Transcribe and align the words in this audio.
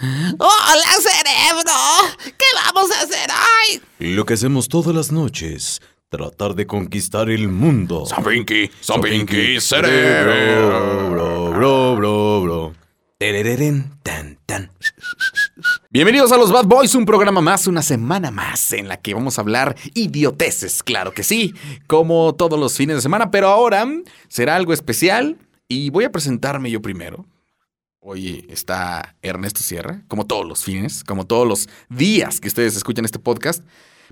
¡Hola, 0.00 0.92
cerebro! 1.00 1.72
¿Qué 2.24 2.44
vamos 2.64 2.90
a 2.92 3.02
hacer 3.02 3.30
hoy? 3.30 3.80
Lo 3.98 4.26
que 4.26 4.34
hacemos 4.34 4.68
todas 4.68 4.94
las 4.94 5.10
noches, 5.10 5.80
tratar 6.10 6.54
de 6.54 6.66
conquistar 6.66 7.30
el 7.30 7.48
mundo. 7.48 8.04
Sapinky, 8.04 8.70
Sapinky, 8.80 9.60
cerebro. 9.60 11.10
Bro, 11.10 11.50
bro, 11.50 11.96
bro, 11.96 12.42
bro. 12.42 12.74
Terereren, 13.18 13.98
tan, 14.02 14.38
tan. 14.44 14.70
Bienvenidos 15.88 16.30
a 16.32 16.36
los 16.36 16.52
Bad 16.52 16.66
Boys, 16.66 16.94
un 16.94 17.06
programa 17.06 17.40
más, 17.40 17.66
una 17.66 17.80
semana 17.80 18.30
más 18.30 18.74
en 18.74 18.88
la 18.88 18.98
que 18.98 19.14
vamos 19.14 19.38
a 19.38 19.40
hablar 19.40 19.76
idioteces, 19.94 20.82
claro 20.82 21.12
que 21.12 21.22
sí, 21.22 21.54
como 21.86 22.34
todos 22.34 22.60
los 22.60 22.76
fines 22.76 22.96
de 22.96 23.02
semana, 23.02 23.30
pero 23.30 23.48
ahora 23.48 23.86
será 24.28 24.56
algo 24.56 24.74
especial 24.74 25.38
y 25.68 25.88
voy 25.88 26.04
a 26.04 26.12
presentarme 26.12 26.70
yo 26.70 26.82
primero. 26.82 27.24
Hoy 28.08 28.46
está 28.48 29.16
Ernesto 29.20 29.62
Sierra, 29.62 30.04
como 30.06 30.28
todos 30.28 30.46
los 30.46 30.62
fines, 30.62 31.02
como 31.02 31.26
todos 31.26 31.44
los 31.44 31.68
días 31.88 32.38
que 32.38 32.46
ustedes 32.46 32.76
escuchan 32.76 33.04
este 33.04 33.18
podcast. 33.18 33.64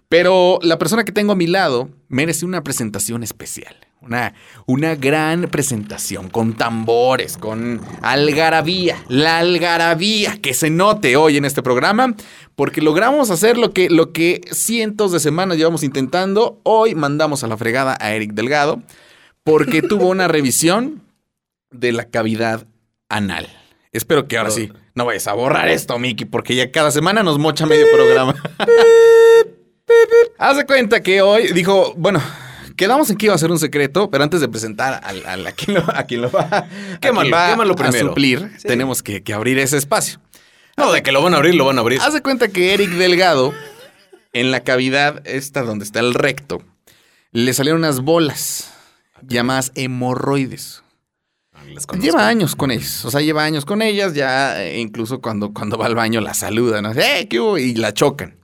Pero 0.09 0.59
la 0.62 0.78
persona 0.78 1.05
que 1.05 1.12
tengo 1.12 1.30
a 1.30 1.37
mi 1.37 1.46
lado 1.46 1.88
merece 2.09 2.45
una 2.45 2.65
presentación 2.65 3.23
especial. 3.23 3.77
Una, 4.01 4.34
una 4.66 4.96
gran 4.96 5.42
presentación 5.42 6.28
con 6.28 6.54
tambores, 6.54 7.37
con 7.37 7.80
algarabía, 8.02 9.01
la 9.06 9.38
algarabía 9.38 10.38
que 10.38 10.54
se 10.54 10.70
note 10.70 11.15
hoy 11.15 11.37
en 11.37 11.45
este 11.45 11.62
programa, 11.62 12.16
porque 12.56 12.82
logramos 12.82 13.30
hacer 13.30 13.56
lo 13.56 13.73
que, 13.73 13.90
lo 13.90 14.12
que 14.12 14.40
cientos 14.51 15.12
de 15.12 15.20
semanas 15.20 15.56
llevamos 15.56 15.84
intentando. 15.84 16.60
Hoy 16.65 16.96
mandamos 16.96 17.45
a 17.45 17.46
la 17.46 17.56
fregada 17.56 17.96
a 18.01 18.12
Eric 18.12 18.32
Delgado 18.32 18.82
porque 19.45 19.82
tuvo 19.82 20.09
una 20.09 20.26
revisión 20.26 21.01
de 21.70 21.92
la 21.92 22.10
cavidad 22.10 22.66
anal. 23.09 23.48
Espero 23.94 24.26
que 24.26 24.36
ahora 24.36 24.50
sí 24.50 24.72
no 24.94 25.04
vayas 25.04 25.28
a 25.28 25.34
borrar 25.34 25.68
esto, 25.68 25.96
Miki, 26.00 26.24
porque 26.24 26.56
ya 26.56 26.72
cada 26.72 26.90
semana 26.90 27.22
nos 27.22 27.38
mocha 27.38 27.64
medio 27.64 27.86
programa. 27.94 28.34
Haz 30.38 30.56
de 30.56 30.66
cuenta 30.66 31.01
que 31.01 31.23
hoy 31.23 31.52
dijo, 31.52 31.95
bueno, 31.96 32.20
quedamos 32.76 33.09
en 33.10 33.16
que 33.16 33.26
iba 33.26 33.36
a 33.36 33.38
ser 33.38 33.52
un 33.52 33.59
secreto, 33.60 34.10
pero 34.10 34.24
antes 34.24 34.40
de 34.40 34.48
presentar 34.48 35.01
a, 35.04 35.52
quien, 35.52 35.74
lo, 35.74 35.84
a 35.95 36.02
quien 36.02 36.23
lo 36.23 36.30
va, 36.30 36.66
quémalo, 37.01 37.36
a, 37.36 37.46
quémalo 37.51 37.76
primero. 37.76 38.06
a 38.06 38.09
suplir, 38.09 38.51
tenemos 38.62 39.02
que, 39.02 39.23
que, 39.23 39.32
abrir 39.32 39.59
ese 39.59 39.76
espacio. 39.76 40.20
No, 40.76 40.90
de 40.90 41.02
que 41.02 41.12
lo 41.12 41.23
van 41.23 41.34
a 41.34 41.36
abrir, 41.36 41.54
lo 41.54 41.64
van 41.64 41.79
a 41.79 41.82
abrir. 41.82 42.01
Haz 42.01 42.14
de 42.14 42.20
cuenta 42.23 42.48
que 42.48 42.74
Eric 42.74 42.90
Delgado, 42.90 43.54
en 44.32 44.51
la 44.51 44.64
cavidad 44.64 45.23
esta 45.24 45.62
donde 45.62 45.84
está 45.84 46.01
el 46.01 46.14
recto, 46.14 46.62
le 47.30 47.52
salieron 47.52 47.80
unas 47.80 48.01
bolas 48.01 48.73
llamadas 49.23 49.70
hemorroides. 49.76 50.84
Lleva 52.01 52.29
años 52.29 52.57
con 52.57 52.70
ellas, 52.70 53.04
o 53.04 53.10
sea, 53.10 53.20
lleva 53.20 53.45
años 53.45 53.65
con 53.65 53.82
ellas, 53.82 54.15
ya 54.15 54.62
eh, 54.62 54.80
incluso 54.80 55.20
cuando, 55.20 55.52
cuando 55.52 55.76
va 55.79 55.87
al 55.87 55.95
baño 55.95 56.20
la 56.20 56.34
saludan, 56.34 56.84
¿no? 56.84 56.93
¡Eh, 56.93 57.26
qué 57.29 57.40
hubo! 57.40 57.59
Y 57.59 57.74
la 57.74 57.93
chocan. 57.93 58.37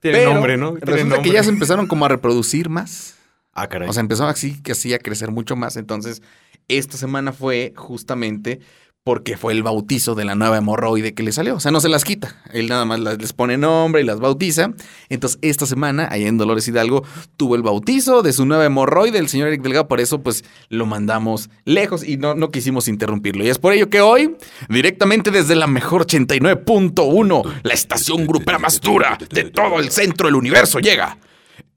Tiene 0.00 0.18
Pero 0.18 0.34
nombre, 0.34 0.56
¿no? 0.56 0.72
Tiene 0.72 0.86
Resulta 0.86 1.16
nombre. 1.16 1.30
que 1.30 1.34
ya 1.34 1.42
se 1.44 1.50
empezaron 1.50 1.86
como 1.86 2.04
a 2.04 2.08
reproducir 2.08 2.68
más. 2.68 3.14
Ah, 3.52 3.68
caray. 3.68 3.88
O 3.88 3.92
sea, 3.92 4.00
empezó 4.00 4.26
así, 4.26 4.60
así 4.70 4.94
a 4.94 4.98
crecer 4.98 5.30
mucho 5.30 5.54
más. 5.56 5.76
Entonces, 5.76 6.22
esta 6.68 6.96
semana 6.96 7.32
fue 7.32 7.72
justamente 7.76 8.60
porque 9.04 9.36
fue 9.36 9.52
el 9.52 9.64
bautizo 9.64 10.14
de 10.14 10.24
la 10.24 10.36
nueva 10.36 10.58
hemorroide 10.58 11.12
que 11.12 11.24
le 11.24 11.32
salió. 11.32 11.56
O 11.56 11.60
sea, 11.60 11.72
no 11.72 11.80
se 11.80 11.88
las 11.88 12.04
quita. 12.04 12.36
Él 12.52 12.68
nada 12.68 12.84
más 12.84 13.00
les 13.00 13.32
pone 13.32 13.58
nombre 13.58 14.00
y 14.00 14.04
las 14.04 14.20
bautiza. 14.20 14.72
Entonces, 15.08 15.38
esta 15.42 15.66
semana, 15.66 16.06
allá 16.10 16.28
en 16.28 16.38
Dolores 16.38 16.68
Hidalgo, 16.68 17.02
tuvo 17.36 17.56
el 17.56 17.62
bautizo 17.62 18.22
de 18.22 18.32
su 18.32 18.46
nueva 18.46 18.64
hemorroide, 18.64 19.18
el 19.18 19.28
señor 19.28 19.48
Eric 19.48 19.62
Delgado. 19.62 19.88
Por 19.88 20.00
eso, 20.00 20.22
pues, 20.22 20.44
lo 20.68 20.86
mandamos 20.86 21.50
lejos 21.64 22.04
y 22.04 22.16
no, 22.16 22.34
no 22.34 22.50
quisimos 22.50 22.86
interrumpirlo. 22.86 23.44
Y 23.44 23.48
es 23.48 23.58
por 23.58 23.72
ello 23.72 23.90
que 23.90 24.00
hoy, 24.00 24.36
directamente 24.68 25.32
desde 25.32 25.56
la 25.56 25.66
mejor 25.66 26.06
89.1, 26.06 27.60
la 27.64 27.74
estación 27.74 28.26
grupera 28.26 28.60
más 28.60 28.80
dura 28.80 29.18
de 29.30 29.44
todo 29.44 29.80
el 29.80 29.90
centro 29.90 30.28
del 30.28 30.36
universo, 30.36 30.78
llega 30.78 31.18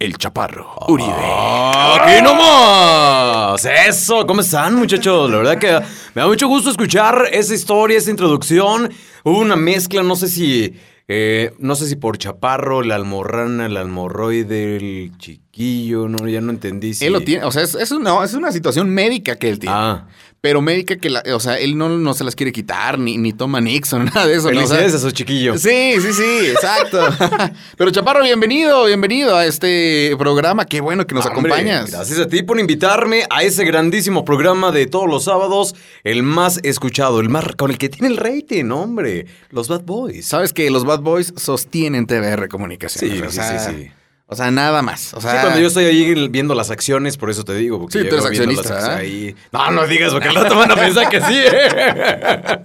el 0.05 0.17
Chaparro 0.17 0.75
Uribe. 0.87 1.11
¡Aquí 1.11 2.21
nomás! 2.23 3.65
Eso, 3.65 4.25
¿cómo 4.25 4.41
están, 4.41 4.75
muchachos? 4.75 5.29
La 5.29 5.37
verdad 5.37 5.57
que 5.57 5.71
me 6.13 6.21
da 6.21 6.27
mucho 6.27 6.47
gusto 6.47 6.69
escuchar 6.69 7.27
esa 7.31 7.53
historia, 7.53 7.97
esa 7.97 8.11
introducción. 8.11 8.91
Hubo 9.23 9.39
una 9.39 9.55
mezcla, 9.55 10.03
no 10.03 10.15
sé 10.15 10.27
si. 10.27 10.73
eh, 11.07 11.53
no 11.59 11.75
sé 11.75 11.87
si 11.87 11.95
por 11.95 12.17
chaparro, 12.17 12.81
la 12.81 12.95
almorrana, 12.95 13.67
el 13.67 13.77
almorroide, 13.77 14.77
el 14.77 15.11
chiquillo, 15.17 16.07
no, 16.07 16.27
ya 16.27 16.41
no 16.41 16.51
entendí. 16.51 16.93
Si... 16.93 17.05
Él 17.05 17.13
lo 17.13 17.21
tiene, 17.21 17.43
o 17.45 17.51
sea, 17.51 17.61
es, 17.63 17.75
es 17.75 17.91
una, 17.91 18.23
es 18.23 18.33
una 18.33 18.51
situación 18.51 18.89
médica 18.89 19.35
que 19.35 19.49
él 19.49 19.59
tiene. 19.59 19.75
Ah, 19.77 20.07
Pero 20.45 20.61
médica 20.61 20.95
que, 20.97 21.09
la, 21.09 21.23
o 21.33 21.39
sea, 21.39 21.57
él 21.57 21.75
no, 21.75 21.89
no 21.89 22.13
se 22.13 22.23
las 22.23 22.35
quiere 22.35 22.51
quitar, 22.51 22.99
ni, 22.99 23.17
ni 23.17 23.33
toma 23.33 23.59
Nixon, 23.61 24.05
nada 24.13 24.27
de 24.27 24.35
eso. 24.35 24.51
¿no? 24.51 24.63
O 24.63 24.67
sea, 24.67 24.77
felicidades 24.77 24.93
a 24.93 24.99
su 24.99 25.09
chiquillo. 25.09 25.57
Sí, 25.57 25.95
sí, 25.99 26.13
sí, 26.13 26.47
exacto. 26.51 26.99
Pero 27.77 27.89
Chaparro, 27.89 28.23
bienvenido, 28.23 28.85
bienvenido 28.85 29.35
a 29.35 29.47
este 29.47 30.15
programa. 30.19 30.65
Qué 30.65 30.81
bueno 30.81 31.07
que 31.07 31.15
nos 31.15 31.25
Hombre, 31.25 31.51
acompañas. 31.51 31.89
Gracias 31.89 32.19
a 32.19 32.27
ti 32.27 32.43
por 32.43 32.59
invitarme 32.59 33.23
a 33.31 33.41
ese 33.41 33.65
grandísimo 33.65 34.23
programa 34.23 34.71
de 34.71 34.85
todos 34.85 35.09
los 35.09 35.23
sábados, 35.23 35.73
el 36.03 36.21
más 36.21 36.59
escuchado, 36.61 37.21
el 37.21 37.29
más 37.29 37.55
con 37.55 37.71
el 37.71 37.79
que 37.79 37.89
tiene 37.89 38.09
el 38.09 38.17
rating, 38.17 38.69
hombre, 38.69 39.25
los 39.49 39.67
Bad 39.67 39.81
Boys. 39.81 40.27
Sabes 40.27 40.53
que 40.53 40.69
los 40.69 40.85
Bad 40.85 40.99
Boys 40.99 41.33
sostienen 41.37 42.05
TBR 42.05 42.49
Comunicaciones. 42.49 43.17
Sí, 43.17 43.23
o 43.25 43.31
sí, 43.31 43.35
sea, 43.35 43.57
sí, 43.57 43.75
sí. 43.75 43.91
O 44.27 44.35
sea, 44.35 44.49
nada 44.49 44.81
más. 44.81 45.13
O 45.13 45.21
sea, 45.21 45.33
Sí, 45.33 45.37
cuando 45.41 45.59
yo 45.59 45.67
estoy 45.67 45.85
ahí 45.85 46.27
viendo 46.29 46.55
las 46.55 46.71
acciones, 46.71 47.15
por 47.15 47.29
eso 47.29 47.43
te 47.43 47.53
digo. 47.53 47.79
Porque 47.79 47.99
Sí, 47.99 48.09
tú 48.09 48.15
eres 48.15 48.25
accionista, 48.25 48.95
ahí. 48.97 49.35
No, 49.51 49.69
no 49.69 49.85
digas, 49.85 50.11
porque 50.13 50.29
al 50.29 50.35
rato 50.35 50.55
van 50.57 50.71
a 50.71 50.75
pensar 50.75 51.09
que 51.09 51.21
sí. 51.21 51.35
¿eh? 51.35 52.61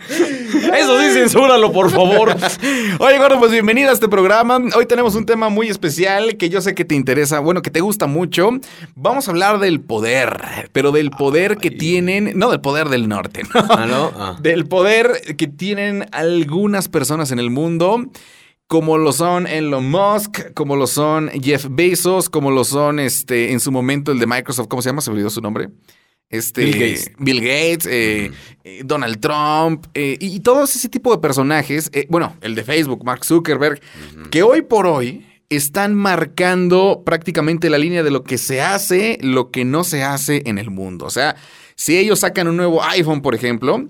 Eso 0.78 0.98
sí, 1.00 1.12
censúralo, 1.12 1.71
por 1.71 1.91
favor. 1.91 2.34
Oye, 2.98 3.19
Gordo, 3.19 3.38
pues 3.38 3.53
bienvenido 3.53 3.91
a 3.91 3.93
este 3.93 4.09
programa. 4.09 4.59
Hoy 4.75 4.87
tenemos 4.87 5.15
un 5.16 5.26
tema 5.26 5.50
muy 5.50 5.69
especial 5.69 6.38
que 6.38 6.48
yo 6.48 6.62
sé 6.62 6.75
que 6.75 6.87
te 6.87 6.94
interesa, 6.94 7.41
bueno, 7.41 7.60
que 7.60 7.71
te 7.71 7.81
gusta 7.81 8.06
mucho. 8.06 8.50
Vamos 8.94 9.28
a 9.28 9.32
hablar 9.32 9.59
del 9.59 9.82
poder, 9.82 10.71
pero 10.72 10.92
del 10.92 11.10
poder 11.10 11.59
que 11.59 11.71
tienen, 11.71 12.32
no 12.38 12.50
del 12.50 12.62
poder 12.62 12.88
del 12.88 13.06
norte, 13.06 13.42
¿no? 13.54 13.60
Ah, 13.69 13.87
¿no? 13.87 14.12
Ah. 14.16 14.37
Del 14.41 14.65
poder 14.66 15.37
que 15.37 15.47
tienen 15.47 16.06
algunas 16.12 16.88
personas 16.88 17.32
en 17.32 17.38
el 17.38 17.50
mundo. 17.50 18.06
Como 18.70 18.98
lo 18.98 19.12
son 19.12 19.48
Elon 19.48 19.91
Musk, 19.91 20.54
como 20.54 20.76
lo 20.76 20.86
son 20.86 21.28
Jeff 21.42 21.66
Bezos, 21.69 22.31
como 22.31 22.53
lo 22.53 22.62
son 22.62 23.00
este 23.00 23.50
en 23.50 23.58
su 23.58 23.72
momento 23.72 24.12
el 24.12 24.20
de 24.20 24.28
Microsoft, 24.28 24.69
¿cómo 24.69 24.81
se 24.81 24.91
llama? 24.91 25.00
Se 25.00 25.10
olvidó 25.10 25.28
su 25.28 25.41
nombre. 25.41 25.70
Este, 26.28 26.66
Bill 26.66 26.75
Gates. 26.75 27.10
Bill 27.19 27.41
Gates, 27.41 27.86
eh, 27.86 28.30
eh, 28.62 28.82
Donald 28.84 29.19
Trump 29.19 29.86
eh, 29.94 30.16
y, 30.20 30.36
y 30.36 30.38
todos 30.38 30.76
ese 30.76 30.88
tipo 30.88 31.10
de 31.10 31.19
personajes. 31.19 31.91
bueno, 32.10 32.36
el 32.42 32.54
de 32.54 32.62
Facebook, 32.62 33.04
Mark 33.04 33.25
Zuckerberg, 33.25 33.80
que 34.30 34.44
hoy 34.44 34.62
por 34.62 34.86
hoy 34.86 35.26
están 35.48 35.97
marcando 35.97 37.03
prácticamente 37.04 37.70
la 37.70 37.78
línea 37.78 38.04
de 38.04 38.12
lo 38.12 38.22
que 38.22 38.38
se 38.38 38.60
hace, 38.60 39.19
lo 39.20 39.50
que 39.50 39.64
no 39.64 39.82
se 39.82 40.04
hace 40.04 40.44
en 40.47 40.59
el 40.59 40.70
mundo. 40.70 41.06
O 41.06 41.10
sea, 41.10 41.34
si 41.75 41.98
ellos 41.98 42.20
sacan 42.20 42.47
un 42.47 42.56
nuevo 42.56 42.84
iPhone, 42.84 43.20
por 43.20 43.34
ejemplo, 43.34 43.88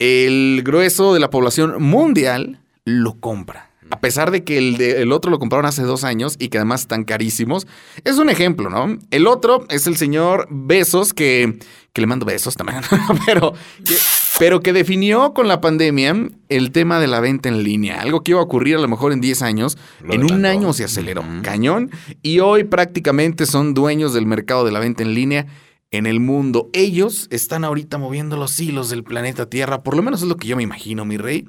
el 0.00 0.62
grueso 0.64 1.14
de 1.14 1.20
la 1.20 1.30
población 1.30 1.80
mundial 1.80 2.60
lo 2.84 3.20
compra. 3.20 3.70
A 3.90 4.00
pesar 4.00 4.30
de 4.30 4.42
que 4.44 4.58
el, 4.58 4.76
de- 4.76 5.02
el 5.02 5.12
otro 5.12 5.30
lo 5.30 5.38
compraron 5.38 5.66
hace 5.66 5.82
dos 5.82 6.02
años 6.04 6.36
y 6.38 6.48
que 6.48 6.58
además 6.58 6.82
están 6.82 7.04
carísimos. 7.04 7.66
Es 8.04 8.18
un 8.18 8.28
ejemplo, 8.30 8.68
¿no? 8.68 8.98
El 9.10 9.26
otro 9.26 9.64
es 9.68 9.86
el 9.86 9.96
señor 9.96 10.48
Besos, 10.50 11.12
que, 11.14 11.58
que 11.92 12.00
le 12.00 12.06
mando 12.06 12.26
besos 12.26 12.56
también, 12.56 12.80
pero, 13.26 13.52
que, 13.84 13.94
pero 14.38 14.60
que 14.60 14.72
definió 14.72 15.32
con 15.34 15.46
la 15.48 15.60
pandemia 15.60 16.14
el 16.48 16.72
tema 16.72 16.98
de 17.00 17.06
la 17.06 17.20
venta 17.20 17.48
en 17.48 17.62
línea. 17.62 18.00
Algo 18.00 18.22
que 18.22 18.32
iba 18.32 18.40
a 18.40 18.44
ocurrir 18.44 18.76
a 18.76 18.80
lo 18.80 18.88
mejor 18.88 19.12
en 19.12 19.20
10 19.20 19.42
años. 19.42 19.78
Lo 20.02 20.14
en 20.14 20.24
un 20.24 20.44
año 20.46 20.72
se 20.72 20.84
aceleró. 20.84 21.24
Cañón. 21.42 21.90
Y 22.22 22.40
hoy 22.40 22.64
prácticamente 22.64 23.46
son 23.46 23.72
dueños 23.72 24.12
del 24.14 24.26
mercado 24.26 24.64
de 24.64 24.72
la 24.72 24.80
venta 24.80 25.02
en 25.04 25.14
línea 25.14 25.46
en 25.92 26.06
el 26.06 26.18
mundo. 26.18 26.68
Ellos 26.72 27.28
están 27.30 27.64
ahorita 27.64 27.96
moviendo 27.98 28.36
los 28.36 28.58
hilos 28.58 28.90
del 28.90 29.04
planeta 29.04 29.48
Tierra, 29.48 29.82
por 29.84 29.96
lo 29.96 30.02
menos 30.02 30.20
es 30.22 30.28
lo 30.28 30.36
que 30.36 30.48
yo 30.48 30.56
me 30.56 30.64
imagino, 30.64 31.04
mi 31.04 31.16
rey. 31.16 31.46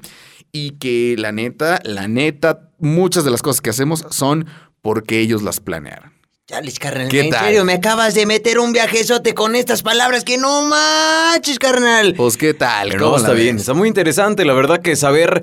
Y 0.52 0.72
que 0.72 1.16
la 1.18 1.32
neta, 1.32 1.80
la 1.84 2.08
neta, 2.08 2.70
muchas 2.78 3.24
de 3.24 3.30
las 3.30 3.42
cosas 3.42 3.60
que 3.60 3.70
hacemos 3.70 4.04
son 4.10 4.46
porque 4.80 5.20
ellos 5.20 5.42
las 5.42 5.60
planearon. 5.60 6.12
Chales, 6.46 6.78
carnal. 6.78 7.08
¿Qué 7.08 7.20
en 7.20 7.30
tal? 7.30 7.44
serio, 7.44 7.64
me 7.66 7.74
acabas 7.74 8.14
de 8.14 8.24
meter 8.24 8.58
un 8.58 8.72
viajezote 8.72 9.34
con 9.34 9.54
estas 9.54 9.82
palabras 9.82 10.24
que 10.24 10.38
no 10.38 10.62
manches, 10.62 11.58
carnal. 11.58 12.14
Pues, 12.16 12.38
¿qué 12.38 12.54
tal? 12.54 12.88
Pero 12.88 13.04
¿Cómo 13.04 13.16
está 13.18 13.34
bien, 13.34 13.56
ves? 13.56 13.62
está 13.62 13.74
muy 13.74 13.86
interesante, 13.86 14.46
la 14.46 14.54
verdad, 14.54 14.80
que 14.80 14.96
saber 14.96 15.42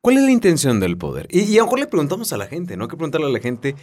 cuál 0.00 0.18
es 0.18 0.24
la 0.24 0.32
intención 0.32 0.80
del 0.80 0.98
poder. 0.98 1.28
Y, 1.30 1.42
y 1.42 1.54
a 1.56 1.60
lo 1.60 1.66
mejor 1.66 1.78
le 1.78 1.86
preguntamos 1.86 2.32
a 2.32 2.36
la 2.36 2.46
gente, 2.46 2.76
¿no? 2.76 2.84
Hay 2.84 2.90
que 2.90 2.96
preguntarle 2.96 3.28
a 3.28 3.30
la 3.30 3.38
gente, 3.38 3.76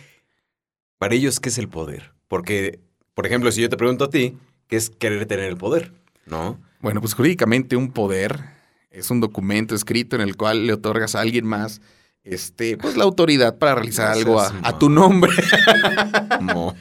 para 0.97 1.15
ellos, 1.15 1.39
¿qué 1.39 1.47
es 1.47 1.57
el 1.57 1.69
poder? 1.69 2.11
Porque, 2.27 2.81
por 3.13 3.25
ejemplo, 3.25 3.49
si 3.53 3.61
yo 3.61 3.69
te 3.69 3.77
pregunto 3.77 4.03
a 4.05 4.09
ti, 4.09 4.37
¿qué 4.67 4.75
es 4.75 4.89
querer 4.89 5.25
tener 5.25 5.45
el 5.45 5.55
poder? 5.55 5.93
¿No? 6.25 6.59
Bueno, 6.81 6.99
pues 6.99 7.13
jurídicamente 7.13 7.77
un 7.77 7.93
poder 7.93 8.56
es 8.97 9.11
un 9.11 9.19
documento 9.19 9.75
escrito 9.75 10.15
en 10.15 10.21
el 10.21 10.35
cual 10.35 10.67
le 10.67 10.73
otorgas 10.73 11.15
a 11.15 11.21
alguien 11.21 11.45
más 11.45 11.81
este, 12.23 12.77
pues 12.77 12.97
la 12.97 13.05
autoridad 13.05 13.57
para 13.57 13.75
realizar 13.75 14.09
No 14.09 14.13
algo 14.13 14.41
a, 14.41 14.53
a 14.63 14.77
tu 14.77 14.89
nombre. 14.89 15.31
Mo. 16.41 16.75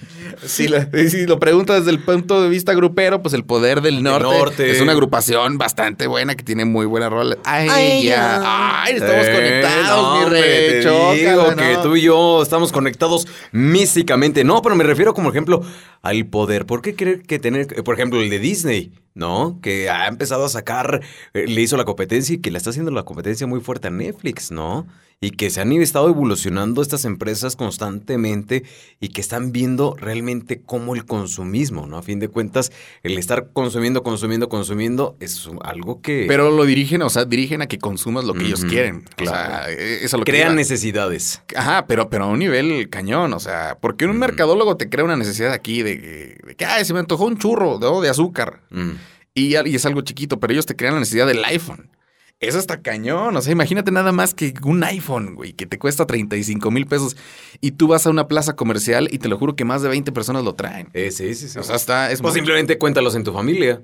Si 0.45 0.69
lo, 0.69 0.79
si 1.09 1.27
lo 1.27 1.39
preguntas 1.39 1.79
desde 1.81 1.91
el 1.91 2.03
punto 2.03 2.43
de 2.43 2.49
vista 2.49 2.75
grupero, 2.75 3.23
pues 3.23 3.35
el 3.35 3.45
poder 3.45 3.81
del 3.81 4.03
norte, 4.03 4.25
norte. 4.39 4.71
es 4.71 4.81
una 4.81 4.93
agrupación 4.93 5.59
bastante 5.59 6.07
buena 6.07 6.35
que 6.35 6.43
tiene 6.45 6.65
muy 6.65 6.87
buena 6.87 7.09
rola. 7.09 7.37
Ay, 7.45 7.69
Ay, 7.71 8.05
ya. 8.05 8.15
ya. 8.17 8.83
Ay, 8.85 8.95
estamos 8.97 9.27
Eh, 9.27 9.33
conectados, 9.33 10.21
no, 10.21 10.25
mi 10.29 10.31
rey. 10.31 10.75
digo 11.21 11.51
¿no? 11.51 11.57
que 11.57 11.79
tú 11.83 11.97
y 11.97 12.03
yo 12.03 12.43
estamos 12.43 12.73
conectados 12.73 13.27
místicamente. 13.53 14.45
No, 14.45 14.63
pero 14.63 14.75
me 14.77 14.85
refiero 14.85 15.15
como 15.15 15.31
ejemplo 15.31 15.63
al 16.03 16.27
poder. 16.27 16.67
¿Por 16.67 16.83
qué 16.83 16.95
creer 16.95 17.23
que 17.23 17.39
tener, 17.39 17.67
por 17.85 17.95
ejemplo, 17.95 18.21
el 18.21 18.31
de 18.31 18.39
Disney, 18.39 18.93
¿no? 19.15 19.59
Que 19.63 19.89
ha 19.91 20.07
empezado 20.09 20.45
a 20.45 20.49
sacar, 20.49 21.01
eh, 21.35 21.47
le 21.49 21.61
hizo 21.63 21.77
la 21.77 21.85
competencia 21.85 22.35
y 22.35 22.39
que 22.39 22.51
le 22.51 22.59
está 22.59 22.71
haciendo 22.71 22.91
la 22.91 23.03
competencia 23.05 23.47
muy 23.47 23.61
fuerte 23.61 23.89
a 23.89 23.91
Netflix, 23.91 24.51
¿no? 24.51 24.87
Y 25.19 25.31
que 25.31 25.49
se 25.49 25.63
han 25.63 25.73
estado 25.73 26.09
evolucionando 26.11 26.83
estas 26.83 27.07
empresas 27.07 27.57
constantemente 27.57 28.65
y 29.01 29.09
que 29.09 29.23
están 29.23 29.51
viendo 29.51 29.95
realmente 29.99 30.16
cómo 30.65 30.95
el 30.95 31.05
consumismo, 31.05 31.87
¿no? 31.87 31.97
A 31.99 32.03
fin 32.03 32.19
de 32.21 32.29
cuentas, 32.29 32.73
el 33.03 33.19
estar 33.19 33.51
consumiendo, 33.53 34.03
consumiendo, 34.03 34.49
consumiendo 34.49 35.17
es 35.21 35.49
algo 35.63 36.01
que 36.01 36.25
Pero 36.29 36.51
lo 36.51 36.65
dirigen, 36.65 37.03
o 37.03 37.11
sea, 37.11 37.25
dirigen 37.25 37.63
a 37.63 37.67
que 37.67 37.79
consumas 37.79 38.25
lo 38.25 38.35
que 38.35 38.45
ellos 38.45 38.65
quieren. 38.65 39.03
claro. 39.17 39.65
O 39.65 39.67
sea, 39.69 39.71
eso 39.73 40.05
es 40.07 40.15
a 40.15 40.17
lo 40.19 40.25
crean 40.25 40.55
necesidades. 40.57 41.43
Ajá, 41.55 41.87
pero, 41.87 42.09
pero 42.11 42.25
a 42.25 42.27
un 42.29 42.39
nivel 42.39 42.89
cañón, 42.91 43.33
o 43.33 43.41
sea, 43.41 43.79
porque 43.81 44.07
un 44.07 44.19
mercadólogo 44.19 44.77
te 44.77 44.89
crea 44.89 45.05
una 45.05 45.17
necesidad 45.17 45.53
aquí 45.53 45.83
de, 45.83 46.01
que- 46.01 46.39
de 46.47 46.55
que, 46.55 46.65
ay, 46.65 46.85
se 46.85 46.93
me 46.93 47.01
antojó 47.01 47.25
un 47.27 47.39
churro 47.39 47.79
¿no? 47.79 48.01
de 48.01 48.09
azúcar. 48.09 48.61
Mm. 48.71 48.91
Y, 49.35 49.55
y 49.69 49.75
es 49.75 49.85
algo 49.87 50.01
chiquito, 50.01 50.41
pero 50.41 50.53
ellos 50.53 50.65
te 50.67 50.77
crean 50.77 50.95
la 50.95 51.01
necesidad 51.01 51.27
del 51.27 51.45
iPhone. 51.45 51.91
Eso 52.39 52.59
está 52.59 52.83
cañón. 52.83 53.35
O 53.37 53.41
sea, 53.41 53.53
imagínate 53.53 53.91
nada 53.91 54.13
más 54.13 54.35
que 54.35 54.53
un 54.63 54.85
iPhone, 54.85 55.35
güey, 55.35 55.55
que 55.55 55.65
te 55.67 55.79
cuesta 55.79 56.07
35 56.07 56.71
mil 56.71 56.87
pesos 56.87 57.17
y 57.63 57.73
tú 57.73 57.89
vas 57.89 58.07
a 58.07 58.11
una 58.11 58.29
plaza 58.29 58.55
comercial 58.57 59.09
y 59.11 59.19
te 59.19 59.29
lo 59.29 59.39
juro 59.39 59.57
que 59.57 59.65
más 59.65 59.81
de 59.83 59.89
20 59.89 60.13
personas 60.13 60.45
lo 60.45 60.55
traen. 60.55 60.89
Eh, 60.93 61.11
sí, 61.11 61.35
sí, 61.35 61.49
sí. 61.49 61.59
O 61.59 61.63
sea, 61.63 61.77
está. 61.77 62.11
Es 62.13 62.21
Pues 62.21 62.33
muy- 62.33 62.39
simplemente 62.41 62.77
cuéntalos 62.79 63.15
en 63.15 63.25
tu 63.25 63.33
familia. 63.33 63.83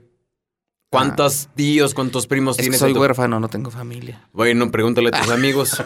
¿Cuántos 0.90 1.48
tíos, 1.54 1.94
cuántos 1.94 2.26
primos 2.26 2.56
Es 2.56 2.58
que 2.58 2.62
tienes? 2.64 2.80
soy 2.80 2.92
tu- 2.92 3.00
huérfano, 3.00 3.40
no 3.40 3.48
tengo 3.48 3.70
familia. 3.70 4.28
Bueno, 4.34 4.70
pregúntale 4.70 5.08
a 5.08 5.22
tus 5.22 5.30
amigos. 5.30 5.82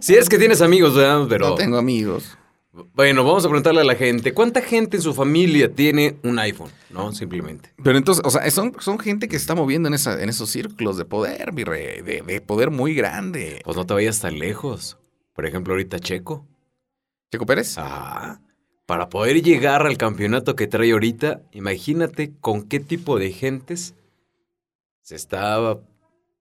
si 0.00 0.16
es 0.16 0.28
que 0.28 0.36
tienes 0.38 0.60
amigos, 0.62 0.96
¿verdad? 0.96 1.26
Pero 1.28 1.50
No 1.50 1.54
tengo 1.54 1.78
amigos. 1.78 2.36
Bueno, 2.72 3.24
vamos 3.24 3.44
a 3.44 3.48
preguntarle 3.48 3.80
a 3.80 3.84
la 3.84 3.96
gente. 3.96 4.32
¿Cuánta 4.32 4.60
gente 4.60 4.96
en 4.96 5.02
su 5.02 5.12
familia 5.12 5.72
tiene 5.72 6.16
un 6.22 6.38
iPhone? 6.38 6.70
No, 6.90 7.12
simplemente. 7.12 7.72
Pero 7.82 7.98
entonces, 7.98 8.22
o 8.24 8.30
sea, 8.30 8.48
son, 8.50 8.76
son 8.78 8.98
gente 8.98 9.26
que 9.26 9.36
se 9.36 9.42
está 9.42 9.54
moviendo 9.54 9.88
en, 9.88 9.94
esa, 9.94 10.22
en 10.22 10.28
esos 10.28 10.50
círculos 10.50 10.96
de 10.96 11.04
poder, 11.04 11.52
mi 11.52 11.64
rey, 11.64 12.00
de, 12.02 12.22
de 12.22 12.40
poder 12.40 12.70
muy 12.70 12.94
grande. 12.94 13.60
Pues 13.64 13.76
no 13.76 13.86
te 13.86 13.94
vayas 13.94 14.20
tan 14.20 14.38
lejos. 14.38 14.98
Por 15.32 15.46
ejemplo, 15.46 15.74
ahorita 15.74 15.98
Checo. 15.98 16.46
Checo 17.32 17.46
Pérez. 17.46 17.74
Ah, 17.76 18.40
para 18.86 19.08
poder 19.08 19.42
llegar 19.42 19.86
al 19.86 19.96
campeonato 19.96 20.56
que 20.56 20.66
trae 20.66 20.92
ahorita, 20.92 21.42
imagínate 21.52 22.32
con 22.40 22.62
qué 22.62 22.80
tipo 22.80 23.18
de 23.18 23.32
gentes 23.32 23.94
se 25.02 25.16
estaba, 25.16 25.80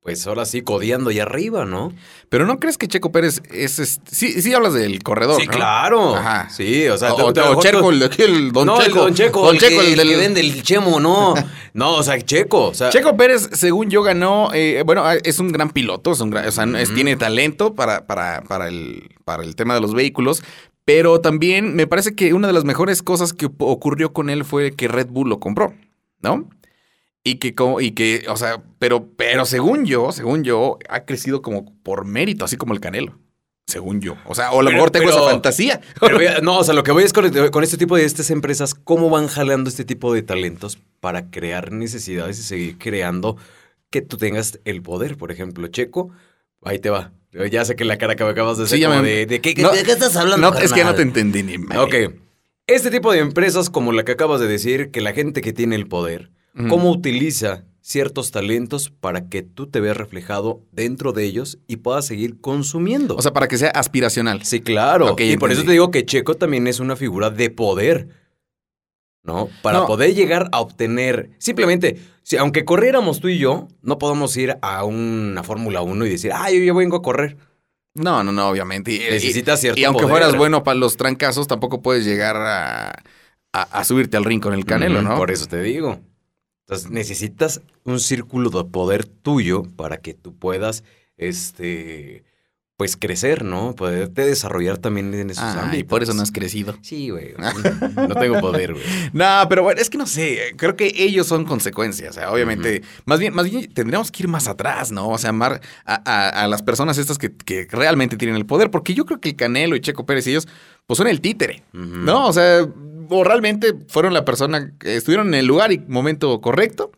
pues 0.02 0.26
ahora 0.28 0.46
sí, 0.46 0.62
codeando 0.62 1.10
allá 1.10 1.24
arriba, 1.24 1.66
¿no? 1.66 1.92
Pero 2.30 2.46
¿no 2.46 2.58
crees 2.60 2.78
que 2.78 2.88
Checo 2.88 3.12
Pérez 3.12 3.42
es... 3.52 3.80
este- 3.80 4.10
sí, 4.16 4.42
sí 4.42 4.54
hablas 4.54 4.74
del 4.74 5.04
corredor, 5.04 5.40
Sí, 5.42 5.46
¿no? 5.48 5.52
claro. 5.54 6.16
Ajá. 6.16 6.50
Sí, 6.50 6.88
o 6.88 6.98
sea, 6.98 7.14
O, 7.14 7.34
te- 7.34 7.42
o- 7.42 7.58
o 7.58 7.62
Checo, 7.62 7.92
el 7.92 8.52
Don 8.52 8.66
no, 8.66 8.78
Checo. 8.82 8.88
el 8.88 8.94
Don 8.94 9.14
Checo, 9.14 9.42
Don 9.46 9.56
el, 9.56 9.62
Checo, 9.62 9.82
que, 9.82 9.92
el 9.92 9.98
del... 9.98 10.08
que 10.10 10.16
vende 10.18 10.40
el 10.40 10.64
chemo, 10.64 11.00
no. 11.00 11.34
No, 11.74 11.94
o 11.96 12.04
sea, 12.04 12.20
Checo, 12.20 12.68
o 12.70 12.74
sea, 12.74 12.90
Checo 12.90 13.16
Pérez, 13.16 13.50
según 13.54 13.90
yo, 13.90 14.02
ganó. 14.02 14.50
eh, 14.54 14.82
bueno, 14.86 15.04
ah, 15.06 15.16
es 15.16 15.38
un 15.40 15.52
gran 15.52 15.70
piloto, 15.70 16.12
es 16.14 16.20
un 16.22 16.30
gran- 16.32 16.48
o 16.48 16.52
sea, 16.52 16.64
es- 16.80 16.94
tiene 16.94 17.16
talento 17.16 17.76
para, 17.76 18.08
para, 18.08 18.42
para, 18.42 18.68
el, 18.70 19.10
para 19.26 19.44
el 19.44 19.56
tema 19.56 19.74
de 19.76 19.82
los 19.82 19.94
vehículos. 19.94 20.42
Pero 20.86 21.22
también 21.22 21.76
me 21.76 21.86
parece 21.86 22.16
que 22.16 22.34
una 22.34 22.48
de 22.48 22.54
las 22.54 22.64
mejores 22.64 23.04
cosas 23.04 23.34
que 23.34 23.48
ocurrió 23.60 24.12
con 24.12 24.30
él 24.32 24.44
fue 24.44 24.72
que 24.72 24.88
Red 24.88 25.08
Bull 25.10 25.30
lo 25.30 25.40
compró, 25.40 25.76
¿no? 26.22 26.50
Y 27.24 27.36
que, 27.36 27.54
como, 27.54 27.82
y 27.82 27.92
que, 27.92 28.26
o 28.30 28.38
sea, 28.38 28.64
pero, 28.80 29.08
pero 29.16 29.46
según 29.46 29.86
yo, 29.86 30.12
según 30.12 30.44
yo, 30.44 30.78
ha 30.88 31.06
crecido 31.06 31.42
como 31.42 31.74
por 31.84 32.06
mérito, 32.06 32.46
así 32.46 32.56
como 32.58 32.74
el 32.74 32.80
Canelo. 32.80 33.20
Según 33.68 34.02
yo. 34.02 34.16
O 34.26 34.34
sea, 34.34 34.52
o 34.52 34.62
a 34.62 34.64
lo 34.64 34.72
mejor 34.72 34.90
tengo 34.90 35.08
pero- 35.10 35.20
esa 35.20 35.30
fantasía. 35.30 35.82
pero 36.00 36.18
no, 36.42 36.58
o 36.60 36.64
sea, 36.64 36.74
lo 36.74 36.84
que 36.84 36.92
voy 36.92 37.04
es 37.04 37.14
con, 37.14 37.30
con 37.52 37.64
este 37.64 37.78
tipo 37.78 37.98
de 37.98 38.06
estas 38.06 38.32
empresas, 38.32 38.74
cómo 38.74 39.10
van 39.10 39.28
jalando 39.28 39.70
este 39.70 39.86
tipo 39.86 40.14
de 40.14 40.24
talentos 40.24 40.80
para 41.00 41.30
crear 41.30 41.72
necesidades 41.72 42.40
y 42.40 42.44
seguir 42.44 42.78
creando 42.80 43.38
que 43.92 44.02
tú 44.02 44.18
tengas 44.18 44.60
el 44.66 44.82
poder. 44.82 45.18
Por 45.18 45.32
ejemplo, 45.32 45.68
Checo, 45.68 46.10
ahí 46.64 46.80
te 46.80 46.90
va. 46.90 47.12
Ya 47.52 47.64
sé 47.64 47.76
que 47.76 47.86
la 47.86 48.00
cara 48.00 48.16
que 48.16 48.24
me 48.24 48.32
acabas 48.32 48.58
de 48.58 48.64
hacer 48.64 48.80
Sí, 48.80 48.84
como 48.84 49.02
me- 49.04 49.08
de, 49.08 49.26
de 49.28 49.40
qué, 49.40 49.54
No, 49.62 49.70
¿De 49.72 49.84
qué 49.84 49.92
estás 49.92 50.16
hablando? 50.16 50.50
No, 50.52 50.58
es 50.58 50.74
que 50.74 50.84
no 50.84 50.96
te 50.96 51.04
entendí 51.04 51.44
ni 51.44 51.58
madre. 51.60 52.08
Ok. 52.08 52.14
Este 52.66 52.90
tipo 52.90 53.12
de 53.12 53.20
empresas, 53.20 53.70
como 53.70 53.92
la 53.92 54.04
que 54.04 54.14
acabas 54.14 54.40
de 54.42 54.48
decir, 54.48 54.90
que 54.90 55.02
la 55.02 55.14
gente 55.14 55.42
que 55.42 55.54
tiene 55.54 55.76
el 55.76 55.86
poder, 55.88 56.32
Cómo 56.68 56.92
utiliza 56.92 57.64
ciertos 57.82 58.32
talentos 58.32 58.90
para 58.90 59.30
que 59.30 59.42
tú 59.44 59.68
te 59.68 59.80
veas 59.80 59.96
reflejado 59.98 60.62
dentro 60.72 61.12
de 61.14 61.24
ellos 61.24 61.58
y 61.68 61.78
puedas 61.78 62.06
seguir 62.06 62.40
consumiendo. 62.42 63.16
O 63.16 63.22
sea, 63.22 63.32
para 63.34 63.48
que 63.48 63.58
sea 63.58 63.70
aspiracional. 63.70 64.44
sí, 64.44 64.60
claro. 64.62 65.16
Y 65.18 65.38
por 65.38 65.52
eso 65.52 65.64
te 65.64 65.72
digo 65.72 65.90
que 65.90 66.06
Checo 66.06 66.36
también 66.36 66.68
es 66.68 66.80
una 66.80 66.96
figura 66.96 67.30
de 67.30 67.50
poder. 67.50 68.10
¿No? 69.24 69.50
Para 69.62 69.80
No. 69.80 69.86
poder 69.88 70.16
llegar 70.16 70.50
a 70.54 70.60
obtener. 70.62 71.32
Simplemente, 71.40 71.98
si, 72.24 72.38
aunque 72.38 72.64
corriéramos 72.66 73.20
tú 73.20 73.28
y 73.28 73.38
yo, 73.38 73.68
no 73.82 73.98
podemos 74.00 74.36
ir 74.38 74.58
a 74.62 74.84
una 74.86 75.44
Fórmula 75.44 75.82
1 75.82 76.06
y 76.06 76.10
decir, 76.10 76.32
ah, 76.34 76.50
yo 76.52 76.60
ya 76.64 76.74
vengo 76.74 76.98
a 76.98 77.02
correr. 77.02 77.38
No, 77.96 78.24
no, 78.24 78.32
no, 78.32 78.48
obviamente. 78.50 78.94
Y- 78.94 79.00
Necesitas 79.00 79.60
y- 79.60 79.62
cierto 79.64 79.80
Y 79.82 79.84
aunque 79.84 80.04
poder. 80.04 80.18
fueras 80.18 80.36
bueno 80.38 80.64
para 80.64 80.76
los 80.80 80.96
trancazos, 80.96 81.48
tampoco 81.48 81.82
puedes 81.82 82.06
llegar 82.06 82.38
a, 82.38 82.90
a- 83.52 83.62
a 83.62 83.84
subirte 83.84 84.16
al 84.16 84.24
ring 84.26 84.42
con 84.42 84.54
el 84.54 84.66
canelo, 84.66 85.02
¿no? 85.02 85.18
Por 85.18 85.32
eso 85.32 85.48
te 85.48 85.62
digo. 85.62 86.00
Entonces 86.70 86.92
necesitas 86.92 87.62
un 87.84 88.00
círculo 88.00 88.52
de 88.52 88.64
poder 88.70 89.04
tuyo 89.06 89.64
para 89.76 89.98
que 89.98 90.14
tú 90.14 90.36
puedas, 90.36 90.84
este, 91.18 92.24
pues 92.78 92.96
crecer, 92.96 93.44
¿no? 93.44 93.76
Poderte 93.76 94.24
desarrollar 94.24 94.78
también 94.78 95.12
en 95.16 95.32
esos 95.32 95.44
Ah, 95.44 95.64
ámbitos. 95.64 95.80
y 95.80 95.84
por 95.84 96.04
eso 96.04 96.14
no 96.14 96.22
has 96.22 96.32
crecido. 96.32 96.78
Sí, 96.84 97.10
güey. 97.10 97.34
No 98.08 98.14
tengo 98.16 98.40
poder, 98.40 98.74
güey. 98.74 98.86
No, 99.14 99.26
pero 99.50 99.64
bueno, 99.64 99.82
es 99.82 99.90
que 99.90 99.98
no 99.98 100.06
sé, 100.06 100.54
creo 100.58 100.76
que 100.76 100.94
ellos 100.96 101.26
son 101.26 101.44
consecuencias. 101.44 102.12
O 102.12 102.14
sea, 102.14 102.32
obviamente, 102.32 102.84
más 103.06 103.20
bien, 103.20 103.34
más 103.34 103.50
bien 103.50 103.74
tendríamos 103.74 104.12
que 104.12 104.22
ir 104.24 104.30
más 104.30 104.48
atrás, 104.48 104.92
¿no? 104.92 105.10
O 105.10 105.18
sea, 105.18 105.32
amar 105.32 105.62
a, 105.86 105.96
a- 106.06 106.44
a 106.44 106.48
las 106.48 106.62
personas 106.62 107.00
estas 107.00 107.18
que, 107.18 107.32
que 107.36 107.68
realmente 107.72 108.16
tienen 108.16 108.36
el 108.38 108.46
poder, 108.46 108.70
porque 108.70 108.94
yo 108.94 109.06
creo 109.08 109.20
que 109.20 109.30
el 109.30 109.36
Canelo 109.36 109.76
y 109.76 109.82
Checo 109.82 110.06
Pérez 110.06 110.28
y 110.28 110.30
ellos, 110.30 110.48
pues 110.86 110.98
son 111.00 111.08
el 111.08 111.20
títere. 111.20 111.64
¿no? 111.74 112.28
O 112.28 112.34
sea, 112.34 112.66
o 113.10 113.24
realmente 113.24 113.74
fueron 113.88 114.14
la 114.14 114.26
persona 114.26 114.72
que 114.80 114.96
estuvieron 114.96 115.30
en 115.30 115.36
el 115.36 115.46
lugar 115.46 115.72
y 115.72 115.80
momento 115.80 116.40
correcto. 116.42 116.92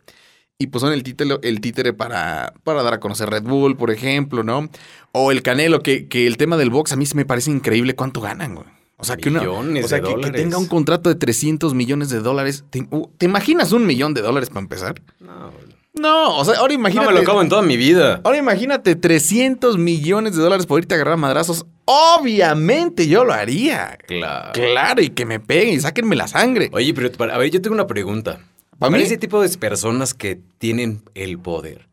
Y 0.58 0.68
pues 0.68 0.80
son 0.80 0.92
el 0.92 1.02
títere, 1.02 1.38
el 1.42 1.60
títere 1.60 1.92
para, 1.92 2.54
para 2.62 2.82
dar 2.82 2.94
a 2.94 3.00
conocer 3.00 3.28
Red 3.28 3.42
Bull, 3.42 3.76
por 3.76 3.90
ejemplo, 3.90 4.44
¿no? 4.44 4.68
O 5.10 5.32
el 5.32 5.42
Canelo, 5.42 5.82
que, 5.82 6.06
que 6.06 6.26
el 6.26 6.36
tema 6.36 6.56
del 6.56 6.70
box 6.70 6.92
a 6.92 6.96
mí 6.96 7.04
se 7.04 7.16
me 7.16 7.24
parece 7.24 7.50
increíble 7.50 7.96
cuánto 7.96 8.20
ganan, 8.20 8.54
güey. 8.54 8.66
O 8.96 9.04
sea, 9.04 9.16
que, 9.16 9.30
una, 9.30 9.42
o 9.42 9.88
sea 9.88 10.00
que, 10.00 10.14
tenga 10.30 10.58
un 10.58 10.68
contrato 10.68 11.08
de 11.08 11.16
300 11.16 11.74
millones 11.74 12.08
de 12.10 12.20
dólares. 12.20 12.62
¿Te, 12.70 12.86
uh, 12.88 13.10
¿te 13.18 13.26
imaginas 13.26 13.72
un 13.72 13.84
millón 13.84 14.14
de 14.14 14.22
dólares 14.22 14.48
para 14.50 14.60
empezar? 14.60 15.02
No, 15.18 15.50
güey. 15.50 15.72
No, 15.94 16.38
o 16.38 16.44
sea, 16.44 16.54
ahora 16.54 16.68
no 16.68 16.80
imagínate. 16.80 17.08
me 17.08 17.14
lo 17.14 17.20
acabo 17.20 17.42
en 17.42 17.48
toda 17.48 17.62
mi 17.62 17.76
vida. 17.76 18.20
Ahora 18.24 18.38
imagínate 18.38 18.96
300 18.96 19.76
millones 19.76 20.36
de 20.36 20.42
dólares 20.42 20.66
por 20.66 20.80
irte 20.80 20.94
a 20.94 20.96
agarrar 20.96 21.18
madrazos. 21.18 21.66
Obviamente 21.84 23.08
yo 23.08 23.24
lo 23.24 23.32
haría. 23.32 23.98
Claro. 24.06 24.52
Claro, 24.52 25.02
y 25.02 25.10
que 25.10 25.26
me 25.26 25.40
peguen 25.40 25.74
y 25.74 25.80
sáquenme 25.80 26.16
la 26.16 26.28
sangre. 26.28 26.70
Oye, 26.72 26.94
pero 26.94 27.10
para- 27.12 27.34
a 27.34 27.38
ver, 27.38 27.50
yo 27.50 27.60
tengo 27.60 27.74
una 27.74 27.86
pregunta. 27.86 28.40
¿Pa' 28.78 28.88
Para 28.88 28.96
mí? 28.96 29.02
ese 29.02 29.16
tipo 29.18 29.40
de 29.42 29.48
personas 29.58 30.14
que 30.14 30.40
tienen 30.58 31.02
el 31.14 31.38
poder, 31.38 31.88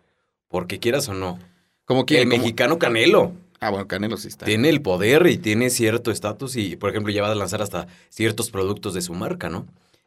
porque 0.47 0.79
quieras 0.79 1.07
o 1.09 1.13
no, 1.13 1.39
Como 1.85 2.05
que 2.05 2.21
el 2.21 2.27
mexicano 2.27 2.77
Canelo 2.79 3.33
Ah, 3.59 3.71
bueno, 3.71 3.87
Canelo 3.87 4.15
sí 4.17 4.27
está. 4.29 4.45
tiene 4.45 4.69
el 4.69 4.81
poder 4.81 5.27
y 5.27 5.37
tiene 5.37 5.69
cierto 5.69 6.11
estatus 6.11 6.55
y, 6.55 6.75
por 6.77 6.89
ejemplo, 6.91 7.11
ya 7.11 7.21
va 7.21 7.31
a 7.31 7.35
lanzar 7.35 7.61
hasta 7.61 7.87
ciertos 8.09 8.49
productos 8.51 8.93
de 8.93 9.01
su 9.01 9.13
marca, 9.13 9.49
¿no? 9.49 9.65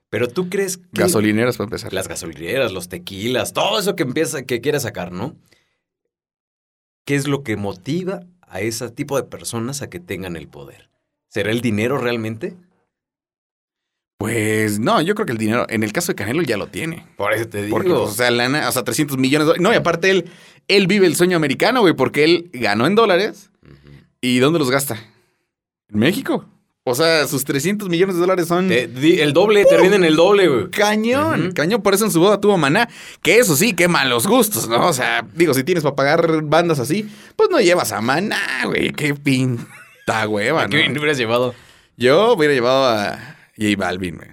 Pero 0.09 0.29
tú 0.29 0.49
crees 0.49 0.77
que 0.79 0.85
Gasolineras 0.93 1.57
para 1.57 1.67
empezar. 1.67 1.93
las 1.93 2.07
gasolineras, 2.09 2.73
los 2.73 2.89
tequilas, 2.89 3.53
todo 3.53 3.79
eso 3.79 3.95
que 3.97 4.03
empieza, 4.05 4.43
que 4.45 4.61
quiere 4.61 4.79
sacar, 4.81 5.11
¿no? 5.13 5.35
¿Qué 7.05 7.15
es 7.17 7.27
lo 7.27 7.43
que 7.43 7.57
motiva 7.57 8.21
a 8.53 8.61
ese 8.61 8.91
tipo 8.91 9.17
de 9.17 9.25
personas 9.25 9.81
a 9.81 9.89
que 9.89 9.99
tengan 9.99 10.37
el 10.37 10.47
poder? 10.47 10.91
¿Será 11.29 11.51
el 11.51 11.63
dinero 11.63 11.97
realmente? 11.97 12.55
Pues 14.19 14.79
no, 14.79 15.01
yo 15.01 15.15
creo 15.15 15.27
que 15.27 15.33
el 15.33 15.39
dinero, 15.39 15.67
en 15.71 15.83
el 15.83 15.93
caso 15.93 16.13
de 16.13 16.17
Canelo 16.17 16.43
ya 16.43 16.59
lo 16.59 16.69
tiene. 16.69 17.07
Por 17.17 17.33
eso 17.33 17.49
te 17.49 17.63
digo. 17.63 17.75
Porque, 17.75 17.89
pues, 17.89 18.01
o 18.03 18.13
sea, 18.13 18.31
lana, 18.31 18.69
o 18.69 18.73
sea, 18.73 18.85
300 18.85 19.17
millones 19.17 19.47
de 19.47 19.55
dólares. 19.55 19.63
No, 19.63 19.73
y 19.73 19.77
aparte 19.77 20.11
él, 20.11 20.31
él 20.69 20.87
vive 20.87 21.07
el 21.07 21.17
sueño 21.17 21.37
americano, 21.37 21.81
güey, 21.81 21.95
porque 21.95 22.25
él 22.25 22.51
ganó 22.53 22.87
en 22.87 22.95
dólares. 22.95 23.51
¿Y 24.21 24.39
dónde 24.39 24.59
los 24.59 24.71
gasta? 24.71 24.97
En 25.89 25.99
México. 25.99 26.45
O 26.85 26.97
sea, 26.97 27.29
sus 27.29 27.45
300 27.45 27.89
millones 27.89 28.17
de 28.17 28.21
dólares 28.23 28.49
son 28.49 28.67
Te- 28.67 28.89
di- 28.89 29.21
el 29.21 29.33
doble, 29.33 29.65
te 29.65 29.77
rinden 29.79 30.03
el 30.03 30.17
doble, 30.17 30.49
güey. 30.49 30.71
cañón. 30.71 31.53
Cañón, 31.53 31.81
por 31.81 31.95
eso 31.95 32.05
en 32.07 32.11
su 32.11 32.19
boda 32.19 32.41
tuvo 32.41 32.59
maná. 32.59 32.89
Que 33.23 33.39
eso 33.39 33.55
sí, 33.55 33.73
qué 33.73 33.87
malos 33.87 34.27
gustos, 34.27 34.69
¿no? 34.69 34.89
O 34.89 34.93
sea, 34.93 35.25
digo, 35.35 35.55
si 35.55 35.63
tienes 35.63 35.85
para 35.85 35.95
pagar 35.95 36.43
bandas 36.43 36.81
así, 36.81 37.09
pues 37.37 37.51
no 37.51 37.61
llevas 37.61 37.93
a 37.93 38.01
maná, 38.01 38.41
güey. 38.65 38.91
Qué 38.93 39.15
pinta 39.15 40.27
hueva, 40.27 40.63
¿A 40.63 40.65
¿no? 40.65 40.71
qué 40.71 40.91
hubieras 40.91 41.19
llevado? 41.19 41.55
Yo 41.97 42.33
hubiera 42.35 42.53
llevado 42.53 42.87
a. 42.87 43.37
J 43.57 43.77
Balvin, 43.77 44.17
güey. 44.17 44.31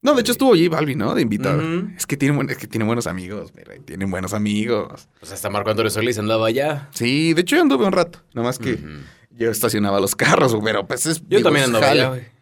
No, 0.00 0.14
de 0.14 0.20
hecho 0.20 0.30
estuvo 0.32 0.50
J 0.50 0.68
Balvin, 0.70 0.98
¿no? 0.98 1.14
De 1.16 1.22
invitado. 1.22 1.60
Es 1.96 2.06
que 2.06 2.16
tiene, 2.16 2.36
buen- 2.36 2.48
es 2.48 2.56
que 2.58 2.68
tiene 2.68 2.84
buenos 2.86 3.08
amigos, 3.08 3.50
güey. 3.52 3.80
Tienen 3.80 4.08
buenos 4.10 4.32
amigos. 4.32 5.08
Pues 5.18 5.32
hasta 5.32 5.50
Marco 5.50 5.70
Antonio 5.70 5.90
Solís 5.90 6.16
andaba 6.18 6.46
allá. 6.46 6.88
Sí, 6.92 7.34
de 7.34 7.40
hecho 7.40 7.56
yo 7.56 7.62
anduve 7.62 7.84
un 7.84 7.92
rato. 7.92 8.20
Nomás 8.32 8.60
que 8.60 8.74
Ujú. 8.74 8.86
Yo 9.38 9.50
estacionaba 9.50 10.00
los 10.00 10.14
carros, 10.16 10.56
pero 10.62 10.86
pues 10.86 11.06
es. 11.06 11.20
Yo 11.22 11.38
digo, 11.38 11.42
también 11.44 11.66
andaba 11.66 11.90
allá, 11.90 12.08
güey. 12.10 12.38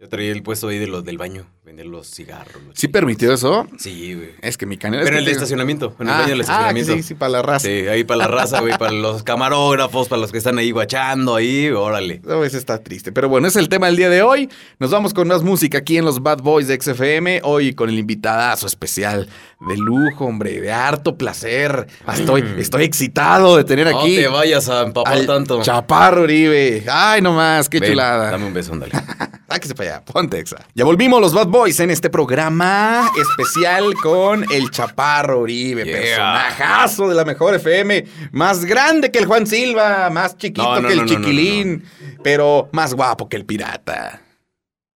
Yo 0.00 0.08
traía 0.08 0.30
el 0.30 0.44
puesto 0.44 0.68
ahí 0.68 0.78
de 0.78 0.86
los 0.86 1.04
del 1.04 1.18
baño, 1.18 1.44
vender 1.64 1.86
los 1.86 2.06
cigarros. 2.08 2.62
los 2.62 2.78
¿Sí 2.78 2.86
permitió 2.86 3.32
eso? 3.34 3.66
Sí, 3.78 4.14
güey. 4.14 4.30
Es 4.42 4.56
que 4.56 4.64
mi 4.64 4.76
canal. 4.78 5.00
Pero 5.00 5.08
es 5.08 5.12
en 5.14 5.18
el 5.18 5.24
de 5.24 5.32
estacionamiento, 5.32 5.96
en 5.98 6.06
el 6.06 6.14
Ah, 6.14 6.18
baño 6.18 6.28
del 6.30 6.38
ah, 6.38 6.42
estacionamiento. 6.42 6.92
sí, 6.94 7.02
sí, 7.02 7.14
para 7.16 7.30
la 7.30 7.42
raza. 7.42 7.66
Sí, 7.66 7.88
ahí 7.88 8.04
para 8.04 8.18
la 8.18 8.28
raza, 8.28 8.60
güey, 8.60 8.78
para 8.78 8.92
los 8.92 9.24
camarógrafos, 9.24 10.06
para 10.06 10.20
los 10.20 10.30
que 10.30 10.38
están 10.38 10.56
ahí 10.58 10.70
guachando 10.70 11.34
ahí, 11.34 11.68
órale. 11.70 12.22
A 12.30 12.36
veces 12.36 12.58
está 12.60 12.78
triste. 12.78 13.10
Pero 13.10 13.28
bueno, 13.28 13.48
es 13.48 13.56
el 13.56 13.68
tema 13.68 13.86
del 13.88 13.96
día 13.96 14.08
de 14.08 14.22
hoy. 14.22 14.48
Nos 14.78 14.92
vamos 14.92 15.12
con 15.12 15.26
más 15.26 15.42
música 15.42 15.78
aquí 15.78 15.96
en 15.98 16.04
los 16.04 16.22
Bad 16.22 16.42
Boys 16.42 16.68
de 16.68 16.80
XFM. 16.80 17.40
Hoy 17.42 17.74
con 17.74 17.88
el 17.88 17.98
invitadazo 17.98 18.68
especial 18.68 19.28
de 19.60 19.76
lujo, 19.76 20.24
hombre, 20.26 20.60
de 20.60 20.70
harto 20.72 21.16
placer. 21.16 21.86
Ah, 22.06 22.14
Estoy, 22.14 22.44
estoy 22.58 22.84
excitado 22.84 23.56
de 23.56 23.64
tener 23.64 23.90
No 23.90 24.00
aquí 24.00 24.14
te 24.16 24.28
vayas 24.28 24.68
a 24.68 24.82
empapar 24.82 25.26
tanto. 25.26 25.60
Chaparro 25.62 26.22
Uribe. 26.22 26.84
Ay, 26.90 27.20
nomás, 27.20 27.68
qué 27.68 27.80
Ven, 27.80 27.90
chulada. 27.90 28.30
Dame 28.30 28.46
un 28.46 28.54
beso, 28.54 28.72
ándale. 28.72 28.92
Sáquese 29.50 29.74
para 29.74 29.90
allá, 29.96 30.04
ponte 30.04 30.38
exa. 30.38 30.58
Ya 30.74 30.84
volvimos 30.84 31.20
los 31.20 31.32
Bad 31.34 31.48
Boys 31.48 31.80
en 31.80 31.90
este 31.90 32.08
programa 32.10 33.10
especial 33.20 33.94
con 33.94 34.44
el 34.52 34.70
Chaparro 34.70 35.40
Uribe, 35.40 35.84
Yeah. 35.84 35.96
personajazo 35.98 37.08
de 37.08 37.14
la 37.16 37.24
mejor 37.24 37.54
FM, 37.54 38.04
más 38.30 38.64
grande 38.64 39.10
que 39.10 39.18
el 39.18 39.26
Juan 39.26 39.46
Silva, 39.46 40.10
más 40.10 40.36
chiquito 40.36 40.62
No, 40.62 40.80
no, 40.82 40.86
que 40.88 40.92
el 40.94 41.00
no, 41.00 41.04
no, 41.06 41.12
no, 41.12 41.18
Chiquilín, 41.18 41.84
pero 42.22 42.68
más 42.72 42.94
guapo 42.94 43.28
que 43.28 43.36
el 43.36 43.44
pirata. 43.46 44.20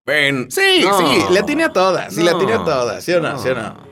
Ven. 0.04 0.48
Sí, 0.50 0.82
No. 0.84 0.98
sí, 0.98 1.24
le 1.30 1.42
tiene 1.44 1.64
a 1.64 1.72
todas, 1.72 2.14
sí, 2.14 2.22
le 2.22 2.30
No. 2.32 2.38
tiene 2.38 2.52
a 2.54 2.64
todas, 2.64 3.02
¿sí 3.02 3.12
o 3.12 3.20
no? 3.20 3.32
No. 3.32 3.38
¿Sí 3.42 3.48
o 3.48 3.54
no? 3.54 3.91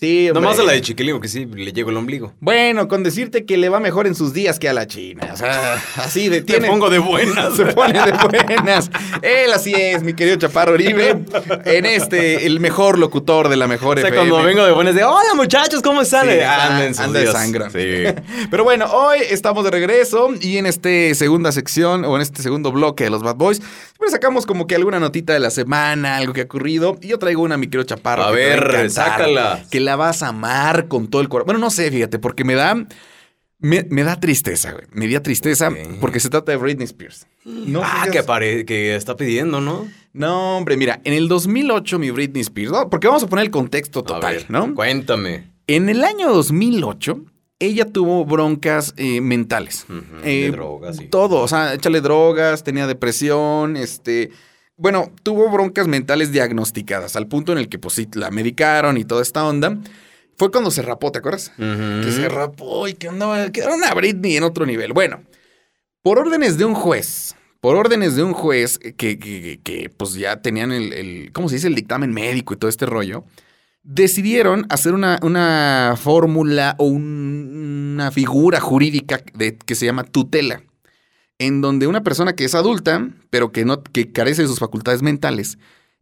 Sí, 0.00 0.28
hombre. 0.28 0.42
Nomás 0.42 0.60
a 0.60 0.62
la 0.62 0.72
de 0.74 0.80
chiquilín, 0.80 1.20
que 1.20 1.26
sí, 1.26 1.44
le 1.44 1.72
llego 1.72 1.90
el 1.90 1.96
ombligo. 1.96 2.32
Bueno, 2.38 2.86
con 2.86 3.02
decirte 3.02 3.44
que 3.44 3.56
le 3.56 3.68
va 3.68 3.80
mejor 3.80 4.06
en 4.06 4.14
sus 4.14 4.32
días 4.32 4.60
que 4.60 4.68
a 4.68 4.72
la 4.72 4.86
China. 4.86 5.30
O 5.32 5.36
sea, 5.36 5.74
así 5.96 6.28
de 6.28 6.40
Te 6.40 6.52
tiene. 6.52 6.68
pongo 6.68 6.88
de 6.88 7.00
buenas. 7.00 7.56
Se 7.56 7.64
pone 7.66 7.94
de 8.00 8.12
buenas. 8.12 8.92
Él 9.22 9.52
así 9.52 9.74
es, 9.74 10.04
mi 10.04 10.14
querido 10.14 10.36
Chaparro 10.36 10.74
Uribe. 10.74 11.18
En 11.64 11.84
este, 11.84 12.46
el 12.46 12.60
mejor 12.60 12.96
locutor 12.96 13.48
de 13.48 13.56
la 13.56 13.66
mejor 13.66 13.98
O 13.98 14.00
sea, 14.00 14.10
FM. 14.10 14.28
cuando 14.30 14.46
vengo 14.46 14.64
de 14.64 14.70
buenas 14.70 14.94
de, 14.94 15.02
hola 15.02 15.34
muchachos, 15.34 15.82
¿cómo 15.82 16.02
están? 16.02 16.26
Sí, 16.28 16.38
anda- 16.42 16.86
en 16.86 16.94
sus 16.94 17.04
anda 17.04 17.18
de 17.18 17.32
sangra. 17.32 17.68
Sí. 17.70 18.04
Pero 18.52 18.62
bueno, 18.62 18.84
hoy 18.92 19.18
estamos 19.28 19.64
de 19.64 19.72
regreso 19.72 20.28
y 20.40 20.58
en 20.58 20.66
este 20.66 21.16
segunda 21.16 21.50
sección 21.50 22.04
o 22.04 22.14
en 22.14 22.22
este 22.22 22.40
segundo 22.42 22.70
bloque 22.70 23.02
de 23.02 23.10
los 23.10 23.24
Bad 23.24 23.34
Boys, 23.34 23.56
siempre 23.58 24.10
sacamos 24.10 24.46
como 24.46 24.68
que 24.68 24.76
alguna 24.76 25.00
notita 25.00 25.32
de 25.32 25.40
la 25.40 25.50
semana, 25.50 26.18
algo 26.18 26.34
que 26.34 26.42
ha 26.42 26.44
ocurrido. 26.44 26.96
Y 27.02 27.08
yo 27.08 27.18
traigo 27.18 27.42
una, 27.42 27.56
mi 27.56 27.66
querido 27.66 27.82
Chaparro. 27.82 28.22
A 28.26 28.30
te 28.30 28.36
ver, 28.36 28.90
sácala. 28.92 29.64
Que 29.72 29.87
la 29.88 29.96
vas 29.96 30.22
a 30.22 30.28
amar 30.28 30.86
con 30.88 31.08
todo 31.08 31.22
el 31.22 31.28
corazón. 31.28 31.46
Bueno, 31.46 31.60
no 31.60 31.70
sé, 31.70 31.90
fíjate, 31.90 32.18
porque 32.18 32.44
me 32.44 32.54
da. 32.54 32.86
Me, 33.60 33.84
me 33.90 34.04
da 34.04 34.20
tristeza, 34.20 34.70
güey. 34.72 34.84
Me 34.92 35.08
da 35.08 35.20
tristeza 35.20 35.70
porque 36.00 36.20
se 36.20 36.28
trata 36.30 36.52
de 36.52 36.58
Britney 36.58 36.84
Spears. 36.84 37.26
No 37.44 37.80
ah, 37.82 38.06
que, 38.12 38.20
apare- 38.20 38.64
que 38.64 38.94
está 38.94 39.16
pidiendo, 39.16 39.60
¿no? 39.60 39.88
No, 40.12 40.58
hombre, 40.58 40.76
mira, 40.76 41.00
en 41.04 41.12
el 41.14 41.26
2008 41.26 41.98
mi 41.98 42.10
Britney 42.10 42.42
Spears, 42.42 42.70
¿no? 42.70 42.88
porque 42.88 43.08
vamos 43.08 43.22
a 43.24 43.26
poner 43.26 43.46
el 43.46 43.50
contexto 43.50 44.04
total, 44.04 44.34
ver, 44.34 44.46
¿no? 44.48 44.74
Cuéntame. 44.74 45.50
En 45.66 45.88
el 45.88 46.04
año 46.04 46.32
2008, 46.32 47.24
ella 47.58 47.86
tuvo 47.86 48.24
broncas 48.24 48.94
eh, 48.96 49.20
mentales. 49.20 49.86
Eh, 50.22 50.42
de 50.44 50.50
drogas, 50.52 50.96
sí. 50.98 51.06
Todo, 51.06 51.40
o 51.40 51.48
sea, 51.48 51.74
échale 51.74 52.00
drogas, 52.00 52.62
tenía 52.62 52.86
depresión, 52.86 53.76
este... 53.76 54.30
Bueno, 54.78 55.10
tuvo 55.24 55.50
broncas 55.50 55.88
mentales 55.88 56.30
diagnosticadas, 56.32 57.16
al 57.16 57.26
punto 57.26 57.52
en 57.52 57.58
el 57.58 57.68
que 57.68 57.78
pues 57.78 57.94
sí, 57.94 58.08
la 58.14 58.30
medicaron 58.30 58.96
y 58.96 59.04
toda 59.04 59.22
esta 59.22 59.44
onda. 59.44 59.76
Fue 60.36 60.52
cuando 60.52 60.70
se 60.70 60.82
rapó, 60.82 61.10
¿te 61.10 61.18
acuerdas? 61.18 61.52
Que 61.56 62.12
se 62.12 62.28
rapó 62.28 62.86
y 62.86 62.94
que 62.94 63.08
andaba, 63.08 63.50
que 63.50 63.60
era 63.60 63.74
una 63.74 63.92
Britney 63.92 64.36
en 64.36 64.44
otro 64.44 64.64
nivel. 64.66 64.92
Bueno, 64.92 65.20
por 66.00 66.20
órdenes 66.20 66.56
de 66.58 66.64
un 66.64 66.74
juez, 66.74 67.34
por 67.60 67.74
órdenes 67.74 68.14
de 68.14 68.22
un 68.22 68.34
juez 68.34 68.78
que, 68.78 68.94
que- 68.94 69.18
que- 69.18 69.60
que, 69.64 69.90
pues 69.90 70.14
ya 70.14 70.40
tenían 70.40 70.70
el, 70.70 70.92
el- 70.92 71.32
¿cómo 71.32 71.48
se 71.48 71.56
dice? 71.56 71.66
El 71.66 71.74
dictamen 71.74 72.12
médico 72.12 72.54
y 72.54 72.56
todo 72.56 72.70
este 72.70 72.86
rollo, 72.86 73.24
decidieron 73.82 74.66
hacer 74.70 74.94
una, 74.94 75.18
una 75.22 75.94
fórmula 76.00 76.76
o 76.78 76.84
un- 76.84 77.94
una 77.94 78.12
figura 78.12 78.60
jurídica 78.60 79.20
de- 79.34 79.56
que 79.56 79.74
se 79.74 79.86
llama 79.86 80.04
tutela, 80.04 80.62
en 81.38 81.60
donde 81.60 81.86
una 81.86 82.02
persona 82.02 82.34
que 82.34 82.44
es 82.44 82.54
adulta, 82.54 83.08
pero 83.30 83.52
que, 83.52 83.64
no, 83.64 83.82
que 83.82 84.12
carece 84.12 84.42
de 84.42 84.48
sus 84.48 84.58
facultades 84.58 85.02
mentales, 85.02 85.58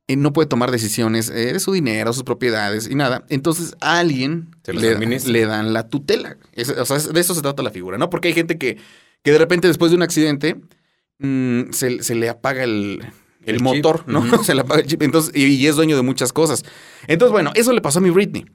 eh, 0.09 0.17
no 0.17 0.33
puede 0.33 0.49
tomar 0.49 0.71
decisiones 0.71 1.29
eh, 1.31 1.53
de 1.53 1.61
su 1.61 1.73
dinero, 1.73 2.13
sus 2.13 2.23
propiedades 2.23 2.89
y 2.89 2.95
nada. 2.95 3.25
Entonces 3.29 3.75
a 3.81 3.99
alguien 3.99 4.49
le, 4.67 4.97
le 4.99 5.47
dan 5.47 5.73
la 5.73 5.89
tutela. 5.89 6.37
Es- 6.53 6.71
o 6.71 6.85
sea, 6.87 6.99
de 6.99 7.21
eso 7.21 7.35
se 7.35 7.43
trata 7.43 7.63
la 7.63 7.71
figura, 7.71 7.99
¿no? 7.99 8.09
Porque 8.09 8.29
hay 8.29 8.35
gente 8.35 8.57
que, 8.57 8.79
que 9.23 9.33
de 9.33 9.39
repente 9.39 9.67
después 9.69 9.91
de 9.91 9.97
un 9.97 10.03
accidente 10.03 10.57
mm, 11.19 11.71
se, 11.73 12.03
se 12.03 12.15
le 12.15 12.29
apaga 12.29 12.63
el, 12.65 13.01
el 13.45 13.55
El 13.55 13.57
chip. 13.57 13.63
motor, 13.65 14.05
¿no? 14.07 14.23
Se 14.45 14.55
le 14.55 14.61
apaga 14.63 14.81
el 14.81 14.87
chip. 14.87 15.03
Entonces, 15.03 15.33
y, 15.35 15.45
y 15.47 15.67
es 15.67 15.77
dueño 15.77 15.97
de 15.97 16.03
muchas 16.03 16.33
cosas. 16.33 16.65
Entonces, 17.09 17.33
bueno, 17.33 17.51
eso 17.55 17.73
le 17.73 17.81
pasó 17.81 17.99
a 17.99 18.03
mi 18.03 18.11
Britney. 18.11 18.47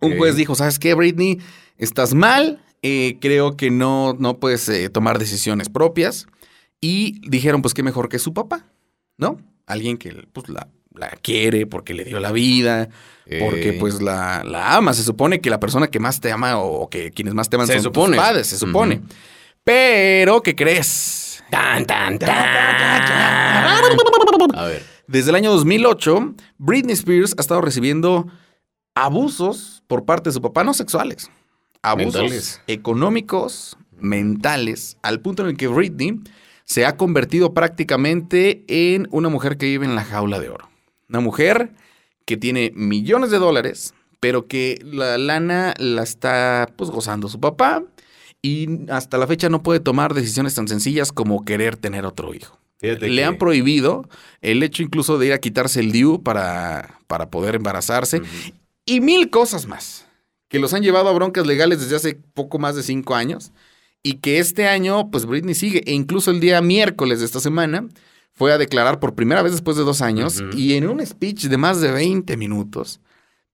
Un 0.00 0.16
juez 0.16 0.36
dijo, 0.36 0.54
¿sabes 0.54 0.78
qué, 0.78 0.94
Britney? 0.94 1.40
Estás 1.76 2.14
mal, 2.14 2.62
eh, 2.82 3.18
creo 3.20 3.56
que 3.56 3.70
no, 3.70 4.14
no 4.18 4.38
puedes 4.38 4.68
eh, 4.68 4.88
tomar 4.90 5.18
decisiones 5.18 5.68
propias. 5.68 6.26
Y 6.80 7.20
dijeron, 7.28 7.60
pues 7.62 7.74
qué 7.74 7.82
mejor 7.82 8.08
que 8.08 8.18
su 8.18 8.32
papá, 8.32 8.64
¿no? 9.16 9.38
Alguien 9.66 9.98
que 9.98 10.26
pues, 10.32 10.48
la, 10.48 10.68
la 10.94 11.08
quiere 11.10 11.66
porque 11.66 11.92
le 11.92 12.04
dio 12.04 12.20
la 12.20 12.30
vida, 12.32 12.88
porque 13.40 13.70
Eh. 13.70 13.76
pues 13.80 14.00
la, 14.00 14.44
la 14.44 14.76
ama. 14.76 14.94
Se 14.94 15.02
supone 15.02 15.40
que 15.40 15.50
la 15.50 15.58
persona 15.60 15.88
que 15.88 15.98
más 15.98 16.20
te 16.20 16.30
ama 16.30 16.58
o 16.58 16.88
que 16.88 17.10
quienes 17.10 17.34
más 17.34 17.48
te 17.50 17.56
aman 17.56 17.66
Se 17.66 17.74
son 17.74 17.82
supone. 17.82 18.16
tus 18.16 18.24
padres, 18.24 18.46
se 18.46 18.58
supone. 18.58 19.02
Pero, 19.64 20.40
¿qué 20.42 20.54
crees? 20.54 21.42
Tan, 21.50 21.84
tan, 21.84 22.18
tan. 22.18 22.30
A 24.54 24.64
ver. 24.66 24.82
Desde 25.06 25.30
el 25.30 25.36
año 25.36 25.50
2008, 25.52 26.34
Britney 26.58 26.92
Spears 26.92 27.34
ha 27.38 27.40
estado 27.40 27.60
recibiendo 27.60 28.26
abusos 28.94 29.82
por 29.86 30.04
parte 30.04 30.28
de 30.30 30.34
su 30.34 30.42
papá, 30.42 30.64
no 30.64 30.74
sexuales. 30.74 31.30
Abusos 31.82 32.14
Mentales. 32.22 32.60
económicos, 32.66 33.76
mentales, 33.98 34.96
al 35.02 35.20
punto 35.20 35.42
en 35.42 35.50
el 35.50 35.56
que 35.56 35.68
Britney 35.68 36.20
se 36.64 36.84
ha 36.84 36.96
convertido 36.96 37.54
prácticamente 37.54 38.64
en 38.68 39.06
una 39.10 39.28
mujer 39.28 39.56
que 39.56 39.66
vive 39.66 39.86
en 39.86 39.94
la 39.94 40.04
jaula 40.04 40.38
de 40.40 40.50
oro. 40.50 40.68
Una 41.08 41.20
mujer 41.20 41.72
que 42.26 42.36
tiene 42.36 42.72
millones 42.74 43.30
de 43.30 43.38
dólares, 43.38 43.94
pero 44.20 44.46
que 44.46 44.78
la 44.84 45.16
lana 45.16 45.74
la 45.78 46.02
está 46.02 46.68
pues 46.76 46.90
gozando 46.90 47.28
su 47.28 47.40
papá 47.40 47.82
y 48.42 48.90
hasta 48.90 49.16
la 49.16 49.26
fecha 49.26 49.48
no 49.48 49.62
puede 49.62 49.80
tomar 49.80 50.12
decisiones 50.14 50.54
tan 50.54 50.68
sencillas 50.68 51.12
como 51.12 51.44
querer 51.44 51.76
tener 51.76 52.04
otro 52.04 52.34
hijo. 52.34 52.58
Fíjate 52.80 53.08
Le 53.08 53.16
que- 53.16 53.24
han 53.24 53.38
prohibido 53.38 54.08
el 54.40 54.62
hecho 54.62 54.82
incluso 54.82 55.18
de 55.18 55.26
ir 55.28 55.32
a 55.32 55.38
quitarse 55.38 55.80
el 55.80 55.90
DIU 55.92 56.22
para, 56.22 56.98
para 57.06 57.30
poder 57.30 57.54
embarazarse 57.54 58.20
y 58.84 59.00
mil 59.00 59.30
cosas 59.30 59.66
más 59.66 60.06
que 60.48 60.58
los 60.58 60.72
han 60.74 60.82
llevado 60.82 61.08
a 61.08 61.12
broncas 61.12 61.46
legales 61.46 61.80
desde 61.80 61.96
hace 61.96 62.14
poco 62.34 62.58
más 62.58 62.74
de 62.76 62.82
cinco 62.82 63.14
años 63.14 63.52
y 64.02 64.14
que 64.14 64.38
este 64.38 64.66
año 64.68 65.10
pues 65.10 65.26
Britney 65.26 65.54
sigue. 65.54 65.82
E 65.86 65.92
incluso 65.92 66.30
el 66.30 66.40
día 66.40 66.60
miércoles 66.62 67.20
de 67.20 67.26
esta 67.26 67.40
semana 67.40 67.86
fue 68.32 68.52
a 68.52 68.58
declarar 68.58 69.00
por 69.00 69.14
primera 69.14 69.42
vez 69.42 69.52
después 69.52 69.76
de 69.76 69.82
dos 69.84 70.00
años 70.00 70.40
y 70.56 70.74
en 70.74 70.88
un 70.88 71.04
speech 71.04 71.44
de 71.46 71.56
más 71.56 71.80
de 71.80 71.90
20 71.92 72.36
minutos 72.36 73.00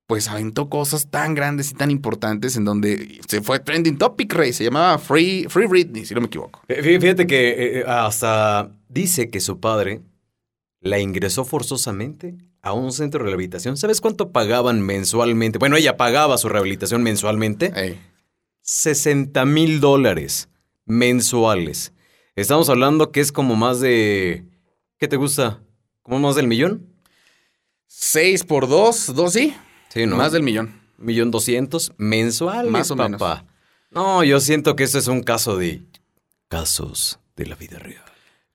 pues 0.07 0.29
aventó 0.29 0.69
cosas 0.69 1.11
tan 1.11 1.35
grandes 1.35 1.71
y 1.71 1.75
tan 1.75 1.91
importantes 1.91 2.57
en 2.57 2.67
donde 2.67 3.21
se 3.27 3.41
fue 3.41 3.59
trending 3.59 3.97
topic, 3.97 4.35
Rey, 4.35 4.53
se 4.53 4.63
llamaba 4.63 4.99
Free, 4.99 5.47
Free 5.49 5.67
Britney, 5.67 6.05
si 6.05 6.15
no 6.15 6.21
me 6.21 6.27
equivoco. 6.27 6.61
Fí- 6.69 7.01
Fíjate 7.01 7.27
que 7.27 7.49
eh, 7.49 7.79
eh, 7.81 7.85
hasta 7.89 8.71
dice 8.91 9.31
que 9.31 9.41
su 9.41 9.61
padre 9.61 10.03
la 10.83 10.99
ingresó 10.99 11.47
forzosamente 11.47 12.35
a 12.65 12.73
un 12.73 12.91
centro 12.93 13.21
de 13.21 13.27
rehabilitación. 13.27 13.77
¿Sabes 13.77 14.01
cuánto 14.01 14.33
pagaban 14.33 14.81
mensualmente? 14.81 15.59
Bueno, 15.59 15.77
ella 15.77 15.97
pagaba 15.99 16.39
su 16.39 16.49
rehabilitación 16.49 17.03
mensualmente. 17.03 17.71
Ey. 17.77 18.01
60 18.63 19.45
mil 19.45 19.81
dólares 19.81 20.49
mensuales. 20.87 21.93
Estamos 22.37 22.69
hablando 22.71 23.13
que 23.13 23.21
es 23.21 23.31
como 23.33 23.55
más 23.55 23.81
de... 23.81 24.45
¿Qué 24.99 25.07
te 25.09 25.17
gusta? 25.17 25.61
¿Como 26.03 26.19
más 26.21 26.37
del 26.37 26.47
millón? 26.49 26.87
Seis 27.87 28.43
por 28.45 28.67
dos, 28.67 29.15
dos 29.15 29.35
sí, 29.35 29.55
Sí, 29.91 30.07
¿no? 30.07 30.17
más 30.17 30.33
del 30.33 30.43
millón. 30.43 30.81
millón 30.97 31.31
doscientos 31.31 31.93
mensuales, 31.99 32.73
Más 32.73 32.91
o 32.91 32.97
menos. 32.97 33.21
papá. 33.21 33.45
No, 33.91 34.25
yo 34.25 34.41
siento 34.41 34.75
que 34.75 34.85
eso 34.85 34.99
es 34.99 35.07
un 35.07 35.23
caso 35.23 35.57
de 35.59 35.83
casos 36.49 37.21
de 37.37 37.47
la 37.47 37.57
vida 37.57 37.79
real. 37.79 38.03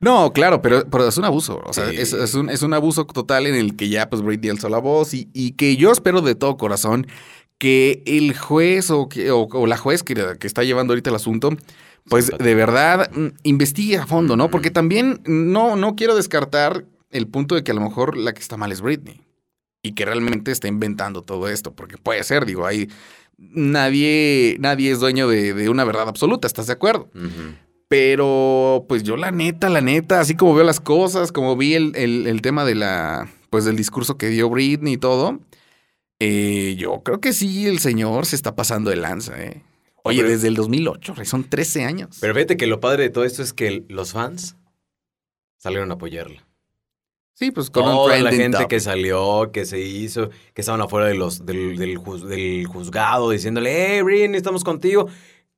No, 0.01 0.32
claro, 0.32 0.62
pero, 0.62 0.86
pero 0.89 1.08
es 1.08 1.18
un 1.18 1.25
abuso. 1.25 1.62
O 1.65 1.74
sea, 1.74 1.89
Sí. 1.89 1.96
es, 1.98 2.13
es 2.13 2.34
un, 2.34 2.50
es 2.50 2.62
un 2.62 2.74
abuso 2.74 3.06
total 3.06 3.48
en 3.48 3.56
el 3.56 3.75
que 3.75 3.89
ya 3.89 4.10
pues 4.10 4.22
Britney 4.22 4.50
alzó 4.51 4.70
la 4.70 4.77
voz 4.79 5.13
y, 5.13 5.29
y 5.34 5.51
que 5.51 5.75
yo 5.75 5.91
espero 5.91 6.22
de 6.22 6.36
todo 6.36 6.58
corazón 6.58 7.08
que 7.58 8.01
el 8.06 8.38
juez 8.38 8.89
o, 8.91 9.10
que, 9.10 9.32
o, 9.32 9.41
o 9.51 9.68
la 9.68 9.77
juez 9.77 10.03
que, 10.03 10.15
que 10.39 10.48
está 10.48 10.63
llevando 10.63 10.94
ahorita 10.94 11.10
el 11.10 11.18
asunto, 11.18 11.50
pues 12.06 12.32
de 12.38 12.56
verdad 12.56 13.12
mm, 13.13 13.27
investigue 13.44 13.98
a 13.98 14.08
fondo, 14.08 14.38
¿no? 14.38 14.50
Porque 14.50 14.72
también 14.72 15.22
no, 15.25 15.75
no 15.75 15.96
quiero 15.98 16.15
descartar 16.15 16.86
el 17.12 17.27
punto 17.27 17.56
de 17.56 17.63
que 17.65 17.72
a 17.72 17.75
lo 17.75 17.82
mejor 17.82 18.15
la 18.15 18.34
que 18.34 18.39
está 18.39 18.56
mal 18.56 18.72
es 18.72 18.79
Britney. 18.82 19.22
Y 19.82 19.94
que 19.94 20.03
realmente 20.06 20.51
está 20.51 20.68
inventando 20.68 21.22
todo 21.24 21.48
esto. 21.48 21.74
Porque 21.74 21.98
puede 21.98 22.24
ser, 22.24 22.46
digo, 22.46 22.65
hay. 22.65 22.89
Nadie, 23.38 24.58
nadie 24.60 24.91
es 24.91 25.00
dueño 25.00 25.27
de, 25.29 25.53
de 25.53 25.70
una 25.70 25.86
verdad 25.86 26.10
absoluta, 26.10 26.46
¿estás 26.48 26.68
de 26.68 26.74
acuerdo? 26.74 27.10
Pero, 27.89 28.86
pues 28.88 29.01
yo 29.01 29.17
la 29.17 29.31
neta, 29.31 29.67
la 29.67 29.81
neta, 29.81 30.19
así 30.19 30.36
como 30.36 30.53
veo 30.53 30.63
las 30.63 30.79
cosas, 30.79 31.31
como 31.31 31.58
vi 31.58 31.74
el, 31.74 31.91
el- 31.96 32.27
el 32.27 32.41
tema 32.43 32.63
de 32.63 32.75
la, 32.75 33.27
pues 33.50 33.65
del 33.65 33.75
discurso 33.75 34.15
que 34.15 34.27
dio 34.29 34.48
Britney 34.50 34.93
y 34.93 34.98
todo, 34.98 35.39
eh, 36.19 36.75
yo 36.77 37.01
creo 37.03 37.19
que 37.19 37.34
sí, 37.34 37.65
el 37.65 37.79
señor 37.79 38.27
se 38.27 38.36
está 38.36 38.55
pasando 38.55 38.91
de 38.91 38.96
lanza, 38.98 39.43
¿eh? 39.43 39.63
Oye, 40.03 40.19
Pero- 40.19 40.29
desde 40.29 40.48
el 40.50 40.53
2008, 40.55 41.15
Rey, 41.15 41.25
son 41.25 41.43
13 41.50 41.84
años. 41.84 42.19
Pero 42.22 42.36
fíjate 42.36 42.58
que 42.58 42.67
lo 42.67 42.79
padre 42.79 43.03
de 43.03 43.10
todo 43.10 43.24
esto 43.25 43.41
es 43.41 43.53
que 43.53 43.84
los 43.89 44.12
fans 44.13 44.55
salieron 45.58 45.89
a 45.91 45.96
apoyarla. 45.96 46.46
sí, 47.34 47.50
pues 47.51 47.69
con 47.72 47.86
un 47.86 47.91
Toda 47.91 48.19
la 48.19 48.31
gente 48.31 48.67
que 48.67 48.79
salió, 48.81 49.51
que 49.51 49.65
se 49.65 49.79
hizo, 49.79 50.29
que 50.53 50.62
estaban 50.62 50.81
afuera 50.81 51.08
de 51.08 51.15
los, 51.15 51.46
del, 51.46 51.75
del 51.77 51.98
juz- 51.98 52.25
del 52.27 52.67
juzgado 52.67 53.29
diciéndole, 53.31 53.96
hey, 53.96 54.01
Britney, 54.03 54.36
estamos 54.38 54.63
contigo. 54.63 55.08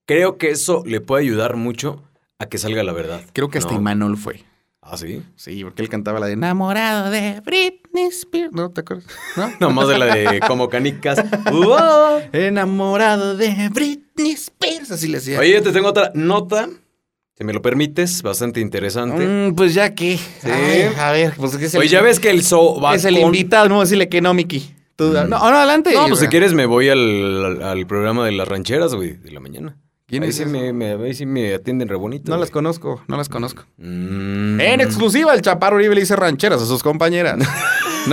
Creo 0.05 0.38
que 0.38 0.51
eso 0.51 0.83
le 0.85 1.01
puede 1.01 1.23
ayudar 1.23 1.55
mucho 1.55 2.03
a 2.41 2.50
que 2.50 2.57
salga 2.57 2.83
la 2.83 2.93
verdad. 2.93 3.21
Creo 3.33 3.50
que 3.50 3.57
hasta 3.60 3.71
¿no? 3.74 3.79
Imanol 3.79 4.17
fue. 4.17 4.43
¿Ah, 4.83 4.98
sí? 4.98 5.21
Sí, 5.36 5.63
porque 5.63 5.83
él 5.83 5.89
cantaba 5.89 6.19
la 6.19 6.25
de 6.25 6.33
enamorado 6.33 7.12
de 7.12 7.39
Britney 7.45 8.05
Spears. 8.10 8.51
¿No 8.51 8.71
te 8.71 8.81
acuerdas? 8.81 9.05
¿No? 9.38 9.51
Nomás 9.60 9.88
de 9.88 9.98
la 10.00 10.05
de 10.15 10.39
como 10.48 10.69
canicas. 10.69 11.24
Uah. 11.53 12.21
enamorado 12.33 13.38
de 13.38 13.69
Britney 13.71 14.31
Spears. 14.31 14.91
Así 14.91 15.07
le 15.07 15.19
decía. 15.19 15.39
Oye, 15.39 15.62
te 15.62 15.71
tengo 15.71 15.89
otra 15.89 16.12
nota, 16.15 16.67
si 17.38 17.43
me 17.43 17.53
lo 17.53 17.62
permites, 17.62 18.24
bastante 18.24 18.60
interesante. 18.60 19.25
Mm, 19.25 19.55
pues 19.55 19.74
ya 19.75 19.93
que. 19.93 20.17
Ay, 20.43 20.91
a 20.98 21.12
ver, 21.12 21.33
pues 21.38 21.55
que 21.57 21.65
es 21.65 21.74
el, 21.75 21.79
Oye, 21.81 21.89
ya 21.89 22.01
ves 22.01 22.19
que 22.19 22.31
el 22.31 22.43
sobacón... 22.43 22.95
es 22.95 23.05
el 23.05 23.17
invitado, 23.19 23.69
no 23.69 23.81
decirle 23.81 24.10
que 24.10 24.19
no, 24.21 24.33
Miki. 24.33 24.74
Tú, 24.95 25.13
no, 25.13 25.25
no, 25.25 25.38
adelante. 25.38 25.93
No, 25.93 26.07
pues 26.07 26.19
si 26.19 26.27
quieres 26.27 26.53
me 26.53 26.65
voy 26.65 26.89
al, 26.89 27.45
al- 27.45 27.62
al 27.63 27.88
programa 27.88 28.25
de 28.25 28.31
las 28.33 28.48
rancheras, 28.48 28.93
güey, 28.95 29.13
de 29.13 29.31
la 29.31 29.39
mañana. 29.39 29.77
¿Quién 30.12 30.22
ahí 30.24 30.30
es 30.30 30.36
sí 30.36 30.46
me, 30.46 30.72
me- 30.74 30.91
ahí 31.03 31.13
sí 31.15 31.25
me 31.25 31.56
atienden 31.56 31.88
re 31.88 31.96
bonito. 31.96 32.32
No 32.32 32.38
las 32.38 32.51
conozco, 32.51 33.01
no 33.08 33.18
las 33.18 33.30
conozco. 33.30 33.63
Mm. 33.77 34.60
En 34.62 34.82
exclusiva, 34.82 35.34
el 35.34 35.41
Chaparro 35.41 35.77
Uribe 35.77 35.96
le 35.96 36.01
dice 36.01 36.15
rancheras 36.15 36.62
a 36.62 36.65
sus 36.68 36.84
compañeras. 36.84 37.39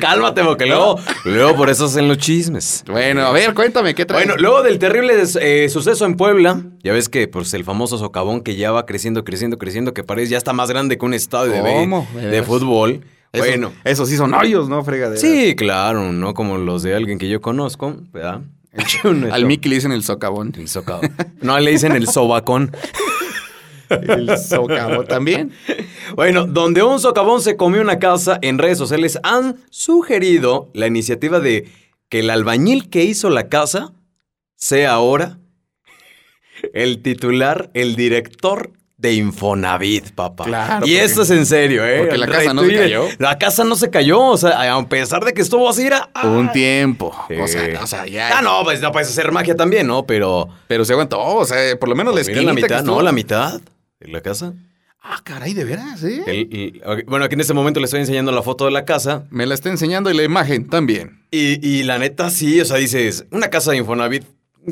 Cálmate, 0.00 0.42
porque 0.44 0.66
luego, 0.66 0.98
luego 1.24 1.56
por 1.56 1.70
eso 1.70 1.86
hacen 1.86 2.08
los 2.08 2.18
chismes. 2.18 2.84
bueno, 2.90 3.22
a 3.22 3.32
ver, 3.32 3.54
cuéntame, 3.54 3.94
¿qué 3.94 4.04
traes? 4.04 4.26
Bueno, 4.26 4.40
luego 4.40 4.62
del 4.62 4.78
terrible 4.78 5.14
eh, 5.40 5.68
suceso 5.68 6.04
en 6.04 6.16
Puebla, 6.16 6.62
ya 6.82 6.92
ves 6.92 7.08
que 7.08 7.28
pues 7.28 7.52
el 7.54 7.64
famoso 7.64 7.98
socavón 7.98 8.42
que 8.42 8.56
ya 8.56 8.72
va 8.72 8.86
creciendo, 8.86 9.24
creciendo, 9.24 9.58
creciendo, 9.58 9.94
que 9.94 10.04
parece 10.04 10.32
ya 10.32 10.38
está 10.38 10.52
más 10.52 10.68
grande 10.70 10.98
que 10.98 11.04
un 11.06 11.14
estadio 11.14 11.52
de, 11.52 11.60
¿Cómo? 11.60 12.06
de, 12.14 12.20
¿De 12.20 12.26
de 12.26 12.30
veras? 12.32 12.46
fútbol. 12.46 13.00
Bueno, 13.32 13.72
Esos 13.84 14.08
sí 14.08 14.16
son 14.16 14.32
hoyos, 14.34 14.68
¿no? 14.70 14.82
Fregadera. 14.82 15.20
sí, 15.20 15.54
claro, 15.54 16.12
no 16.12 16.32
como 16.34 16.56
los 16.56 16.82
de 16.82 16.94
alguien 16.94 17.18
que 17.18 17.28
yo 17.28 17.40
conozco, 17.42 17.94
¿verdad? 18.12 18.40
Al 19.32 19.44
Miki 19.46 19.68
le 19.68 19.76
dicen 19.76 19.92
el 19.92 20.02
socavón. 20.02 20.52
el 20.56 20.68
socavón. 20.68 21.10
No, 21.40 21.58
le 21.58 21.70
dicen 21.70 21.92
el 21.92 22.06
sobacón. 22.08 22.72
El 23.90 24.36
socavón 24.36 25.06
también. 25.06 25.50
Bueno, 26.14 26.44
donde 26.44 26.82
un 26.82 27.00
socavón 27.00 27.40
se 27.40 27.56
comió 27.56 27.80
una 27.80 27.98
casa, 27.98 28.38
en 28.42 28.58
redes 28.58 28.76
sociales 28.76 29.18
han 29.22 29.56
sugerido 29.70 30.68
la 30.74 30.86
iniciativa 30.86 31.40
de 31.40 31.72
que 32.10 32.20
el 32.20 32.28
albañil 32.28 32.90
que 32.90 33.04
hizo 33.04 33.30
la 33.30 33.48
casa 33.48 33.94
sea 34.56 34.92
ahora 34.92 35.38
el 36.74 37.00
titular, 37.00 37.70
el 37.72 37.96
director 37.96 38.72
de 38.98 39.12
Infonavit, 39.14 40.10
papá. 40.10 40.44
Claro, 40.44 40.74
Y 40.86 40.90
porque- 40.90 41.04
esto 41.04 41.22
es 41.22 41.30
en 41.30 41.46
serio, 41.46 41.86
¿eh? 41.86 41.98
porque 42.00 42.18
la 42.18 42.26
casa 42.26 42.52
no 42.52 42.62
se 42.64 42.74
cayó. 42.74 43.04
La 43.18 43.38
casa 43.38 43.64
no 43.64 43.76
se 43.76 43.90
cayó, 43.90 44.20
o 44.20 44.36
sea, 44.36 44.74
a 44.76 44.88
pesar 44.88 45.24
de 45.24 45.32
que 45.32 45.40
estuvo 45.40 45.68
así, 45.70 45.86
era... 45.86 46.10
Un 46.24 46.50
tiempo. 46.52 47.14
Sí. 47.28 47.34
O 47.36 47.46
sea, 47.46 47.80
o 47.82 47.86
sea, 47.86 48.06
ya. 48.06 48.36
Ah, 48.38 48.42
no, 48.42 48.62
pues 48.64 48.80
no 48.82 48.90
puedes 48.92 49.08
hacer 49.08 49.30
magia 49.32 49.54
también, 49.54 49.86
¿no? 49.86 50.04
Pero... 50.04 50.48
Pero 50.66 50.84
se 50.84 50.92
aguantó, 50.92 51.20
o 51.22 51.44
sea, 51.44 51.76
por 51.78 51.88
lo 51.88 51.94
menos 51.94 52.12
la 52.14 52.20
esquinita 52.22 52.46
la 52.52 52.54
que 52.56 52.62
mitad, 52.62 52.84
¿no? 52.84 53.00
La 53.00 53.12
mitad 53.12 53.60
de 54.00 54.08
la 54.12 54.20
casa. 54.20 54.52
Ah, 55.00 55.20
caray, 55.22 55.54
de 55.54 55.64
veras, 55.64 56.02
¿eh? 56.02 56.22
El- 56.26 56.48
el- 56.52 56.82
ok, 56.84 57.04
bueno, 57.06 57.24
aquí 57.24 57.34
en 57.34 57.40
este 57.40 57.54
momento 57.54 57.78
le 57.78 57.84
estoy 57.84 58.00
enseñando 58.00 58.32
la 58.32 58.42
foto 58.42 58.64
de 58.64 58.72
la 58.72 58.84
casa. 58.84 59.24
Me 59.30 59.46
la 59.46 59.54
está 59.54 59.68
enseñando 59.70 60.10
y 60.10 60.14
la 60.14 60.24
imagen 60.24 60.68
también. 60.68 61.22
Y, 61.30 61.64
y 61.66 61.84
la 61.84 61.98
neta, 61.98 62.30
sí, 62.30 62.60
o 62.60 62.64
sea, 62.64 62.78
dices, 62.78 63.24
una 63.30 63.48
casa 63.48 63.70
de 63.70 63.76
Infonavit, 63.78 64.24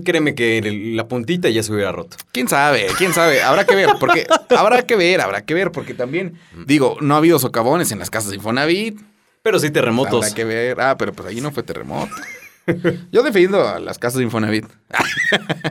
créeme 0.04 0.34
que 0.34 0.60
la 0.94 1.06
puntita 1.08 1.48
ya 1.48 1.62
se 1.62 1.72
hubiera 1.72 1.92
roto. 1.92 2.16
¿Quién 2.32 2.48
sabe? 2.48 2.86
¿Quién 2.98 3.12
sabe? 3.14 3.42
Habrá 3.42 3.64
que 3.66 3.74
ver, 3.74 3.90
porque 4.00 4.26
habrá 4.56 4.82
que 4.82 4.96
ver, 4.96 5.20
habrá 5.20 5.44
que 5.44 5.54
ver, 5.54 5.72
porque 5.72 5.94
también, 5.94 6.38
digo, 6.66 6.96
no 7.00 7.14
ha 7.14 7.18
habido 7.18 7.38
socavones 7.38 7.92
en 7.92 7.98
las 7.98 8.10
casas 8.10 8.30
de 8.30 8.36
Infonavit. 8.36 8.98
Pero 9.42 9.58
sí 9.60 9.70
terremotos. 9.70 10.24
Habrá 10.24 10.34
que 10.34 10.44
ver. 10.44 10.80
Ah, 10.80 10.96
pero 10.98 11.12
pues 11.12 11.28
ahí 11.28 11.40
no 11.40 11.52
fue 11.52 11.62
terremoto. 11.62 12.10
Yo 13.12 13.22
defiendo 13.22 13.64
a 13.68 13.78
las 13.78 13.96
casas 13.96 14.18
de 14.18 14.24
Infonavit. 14.24 14.66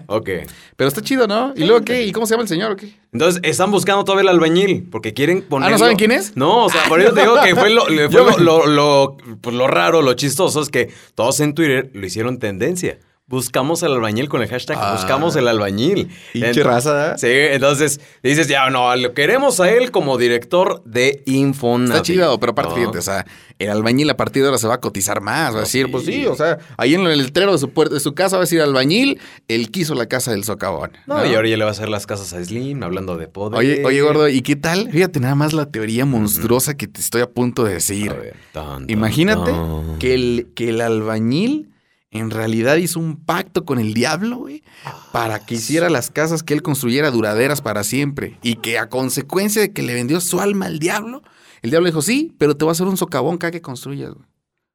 Ok. 0.07 0.29
Pero 0.75 0.87
está 0.87 1.01
chido, 1.01 1.27
¿no? 1.27 1.53
¿Y 1.55 1.65
luego 1.65 1.83
qué? 1.83 2.03
¿Y 2.05 2.11
cómo 2.11 2.25
se 2.25 2.31
llama 2.33 2.43
el 2.43 2.47
señor 2.49 2.71
o 2.71 2.75
qué? 2.75 2.95
Entonces, 3.11 3.41
están 3.43 3.71
buscando 3.71 4.03
todavía 4.03 4.23
el 4.29 4.35
albañil, 4.35 4.87
porque 4.91 5.13
quieren 5.13 5.41
poner. 5.41 5.67
¿Ah, 5.69 5.71
no 5.71 5.77
saben 5.77 5.97
quién 5.97 6.11
es? 6.11 6.35
No, 6.35 6.65
o 6.65 6.69
sea, 6.69 6.83
por 6.87 7.01
eso 7.01 7.13
te 7.13 7.21
digo 7.21 7.35
que 7.43 7.55
fue, 7.55 7.69
lo, 7.69 7.87
le- 7.89 8.09
fue 8.09 8.21
lo, 8.39 8.65
lo- 8.65 8.67
lo- 8.67 9.17
pues, 9.41 9.55
lo 9.55 9.67
raro, 9.67 10.01
lo 10.01 10.13
chistoso, 10.13 10.61
es 10.61 10.69
que 10.69 10.93
todos 11.15 11.39
en 11.39 11.53
Twitter 11.53 11.89
lo 11.93 12.05
hicieron 12.05 12.39
tendencia. 12.39 12.99
Buscamos 13.27 13.81
el 13.81 13.91
albañil 13.91 14.29
con 14.29 14.43
el 14.43 14.47
hashtag 14.49 14.77
Ah. 14.79 14.93
buscamos 14.93 15.35
el 15.35 15.47
albañil. 15.47 16.09
Pinche 16.31 16.61
raza, 16.61 17.13
¿eh? 17.13 17.17
Sí, 17.17 17.27
entonces 17.55 17.99
dices, 18.21 18.47
ya 18.47 18.69
no, 18.69 18.95
lo 18.95 19.15
queremos 19.15 19.59
a 19.59 19.71
él 19.71 19.89
como 19.89 20.19
director 20.19 20.83
de 20.85 21.23
Infonavit. 21.25 21.95
Está 21.95 22.03
chido, 22.03 22.39
pero 22.39 22.51
aparte, 22.51 22.73
No. 22.73 22.77
fíjate, 22.81 22.97
o 22.99 23.01
sea, 23.01 23.25
el 23.57 23.71
albañil 23.71 24.07
a 24.11 24.15
partir 24.15 24.43
de 24.43 24.49
ahora 24.49 24.59
se 24.59 24.67
va 24.67 24.75
a 24.75 24.79
cotizar 24.79 25.21
más. 25.21 25.55
Va 25.55 25.57
a 25.57 25.61
decir, 25.61 25.87
sí. 25.87 25.91
pues 25.91 26.05
sí, 26.05 26.27
o 26.27 26.35
sea, 26.35 26.59
ahí 26.77 26.93
en 26.93 27.01
el 27.07 27.17
letrero 27.23 27.51
de 27.53 27.57
su 27.57 27.71
puerta, 27.71 27.95
de 27.95 27.99
su 27.99 28.13
casa 28.13 28.35
va 28.35 28.41
a 28.41 28.45
decir 28.45 28.61
albañil, 28.61 29.19
el 29.47 29.71
quiso 29.71 29.95
la 29.95 30.05
casa 30.05 30.29
del 30.29 30.43
socavón. 30.43 30.91
No, 31.07 31.25
y 31.25 31.33
ahora 31.33 31.47
ya 31.49 31.57
le 31.57 31.63
va 31.63 31.71
a 31.71 31.73
hacer 31.73 31.89
las 31.89 32.05
casas 32.05 32.31
a 32.33 32.45
Slim, 32.45 32.83
hablando 32.83 33.17
de 33.17 33.27
poder. 33.27 33.57
Oye, 33.57 33.83
oye, 33.85 34.01
gordo, 34.01 34.29
¿y 34.29 34.41
qué 34.43 34.55
tal? 34.55 34.91
Fíjate 34.91 35.19
nada 35.19 35.33
más 35.33 35.51
la 35.53 35.65
teoría 35.71 36.05
monstruosa 36.05 36.77
que 36.77 36.85
te 36.87 37.01
estoy 37.01 37.21
a 37.21 37.29
punto 37.31 37.63
de 37.63 37.73
decir. 37.73 38.11
A 38.11 38.13
ver, 38.13 38.35
tan, 38.51 38.65
tan, 38.85 38.89
Imagínate 38.91 39.49
tan. 39.49 39.97
que 39.97 40.13
el, 40.13 40.47
que 40.55 40.69
el 40.69 40.79
albañil 40.81 41.71
en 42.19 42.31
realidad 42.31 42.75
hizo 42.77 42.99
un 42.99 43.17
pacto 43.17 43.65
con 43.65 43.79
el 43.79 43.93
diablo, 43.93 44.37
güey, 44.37 44.63
para 45.11 45.39
que 45.45 45.55
hiciera 45.55 45.89
las 45.89 46.09
casas 46.11 46.43
que 46.43 46.53
él 46.53 46.61
construyera 46.61 47.11
duraderas 47.11 47.61
para 47.61 47.83
siempre. 47.83 48.37
Y 48.41 48.55
que 48.55 48.77
a 48.79 48.89
consecuencia 48.89 49.61
de 49.61 49.71
que 49.73 49.81
le 49.83 49.93
vendió 49.93 50.19
su 50.21 50.39
alma 50.39 50.65
al 50.67 50.79
diablo, 50.79 51.23
el 51.61 51.69
diablo 51.71 51.87
dijo, 51.87 52.01
sí, 52.01 52.33
pero 52.37 52.55
te 52.55 52.63
va 52.65 52.71
a 52.71 52.73
hacer 52.73 52.87
un 52.87 52.97
socavón 52.97 53.37
cada 53.37 53.51
que 53.51 53.61
construyas, 53.61 54.13
güey. 54.13 54.25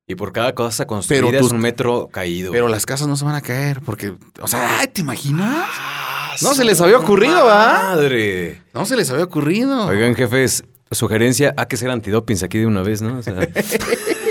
Y 0.07 0.17
por 0.17 0.33
cada 0.33 0.57
cosa 0.57 0.87
construida 0.89 1.23
Pero 1.23 1.37
es 1.39 1.43
tus- 1.43 1.53
un 1.53 1.61
metro 1.61 2.09
caído. 2.11 2.51
Pero 2.51 2.67
las 2.67 2.85
casas 2.85 3.07
no 3.07 3.17
se 3.17 3.25
van 3.25 3.37
a 3.37 3.41
caer, 3.43 3.81
porque, 3.81 4.15
o 4.41 4.49
sea, 4.49 4.81
ay, 4.81 4.89
¿te 4.89 5.03
imaginas? 5.03 5.69
Ah, 5.71 6.35
No 6.43 6.53
se 6.55 6.65
les 6.65 6.81
había 6.81 6.99
ocurrido, 6.99 7.45
¿va? 7.47 7.81
Madre. 7.95 8.61
No 8.75 8.85
se 8.87 8.97
les 8.97 9.09
había 9.11 9.23
ocurrido. 9.25 9.87
Oigan, 9.87 10.17
jefes, 10.17 10.65
sugerencia, 10.91 11.55
hay 11.57 11.67
que 11.67 11.77
ser 11.77 11.91
antidopings 11.91 12.43
aquí 12.43 12.59
de 12.59 12.67
una 12.67 12.83
vez, 12.83 13.03
¿no? 13.03 13.19
O 13.19 13.23
sea, 13.23 13.35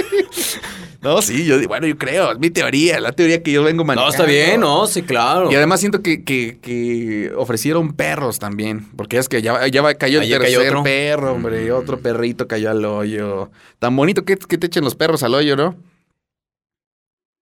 No, 1.02 1.22
sí, 1.22 1.46
yo, 1.46 1.66
bueno, 1.68 1.88
yo 1.88 1.98
creo, 1.98 2.34
es 2.34 2.40
mi 2.40 2.50
teoría, 2.50 3.00
la 3.00 3.14
teoría 3.14 3.42
que 3.42 3.54
yo 3.54 3.64
vengo 3.64 3.86
manejando. 3.86 4.06
no, 4.06 4.12
está 4.12 4.26
bien, 4.26 4.60
¿no? 4.60 4.86
Sí, 4.86 5.02
claro. 5.02 5.50
Y 5.50 5.56
además 5.56 5.80
siento 5.80 6.02
que, 6.02 6.26
que- 6.26 6.58
que 6.62 7.32
ofrecieron 7.38 7.94
perros 7.94 8.38
también. 8.38 8.86
Porque 8.98 9.18
es 9.18 9.30
que 9.30 9.42
ya, 9.42 9.66
ya 9.68 9.82
cayó 9.96 10.22
el 10.22 10.30
cayó 10.30 10.60
tercer 10.60 10.84
perro, 10.84 11.32
hombre. 11.34 11.70
Mm. 11.72 11.76
Otro 11.76 12.00
perrito 12.02 12.48
cayó 12.50 12.70
al 12.70 12.84
hoyo. 12.84 13.50
Tan 13.80 13.96
bonito 13.96 14.26
que, 14.26 14.36
que 14.36 14.58
te 14.58 14.68
echen 14.68 14.84
los 14.84 14.96
perros 14.96 15.24
al 15.24 15.36
hoyo, 15.36 15.56
¿no? 15.56 15.78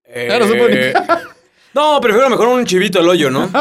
Eh, 0.05 0.27
Claro, 0.27 0.47
supone- 0.47 0.93
No, 1.77 2.01
prefiero 2.01 2.31
mejor 2.31 2.49
un 2.49 2.65
chivito 2.65 3.01
al 3.01 3.09
hoyo, 3.09 3.31
¿no? 3.31 3.51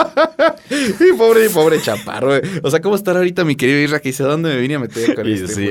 Y 0.70 1.14
pobre, 1.18 1.50
pobre 1.50 1.82
chaparro. 1.82 2.32
O 2.64 2.72
sea, 2.72 2.80
¿cómo 2.82 2.96
estar 2.96 3.16
ahorita 3.18 3.44
mi 3.44 3.56
querido 3.56 3.80
Isra 3.80 4.00
que 4.00 4.10
dice 4.10 4.24
dónde 4.24 4.50
me 4.50 4.58
vine 4.58 4.76
a 4.76 4.80
meter 4.80 5.14
con 5.16 5.28
Y 5.30 5.34
este 5.34 5.48
sí. 5.54 5.70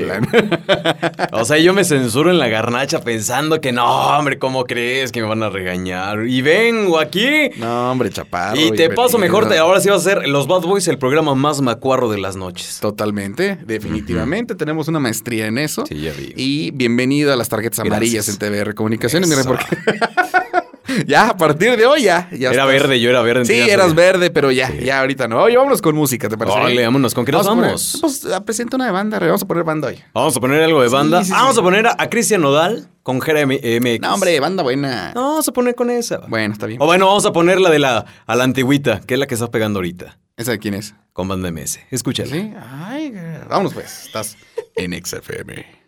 O 1.31 1.43
sea, 1.43 1.57
yo 1.57 1.73
me 1.73 1.83
censuro 1.83 2.29
en 2.29 2.37
la 2.37 2.47
garnacha 2.47 3.01
pensando 3.01 3.59
que 3.59 3.71
no, 3.71 3.83
hombre, 4.17 4.37
¿cómo 4.37 4.65
crees 4.65 5.11
que 5.11 5.21
me 5.21 5.27
van 5.27 5.41
a 5.43 5.49
regañar? 5.49 6.27
Y 6.27 6.41
vengo 6.43 6.99
aquí. 6.99 7.49
No, 7.57 7.91
hombre, 7.91 8.09
chaparro. 8.11 8.59
y 8.59 8.71
te 8.71 8.89
paso 8.91 9.17
mejor, 9.17 9.49
te- 9.49 9.57
ahora 9.57 9.79
sí 9.81 9.89
va 9.89 9.95
a 9.95 9.99
ser 9.99 10.27
Los 10.27 10.47
Bad 10.47 10.61
Boys, 10.61 10.87
el 10.87 10.97
programa 10.99 11.33
más 11.35 11.61
macuarro 11.61 12.09
de 12.11 12.19
las 12.19 12.35
noches. 12.35 12.77
Totalmente, 12.79 13.57
definitivamente. 13.65 14.53
Tenemos 14.55 14.87
una 14.87 14.99
maestría 14.99 15.47
en 15.47 15.57
eso. 15.57 15.85
Sí, 15.87 15.99
ya 16.01 16.13
vi. 16.13 16.31
Y 16.35 16.71
bienvenido 16.71 17.33
a 17.33 17.35
las 17.35 17.49
tarjetas 17.49 17.79
amarillas 17.79 18.29
en 18.29 18.37
TVR 18.37 18.75
Comunicaciones. 18.75 19.29
Mira, 19.29 19.43
porque 19.43 19.65
ya, 21.07 21.29
a 21.29 21.37
partir 21.37 21.75
de 21.77 21.85
hoy 21.85 22.03
ya. 22.03 22.29
ya 22.31 22.49
Era 22.51 22.63
estás- 22.63 22.67
verde, 22.67 22.99
yo 22.99 23.09
era 23.09 23.21
verde. 23.21 23.45
Sí, 23.45 23.53
eras 23.53 23.89
sabía. 23.89 23.95
verde, 24.05 24.29
pero 24.31 24.51
ya, 24.51 24.71
ya 24.73 24.99
ahorita 25.01 25.27
no. 25.27 25.41
Oye, 25.43 25.57
vámonos 25.57 25.81
con 25.81 25.95
música, 25.95 26.29
¿te 26.29 26.37
parece? 26.37 26.57
Órale, 26.57 26.83
vámonos, 26.83 27.13
¿con 27.13 27.25
qué 27.25 27.31
nos 27.31 27.45
a 27.47 27.49
poner- 27.51 27.65
vamos? 27.65 27.97
Pues 28.01 28.25
presenta 28.45 28.75
una 28.77 28.85
de 28.85 28.91
banda, 28.91 29.19
vamos 29.19 29.41
a 29.43 29.47
poner 29.47 29.63
banda 29.63 29.87
hoy. 29.89 29.99
Vamos 30.13 30.35
a 30.37 30.39
poner 30.39 30.61
algo 30.63 30.81
de 30.81 30.89
banda. 30.89 31.19
sí, 31.23 31.27
sí. 31.27 31.31
Vamos 31.31 31.57
a 31.57 31.61
poner 31.61 31.87
a, 31.87 31.95
a 31.97 32.09
Cristian 32.09 32.41
Nodal 32.41 32.87
con 33.03 33.21
Jeremy 33.21 33.59
MX. 33.81 34.01
No, 34.01 34.13
hombre, 34.15 34.39
banda 34.39 34.63
buena. 34.63 35.11
No, 35.13 35.21
vamos 35.29 35.47
a 35.47 35.51
poner 35.51 35.75
con 35.75 35.89
esa. 35.89 36.19
Bueno, 36.27 36.53
está 36.53 36.65
bien. 36.65 36.81
O 36.81 36.85
bueno, 36.85 37.07
vamos 37.07 37.25
a 37.25 37.31
poner 37.33 37.59
la 37.61 37.69
de 37.69 37.79
la 37.79 38.05
a 38.25 38.35
la 38.35 38.43
antigüita, 38.43 39.01
que 39.01 39.13
es 39.15 39.19
la 39.19 39.27
que 39.27 39.33
está 39.35 39.49
pegando 39.51 39.79
ahorita. 39.79 40.17
¿Esa 40.37 40.51
de 40.51 40.59
quién 40.59 40.73
es? 40.73 40.93
con 41.13 41.29
Banda 41.29 41.49
MS. 41.49 41.79
Escúchalo. 41.91 42.29
¿Sí? 42.29 42.51
Ay, 42.83 43.13
vámonos 43.49 43.73
pues. 43.73 44.05
Estás 44.07 44.35
en 44.75 44.91
XFM. 44.93 45.84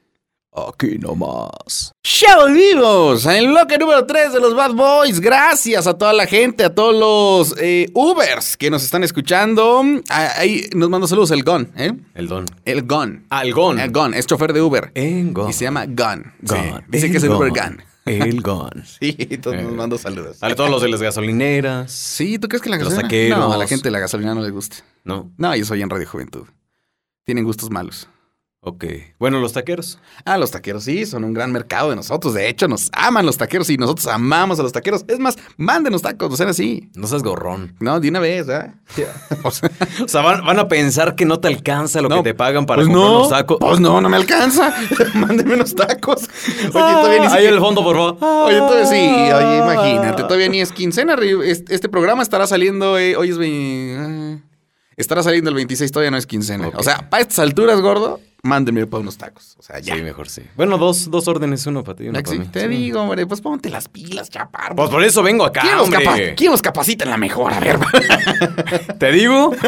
Aquí 0.55 0.97
nomás. 0.97 1.91
Ya 2.03 2.35
volvimos 2.37 3.25
en 3.27 3.31
el 3.33 3.47
bloque 3.49 3.77
número 3.77 4.05
3 4.07 4.33
de 4.33 4.39
los 4.39 4.55
Bad 4.55 4.73
Boys. 4.73 5.19
Gracias 5.19 5.85
a 5.85 5.95
toda 5.95 6.13
la 6.13 6.25
gente, 6.25 6.63
a 6.63 6.73
todos 6.73 6.95
los 6.95 7.55
eh, 7.61 7.91
Ubers 7.93 8.57
que 8.57 8.71
nos 8.71 8.83
están 8.83 9.03
escuchando. 9.03 9.83
Ah, 10.09 10.31
Ahí 10.37 10.67
nos 10.73 10.89
manda 10.89 11.07
saludos 11.07 11.29
el 11.31 11.43
Gon, 11.43 11.71
¿eh? 11.75 11.93
El 12.15 12.27
don. 12.27 12.45
El 12.65 12.81
Gon. 12.83 13.25
Ah, 13.29 13.43
el 13.43 13.53
Gon. 13.53 13.79
El 13.79 13.91
Gon, 13.91 14.15
es 14.15 14.25
chofer 14.25 14.51
de 14.51 14.61
Uber. 14.61 14.91
En 14.95 15.31
Gon. 15.31 15.49
Y 15.49 15.53
se 15.53 15.65
llama 15.65 15.85
Gun. 15.85 16.33
Sí, 16.43 16.55
Gon. 16.55 16.83
Dice 16.87 17.11
que 17.11 17.17
es 17.17 17.23
el 17.23 17.31
Uber 17.31 17.49
Gun. 17.49 17.81
El 18.05 18.41
Gon. 18.41 18.71
Sí, 18.99 19.15
entonces 19.29 19.61
nos 19.63 19.73
mando 19.73 19.97
saludos. 19.99 20.37
A 20.41 20.55
todos 20.55 20.71
los 20.71 20.81
de 20.81 20.89
las 20.89 21.01
gasolineras. 21.03 21.91
Sí, 21.91 22.39
¿tú 22.39 22.47
crees 22.47 22.63
que 22.63 22.69
la 22.69 22.77
Los 22.77 22.85
gasolina? 22.85 23.03
taqueros. 23.09 23.37
No, 23.39 23.53
a 23.53 23.57
la 23.57 23.67
gente 23.67 23.83
de 23.83 23.91
la 23.91 23.99
gasolina 23.99 24.33
no 24.33 24.41
le 24.41 24.49
gusta. 24.49 24.77
No. 25.03 25.29
No, 25.37 25.55
yo 25.55 25.65
soy 25.65 25.83
en 25.83 25.89
Radio 25.89 26.07
Juventud. 26.07 26.47
Tienen 27.25 27.43
gustos 27.43 27.69
malos. 27.69 28.07
Ok. 28.59 28.85
Bueno, 29.19 29.39
los 29.39 29.53
taqueros. 29.53 29.99
Ah, 30.25 30.37
los 30.37 30.51
taqueros 30.51 30.83
sí, 30.83 31.05
son 31.05 31.23
un 31.23 31.33
gran 31.33 31.51
mercado 31.53 31.91
de 31.91 31.95
nosotros. 31.95 32.33
De 32.33 32.49
hecho, 32.49 32.67
nos 32.67 32.89
aman 32.91 33.25
los 33.25 33.37
taqueros 33.37 33.69
y 33.69 33.77
nosotros 33.77 34.07
amamos 34.07 34.59
a 34.59 34.63
los 34.63 34.73
taqueros. 34.73 35.05
Es 35.07 35.19
más, 35.19 35.37
mándenos 35.57 36.01
tacos, 36.01 36.29
no 36.31 36.35
sean 36.35 36.49
así. 36.49 36.89
No 36.95 37.07
seas 37.07 37.23
gorrón. 37.23 37.75
No, 37.79 37.99
de 38.01 38.09
una 38.09 38.19
vez, 38.19 38.49
¿eh? 38.49 38.73
O 39.43 39.51
sea, 39.51 39.69
O 40.03 40.07
sea, 40.07 40.21
van, 40.21 40.43
van 40.43 40.59
a 40.59 40.67
pensar 40.67 41.15
que 41.15 41.23
no 41.25 41.39
te 41.39 41.47
alcanza 41.47 42.01
lo 42.01 42.09
no, 42.09 42.17
que 42.17 42.23
te 42.23 42.33
pagan 42.33 42.65
para 42.65 42.77
pues 42.81 42.87
comprar 42.87 43.05
no, 43.09 43.17
unos 43.19 43.29
tacos. 43.29 43.57
Pues 43.61 43.79
no, 43.79 44.01
no 44.01 44.09
me 44.09 44.17
alcanza. 44.17 44.75
Mándenme 45.13 45.53
unos 45.53 45.73
tacos. 45.75 46.27
Oye, 46.63 46.71
todavía 46.71 47.19
ni 47.19 47.25
Ahí 47.27 47.31
siquiera- 47.31 47.53
el 47.55 47.59
fondo, 47.59 47.83
por 47.83 47.95
favor. 47.95 48.17
Oye, 48.47 48.57
todavía 48.57 48.85
sí, 48.87 48.95
oye, 48.97 49.57
imagínate, 49.59 50.23
todavía 50.23 50.49
ni 50.49 50.59
es 50.61 50.71
quincena. 50.73 51.15
Este, 51.45 51.73
este 51.75 51.87
programa 51.89 52.21
estará 52.23 52.47
saliendo, 52.47 52.97
eh, 52.97 53.15
hoy 53.15 53.29
es... 53.29 53.37
ve- 53.37 53.97
ah, 53.97 54.43
estará 54.97 55.23
saliendo 55.23 55.49
el 55.49 55.55
26, 55.55 55.91
todavía 55.91 56.11
no 56.11 56.17
es 56.17 56.25
quincena. 56.27 56.67
Ok. 56.67 56.75
O 56.79 56.83
sea, 56.83 57.09
para 57.09 57.21
estas 57.21 57.39
alturas, 57.39 57.79
gordo, 57.81 58.19
mándenme 58.43 58.85
para 58.87 59.01
unos 59.01 59.17
tacos. 59.17 59.55
O 59.59 59.61
sea, 59.63 59.79
ya. 59.79 59.95
Sí, 59.95 60.01
mejor 60.01 60.27
sí. 60.29 60.41
Bueno, 60.55 60.77
dos, 60.77 61.09
dos 61.11 61.27
órdenes, 61.27 61.65
uno 61.67 61.83
para 61.83 61.95
ti 61.97 62.05
y 62.05 62.09
uno 62.09 62.21
para 62.21 62.37
mí. 62.37 62.45
te 62.47 62.61
Sí. 62.61 62.67
digo, 62.67 63.01
hombre, 63.01 63.25
pues 63.27 63.41
ponte 63.41 63.69
las 63.69 63.87
pilas, 63.87 64.29
chaparro. 64.29 64.75
Pues 64.75 64.89
por 64.89 65.03
eso 65.03 65.21
vengo 65.23 65.45
acá, 65.45 65.61
¿Quién, 65.61 65.75
nos 65.75 65.83
hombre. 65.85 66.03
capa- 66.03 66.17
quién 66.35 66.51
nos 66.51 66.61
capacita 66.61 67.03
en 67.05 67.11
la 67.11 67.17
mejor? 67.17 67.53
A 67.53 67.59
ver. 67.59 67.77
¿Te 68.99 69.11
digo? 69.11 69.51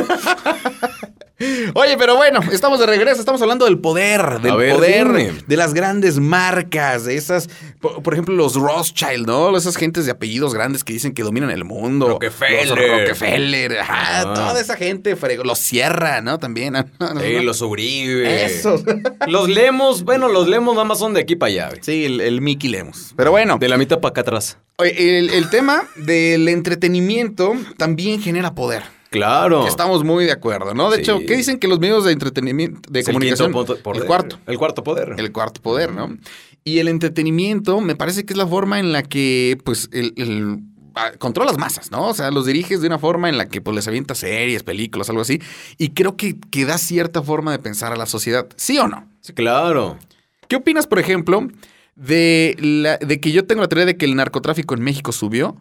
Oye, 1.73 1.95
pero 1.97 2.15
bueno, 2.15 2.39
estamos 2.52 2.80
de 2.80 2.86
regreso. 2.86 3.19
Estamos 3.19 3.41
hablando 3.41 3.65
del 3.65 3.80
poder, 3.80 4.39
del 4.41 4.56
ver, 4.58 4.75
poder 4.75 5.08
dime. 5.08 5.34
de 5.47 5.58
las 5.58 5.73
grandes 5.73 6.19
marcas, 6.19 7.06
de 7.06 7.15
esas, 7.15 7.49
por, 7.80 8.02
por 8.04 8.13
ejemplo, 8.13 8.36
los 8.36 8.56
Rothschild, 8.56 9.25
¿no? 9.25 9.56
Esas 9.58 9.75
gentes 9.78 10.06
de 10.06 10.12
apellidos 10.12 10.54
grandes 10.54 10.84
que 10.84 10.93
dicen 10.93 11.13
que 11.13 11.23
dominan 11.23 11.49
el 11.52 11.63
mundo. 11.65 12.08
Rockefeller. 12.10 12.67
Los 12.67 12.78
Rockefeller, 12.78 13.80
ajá, 13.80 14.21
Ah. 14.21 14.34
toda 14.34 14.60
esa 14.60 14.75
gente. 14.75 15.15
Los 15.43 15.60
Sierra, 15.60 16.21
¿no? 16.21 16.38
También. 16.39 16.75
Sí, 17.19 17.39
los 17.41 17.62
Uribe. 17.62 18.45
Esos. 18.45 18.84
Los 19.28 19.49
Lemos, 19.49 20.04
bueno, 20.04 20.28
los 20.30 20.47
Lemos 20.47 20.73
nada 20.75 20.86
más 20.86 20.99
son 20.99 21.13
de 21.13 21.21
aquí 21.21 21.36
para 21.36 21.52
allá. 21.52 21.69
Sí, 21.82 22.06
el, 22.06 22.21
el 22.21 22.41
Mickey 22.41 22.69
Lemos. 22.69 23.13
Pero 23.15 23.32
bueno, 23.32 23.58
De 23.60 23.67
la 23.69 23.78
mitad 23.78 23.99
para 23.99 24.12
acá 24.12 24.21
atrás. 24.21 24.58
el 24.80 25.49
tema 25.49 25.84
del 25.95 26.47
entretenimiento 26.47 27.54
también 27.78 28.21
genera 28.21 28.54
poder. 28.56 28.84
Claro. 29.09 29.65
Estamos 29.67 30.03
muy 30.03 30.25
de 30.25 30.31
acuerdo, 30.31 30.73
¿no? 30.73 30.89
De 30.89 30.97
Sí. 30.97 31.01
hecho, 31.01 31.19
¿qué 31.25 31.35
dicen 31.35 31.57
que 31.59 31.67
los 31.67 31.79
medios 31.79 32.05
de 32.05 32.11
entretenimiento, 32.11 32.81
de 32.91 32.99
Es 32.99 33.07
el 33.07 33.13
comunicación? 33.13 33.51
poder. 33.51 33.79
el 33.95 34.05
cuarto. 34.05 34.37
El 34.45 34.57
cuarto 34.57 34.83
poder. 34.83 35.15
El 35.17 35.31
cuarto 35.31 35.61
poder, 35.61 35.91
¿no? 35.93 36.15
Y 36.63 36.79
el 36.79 36.87
entretenimiento 36.87 37.81
me 37.81 37.95
parece 37.95 38.25
que 38.25 38.33
es 38.33 38.37
la 38.37 38.45
forma 38.47 38.79
en 38.79 38.91
la 38.91 39.01
que, 39.03 39.57
pues, 39.63 39.89
el, 39.91 40.13
el- 40.17 40.59
ah, 40.95 41.11
controlas 41.17 41.57
masas, 41.57 41.89
¿no? 41.91 42.07
O 42.07 42.13
sea, 42.13 42.29
los 42.31 42.45
diriges 42.45 42.81
de 42.81 42.87
una 42.87 42.99
forma 42.99 43.29
en 43.29 43.37
la 43.37 43.47
que, 43.47 43.61
pues, 43.61 43.73
les 43.75 43.87
avientas 43.87 44.19
series, 44.19 44.61
películas, 44.63 45.09
algo 45.09 45.21
así. 45.21 45.41
Y 45.77 45.89
creo 45.89 46.15
que, 46.15 46.37
que 46.51 46.65
da 46.65 46.77
cierta 46.77 47.23
forma 47.23 47.51
de 47.51 47.59
pensar 47.59 47.91
a 47.91 47.95
la 47.95 48.05
sociedad. 48.05 48.47
¿Sí 48.57 48.77
o 48.77 48.87
no? 48.87 49.07
Sí, 49.21 49.33
claro. 49.33 49.97
¿Qué 50.47 50.57
opinas, 50.57 50.85
por 50.85 50.99
ejemplo, 50.99 51.47
de, 51.95 52.55
la, 52.59 52.97
de 52.97 53.19
que 53.19 53.31
yo 53.31 53.45
tengo 53.47 53.61
la 53.61 53.67
teoría 53.67 53.85
de 53.85 53.97
que 53.97 54.05
el 54.05 54.15
narcotráfico 54.15 54.75
en 54.75 54.81
México 54.83 55.11
subió 55.11 55.55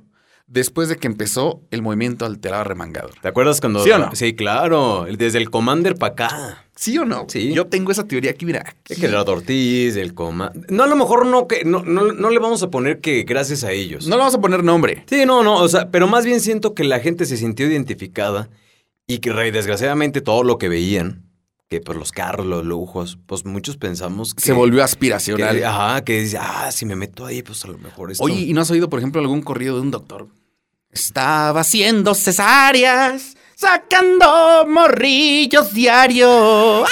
después 0.48 0.88
de 0.88 0.96
que 0.96 1.06
empezó 1.06 1.60
el 1.70 1.82
movimiento 1.82 2.26
alterado 2.26 2.64
remangado? 2.64 3.10
¿Te 3.22 3.28
acuerdas 3.28 3.60
cuando.? 3.60 3.84
¿Sí 3.84 3.90
o 3.90 3.98
no? 3.98 4.10
Sí, 4.14 4.34
claro. 4.34 5.06
Desde 5.16 5.38
el 5.38 5.50
Commander 5.50 5.94
para 5.94 6.12
acá. 6.12 6.64
¿Sí 6.74 6.96
o 6.98 7.04
no? 7.04 7.26
Sí. 7.28 7.52
Yo 7.52 7.66
tengo 7.66 7.90
esa 7.92 8.04
teoría 8.04 8.30
aquí, 8.30 8.46
mira. 8.46 8.60
Es 8.60 8.68
aquí. 8.68 8.94
que 9.00 9.08
Gerardo 9.08 9.32
Ortiz, 9.32 9.96
el 9.96 10.14
Commander. 10.14 10.70
No, 10.70 10.84
a 10.84 10.86
lo 10.86 10.96
mejor 10.96 11.26
no, 11.26 11.46
que 11.46 11.64
no, 11.64 11.82
no, 11.82 12.12
no 12.12 12.30
le 12.30 12.38
vamos 12.38 12.62
a 12.62 12.70
poner 12.70 13.00
que 13.00 13.22
gracias 13.24 13.62
a 13.64 13.72
ellos. 13.72 14.06
No 14.06 14.16
le 14.16 14.20
vamos 14.20 14.34
a 14.34 14.40
poner 14.40 14.64
nombre. 14.64 15.04
Sí, 15.08 15.24
no, 15.26 15.42
no, 15.42 15.56
o 15.56 15.68
sea, 15.68 15.90
pero 15.90 16.06
más 16.06 16.24
bien 16.24 16.40
siento 16.40 16.74
que 16.74 16.84
la 16.84 17.00
gente 17.00 17.26
se 17.26 17.36
sintió 17.36 17.66
identificada 17.68 18.48
y 19.06 19.18
que 19.18 19.32
re- 19.32 19.52
desgraciadamente 19.52 20.20
todo 20.20 20.44
lo 20.44 20.56
que 20.58 20.68
veían, 20.68 21.24
que 21.68 21.80
pues 21.80 21.98
los 21.98 22.12
carros, 22.12 22.46
los 22.46 22.64
lujos, 22.64 23.18
pues 23.26 23.44
muchos 23.44 23.76
pensamos 23.76 24.34
que... 24.34 24.42
Se 24.42 24.52
volvió 24.52 24.78
que- 24.78 24.84
aspiracional. 24.84 25.64
ajá, 25.64 26.04
que 26.04 26.20
dice, 26.20 26.38
ah, 26.40 26.70
si 26.70 26.86
me 26.86 26.94
meto 26.94 27.26
ahí, 27.26 27.42
pues 27.42 27.64
a 27.64 27.68
lo 27.68 27.78
mejor 27.78 28.12
esto... 28.12 28.22
Oye, 28.22 28.40
¿y 28.42 28.52
no 28.54 28.60
has 28.60 28.70
oído, 28.70 28.88
por 28.88 29.00
ejemplo, 29.00 29.20
algún 29.20 29.42
corrido 29.42 29.74
de 29.74 29.82
un 29.82 29.90
doctor? 29.90 30.28
Estaba 30.90 31.60
haciendo 31.60 32.14
cesáreas, 32.14 33.36
sacando 33.54 34.66
morrillos 34.66 35.72
diario. 35.74 36.84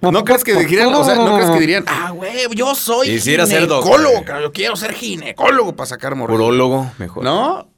¿No 0.00 0.24
crees 0.24 0.44
que 0.44 0.54
dirían, 0.54 0.92
o 0.94 1.04
sea, 1.04 1.14
no 1.16 1.34
crees 1.36 1.50
que 1.50 1.60
dirían, 1.60 1.84
ah, 1.86 2.10
güey, 2.10 2.46
yo 2.54 2.74
soy 2.74 3.08
Quisiera 3.08 3.46
ser 3.46 3.62
ginecólogo, 3.62 4.24
cabrón, 4.24 4.42
yo 4.44 4.52
quiero 4.52 4.76
ser 4.76 4.92
ginecólogo 4.92 5.74
para 5.74 5.86
sacar 5.86 6.14
morrillos. 6.14 6.40
Urólogo, 6.40 6.92
mejor. 6.98 7.24
¿No? 7.24 7.68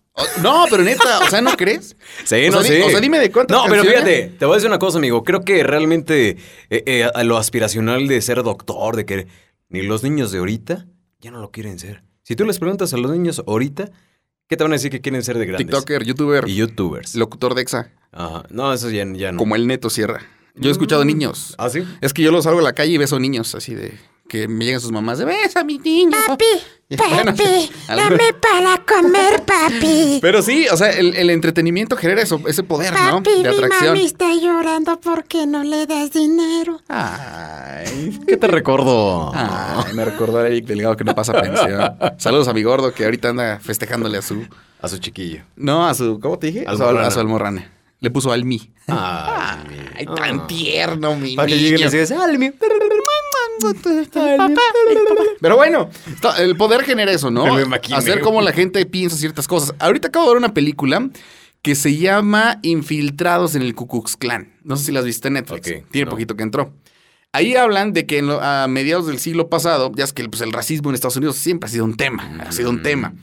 No, 0.42 0.64
pero 0.70 0.82
neta, 0.82 1.18
o 1.20 1.28
sea, 1.30 1.42
¿no 1.42 1.54
crees? 1.56 1.94
Sí, 2.24 2.46
O 2.48 2.52
no 2.52 2.62
sea, 2.62 2.70
di- 2.74 2.80
sé. 2.80 2.86
o 2.86 2.90
sea, 2.90 3.00
dime 3.00 3.18
de 3.18 3.30
cuántas 3.30 3.54
No, 3.56 3.64
pero 3.68 3.82
canciones- 3.82 4.04
fíjate, 4.04 4.36
te 4.38 4.44
voy 4.46 4.54
a 4.54 4.56
decir 4.56 4.70
una 4.70 4.78
cosa, 4.78 4.96
amigo. 4.98 5.22
Creo 5.24 5.42
que 5.42 5.62
realmente 5.62 6.30
eh, 6.70 6.82
eh, 6.86 7.08
a 7.14 7.22
lo 7.22 7.36
aspiracional 7.36 8.08
de 8.08 8.20
ser 8.22 8.42
doctor, 8.42 8.96
de 8.96 9.04
que 9.04 9.26
ni 9.68 9.82
los 9.82 10.02
niños 10.02 10.32
de 10.32 10.38
ahorita 10.38 10.86
ya 11.20 11.30
no 11.30 11.38
lo 11.40 11.50
quieren 11.50 11.78
ser. 11.78 12.02
Si 12.22 12.34
tú 12.34 12.44
les 12.46 12.58
preguntas 12.58 12.94
a 12.94 12.96
los 12.96 13.10
niños 13.12 13.42
ahorita, 13.46 13.90
¿qué 14.48 14.56
te 14.56 14.64
van 14.64 14.72
a 14.72 14.76
decir 14.76 14.90
que 14.90 15.00
quieren 15.00 15.22
ser 15.22 15.38
de 15.38 15.46
grandes? 15.46 15.66
TikToker, 15.66 16.04
youtuber, 16.04 16.48
Y 16.48 16.54
youtubers. 16.56 17.14
locutor 17.14 17.54
de 17.54 17.62
EXA, 17.62 17.92
Ajá. 18.12 18.44
No, 18.50 18.72
eso 18.72 18.90
ya, 18.90 19.04
ya 19.12 19.32
no. 19.32 19.38
como 19.38 19.56
el 19.56 19.66
Neto 19.66 19.90
Sierra. 19.90 20.20
Yo 20.54 20.70
he 20.70 20.72
escuchado 20.72 21.04
niños. 21.04 21.54
¿Ah, 21.58 21.68
sí? 21.68 21.84
Es 22.00 22.14
que 22.14 22.22
yo 22.22 22.32
los 22.32 22.44
salgo 22.44 22.60
a 22.60 22.62
la 22.62 22.72
calle 22.72 22.92
y 22.92 22.98
beso 22.98 23.18
niños 23.20 23.54
así 23.54 23.74
de 23.74 23.92
que 24.28 24.48
me 24.48 24.64
llegan 24.64 24.80
sus 24.80 24.92
mamás 24.92 25.18
de 25.18 25.24
besa 25.24 25.60
a 25.60 25.64
mi 25.64 25.78
niño. 25.78 26.16
Papi, 26.26 26.44
Bueno, 26.88 27.32
papi, 27.34 27.70
dame 27.88 28.32
para 28.40 28.76
comer, 28.84 29.42
papi. 29.44 30.18
Pero 30.22 30.40
sí, 30.42 30.66
o 30.70 30.76
sea, 30.76 30.90
el, 30.90 31.16
el 31.16 31.30
entretenimiento 31.30 31.96
genera 31.96 32.22
eso, 32.22 32.40
ese 32.46 32.62
poder, 32.62 32.92
¿no? 32.92 33.22
Papi, 33.22 33.42
De 33.42 33.50
mi 33.50 33.56
atracción. 33.56 33.94
mami 33.94 34.04
está 34.04 34.32
llorando 34.34 35.00
porque 35.00 35.46
no 35.46 35.64
le 35.64 35.86
das 35.86 36.12
dinero. 36.12 36.80
Ay, 36.88 38.18
¿Qué 38.26 38.36
te 38.36 38.46
recuerdo? 38.46 39.32
ay, 39.34 39.92
me 39.94 40.04
recordó 40.04 40.38
a 40.38 40.46
Eric 40.46 40.66
Delgado 40.66 40.96
que 40.96 41.04
no 41.04 41.14
pasa 41.14 41.32
pensión. 41.40 41.96
Saludos 42.18 42.48
a 42.48 42.52
mi 42.52 42.62
gordo 42.62 42.92
que 42.92 43.04
ahorita 43.04 43.30
anda 43.30 43.58
festejándole 43.60 44.18
a 44.18 44.22
su. 44.22 44.46
A 44.80 44.88
su 44.88 44.98
chiquillo. 44.98 45.42
No, 45.56 45.86
a 45.88 45.94
su. 45.94 46.20
¿Cómo 46.20 46.38
te 46.38 46.48
dije? 46.48 46.64
A 46.66 46.76
su, 46.76 46.82
Almorrana. 46.84 47.08
a 47.08 47.10
su 47.10 47.20
almorrana. 47.20 47.72
Le 48.00 48.10
puso 48.10 48.30
al 48.32 48.44
mí. 48.44 48.72
Ay, 48.86 50.06
tan 50.16 50.46
tierno, 50.46 51.16
mi 51.16 51.34
Para 51.34 51.48
que 51.48 51.58
lleguen 51.58 51.80
y 51.88 51.90
digas, 51.90 52.10
"Ay, 52.12 52.36
mi- 52.38 52.50
Pero 55.40 55.56
bueno, 55.56 55.88
el 56.38 56.56
poder 56.56 56.82
genera 56.84 57.10
eso, 57.12 57.30
¿no? 57.30 57.44
Hacer 57.94 58.20
como 58.20 58.42
la 58.42 58.52
gente 58.52 58.84
piensa 58.86 59.16
ciertas 59.16 59.48
cosas. 59.48 59.74
Ahorita 59.78 60.08
acabo 60.08 60.26
de 60.26 60.32
ver 60.32 60.38
una 60.38 60.54
película 60.54 61.08
que 61.62 61.74
se 61.74 61.96
llama 61.96 62.58
Infiltrados 62.62 63.54
en 63.54 63.62
el 63.62 63.74
Ku 63.74 63.86
Klux 63.88 64.16
Klan. 64.16 64.52
No 64.62 64.76
sé 64.76 64.86
si 64.86 64.92
las 64.92 65.04
viste 65.04 65.28
en 65.28 65.34
Netflix. 65.34 65.62
Tiene 65.90 66.04
no. 66.04 66.10
poquito 66.10 66.36
que 66.36 66.42
entró. 66.42 66.72
Ahí 67.32 67.54
hablan 67.56 67.92
de 67.92 68.06
que 68.06 68.18
en 68.18 68.28
lo- 68.28 68.40
a 68.42 68.66
mediados 68.68 69.06
del 69.06 69.18
siglo 69.18 69.48
pasado, 69.48 69.90
ya 69.94 70.04
es 70.04 70.12
que 70.12 70.26
pues, 70.28 70.40
el 70.42 70.52
racismo 70.52 70.90
en 70.90 70.94
Estados 70.94 71.16
Unidos 71.16 71.36
siempre 71.36 71.66
ha 71.68 71.70
sido 71.70 71.84
un 71.84 71.96
tema, 71.96 72.38
ha 72.46 72.52
sido 72.52 72.70
un 72.70 72.76
Mm. 72.76 72.82
tema. 72.82 73.14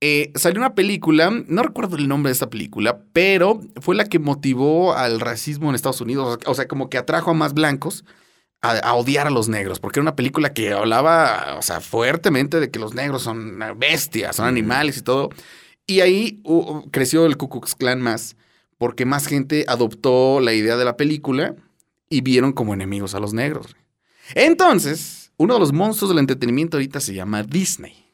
Eh, 0.00 0.32
salió 0.34 0.60
una 0.60 0.74
película, 0.74 1.30
no 1.30 1.62
recuerdo 1.62 1.96
el 1.96 2.08
nombre 2.08 2.30
de 2.30 2.34
esta 2.34 2.50
película, 2.50 3.02
pero 3.12 3.60
fue 3.80 3.94
la 3.94 4.04
que 4.04 4.18
motivó 4.18 4.94
al 4.94 5.20
racismo 5.20 5.68
en 5.68 5.74
Estados 5.74 6.00
Unidos. 6.00 6.38
O 6.46 6.54
sea, 6.54 6.68
como 6.68 6.90
que 6.90 6.98
atrajo 6.98 7.30
a 7.30 7.34
más 7.34 7.54
blancos 7.54 8.04
a, 8.60 8.72
a 8.78 8.94
odiar 8.94 9.26
a 9.26 9.30
los 9.30 9.48
negros, 9.48 9.80
porque 9.80 10.00
era 10.00 10.04
una 10.04 10.16
película 10.16 10.52
que 10.52 10.72
hablaba, 10.72 11.56
o 11.58 11.62
sea, 11.62 11.80
fuertemente 11.80 12.60
de 12.60 12.70
que 12.70 12.78
los 12.78 12.94
negros 12.94 13.22
son 13.22 13.58
bestias, 13.78 14.36
son 14.36 14.46
animales 14.46 14.98
y 14.98 15.02
todo. 15.02 15.30
Y 15.86 16.00
ahí 16.00 16.40
uh, 16.44 16.82
creció 16.90 17.26
el 17.26 17.36
Ku 17.36 17.48
Klux 17.48 17.74
Klan 17.74 18.00
más, 18.00 18.36
porque 18.76 19.06
más 19.06 19.26
gente 19.26 19.64
adoptó 19.68 20.40
la 20.40 20.52
idea 20.52 20.76
de 20.76 20.84
la 20.84 20.96
película 20.96 21.54
y 22.10 22.20
vieron 22.20 22.52
como 22.52 22.74
enemigos 22.74 23.14
a 23.14 23.20
los 23.20 23.32
negros. 23.32 23.76
Entonces, 24.34 25.32
uno 25.36 25.54
de 25.54 25.60
los 25.60 25.72
monstruos 25.72 26.10
del 26.10 26.18
entretenimiento 26.18 26.76
ahorita 26.76 27.00
se 27.00 27.14
llama 27.14 27.44
Disney. 27.44 28.05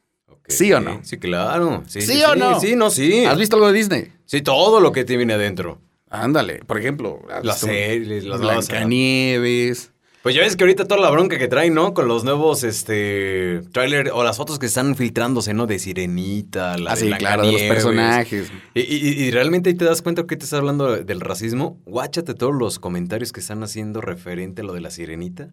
¿Sí 0.49 0.73
o 0.73 0.81
no? 0.81 1.01
Sí, 1.03 1.19
claro. 1.19 1.83
Sí, 1.87 2.01
¿Sí 2.03 2.23
o 2.25 2.35
no? 2.35 2.61
Sí, 2.61 2.75
no, 2.77 2.91
sí. 2.91 3.25
¿Has 3.25 3.39
visto 3.39 3.57
algo 3.57 3.69
de 3.71 3.79
Disney? 3.79 4.13
Sí, 4.27 4.43
todo 4.43 4.81
lo 4.81 4.93
que 4.93 5.05
te 5.05 5.17
viene 5.17 5.35
adentro. 5.35 5.81
Ándale, 6.11 6.61
por 6.67 6.79
ejemplo, 6.79 7.21
¿has 7.31 7.45
Las 7.45 7.61
series, 7.61 8.25
las 8.25 8.41
Blancanieves, 8.41 9.93
Pues 10.23 10.35
ya 10.37 10.43
ves 10.43 10.57
que 10.57 10.63
ahorita 10.65 10.87
toda 10.87 11.01
la 11.01 11.11
bronca 11.11 11.37
que 11.39 11.49
traen, 11.49 11.75
¿no? 11.75 11.95
Con 11.95 12.07
los 12.07 12.23
nuevos, 12.23 12.63
este, 12.65 13.61
tráiler 13.73 14.11
o 14.13 14.23
las 14.23 14.37
fotos 14.37 14.59
que 14.59 14.67
están 14.67 14.95
filtrándose, 14.95 15.53
¿no? 15.55 15.67
De 15.67 15.79
Sirenita, 15.81 16.77
la 16.79 16.93
Ah, 16.93 16.95
de 16.95 17.01
sí, 17.01 17.11
claro, 17.13 17.45
de 17.47 17.53
los 17.53 17.63
personajes. 17.63 18.53
Y, 18.75 18.81
y- 18.83 19.25
y 19.25 19.31
realmente 19.33 19.71
ahí 19.71 19.75
te 19.75 19.85
das 19.85 20.01
cuenta 20.03 20.25
que 20.27 20.37
te 20.37 20.45
estás 20.45 20.59
hablando 20.61 20.97
del 21.03 21.21
racismo. 21.21 21.81
Guáchate 21.87 22.35
todos 22.35 22.55
los 22.55 22.79
comentarios 22.79 23.33
que 23.33 23.41
están 23.41 23.63
haciendo 23.65 24.01
referente 24.01 24.63
a 24.63 24.65
lo 24.65 24.75
de 24.75 24.81
la 24.81 24.91
Sirenita. 24.91 25.51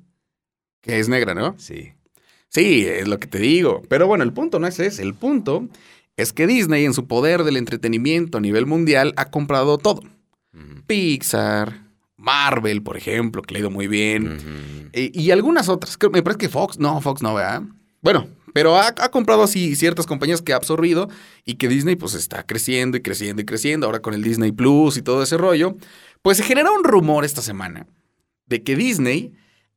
Que 0.82 0.99
es 0.99 1.10
negra, 1.10 1.34
¿no? 1.34 1.56
Sí. 1.58 1.93
Sí, 2.50 2.86
es 2.86 3.08
lo 3.08 3.20
que 3.20 3.28
te 3.28 3.40
digo. 3.40 3.82
Pero 3.90 4.08
bueno, 4.08 4.24
el 4.24 4.34
punto 4.34 4.60
no 4.60 4.68
es 4.68 4.80
ese. 4.80 5.02
El 5.04 5.14
punto 5.14 5.68
es 6.18 6.34
que 6.34 6.48
Disney, 6.48 6.84
en 6.86 6.94
su 6.94 7.08
poder 7.08 7.44
del 7.44 7.58
entretenimiento 7.58 8.38
a 8.38 8.42
nivel 8.42 8.66
mundial, 8.66 9.14
ha 9.18 9.30
comprado 9.30 9.78
todo. 9.78 10.02
Pixar, 10.88 11.84
Marvel, 12.18 12.82
por 12.82 12.98
ejemplo, 12.98 13.42
que 13.42 13.54
le 13.54 13.60
ha 13.60 13.62
ido 13.62 13.70
muy 13.72 13.88
bien. 13.88 14.90
Eh, 14.94 15.12
y 15.14 15.32
algunas 15.32 15.70
otras. 15.70 15.98
Creo- 15.98 16.12
Me 16.12 16.24
parece 16.24 16.40
que 16.40 16.50
Fox. 16.50 16.80
No, 16.80 17.00
Fox 17.02 17.22
no, 17.22 17.36
¿verdad? 17.36 17.64
Bueno, 18.02 18.28
pero 18.54 18.76
ha, 18.78 18.88
ha 18.88 19.12
comprado 19.12 19.44
así 19.44 19.76
ciertas 19.76 20.06
compañías 20.06 20.42
que 20.42 20.54
ha 20.54 20.56
absorbido 20.56 21.10
y 21.46 21.56
que 21.56 21.68
Disney 21.68 21.96
pues 21.96 22.14
está 22.16 22.44
creciendo 22.46 22.98
y 22.98 23.02
creciendo 23.02 23.42
y 23.42 23.46
creciendo. 23.46 23.86
Ahora 23.86 24.02
con 24.02 24.14
el 24.14 24.24
Disney 24.24 24.52
Plus 24.52 24.98
y 24.98 25.02
todo 25.02 25.22
ese 25.24 25.38
rollo. 25.38 25.78
Pues 26.22 26.38
se 26.38 26.44
genera 26.44 26.72
un 26.72 26.84
rumor 26.84 27.24
esta 27.24 27.42
semana 27.42 27.88
de 28.48 28.64
que 28.64 28.76
Disney 28.76 29.34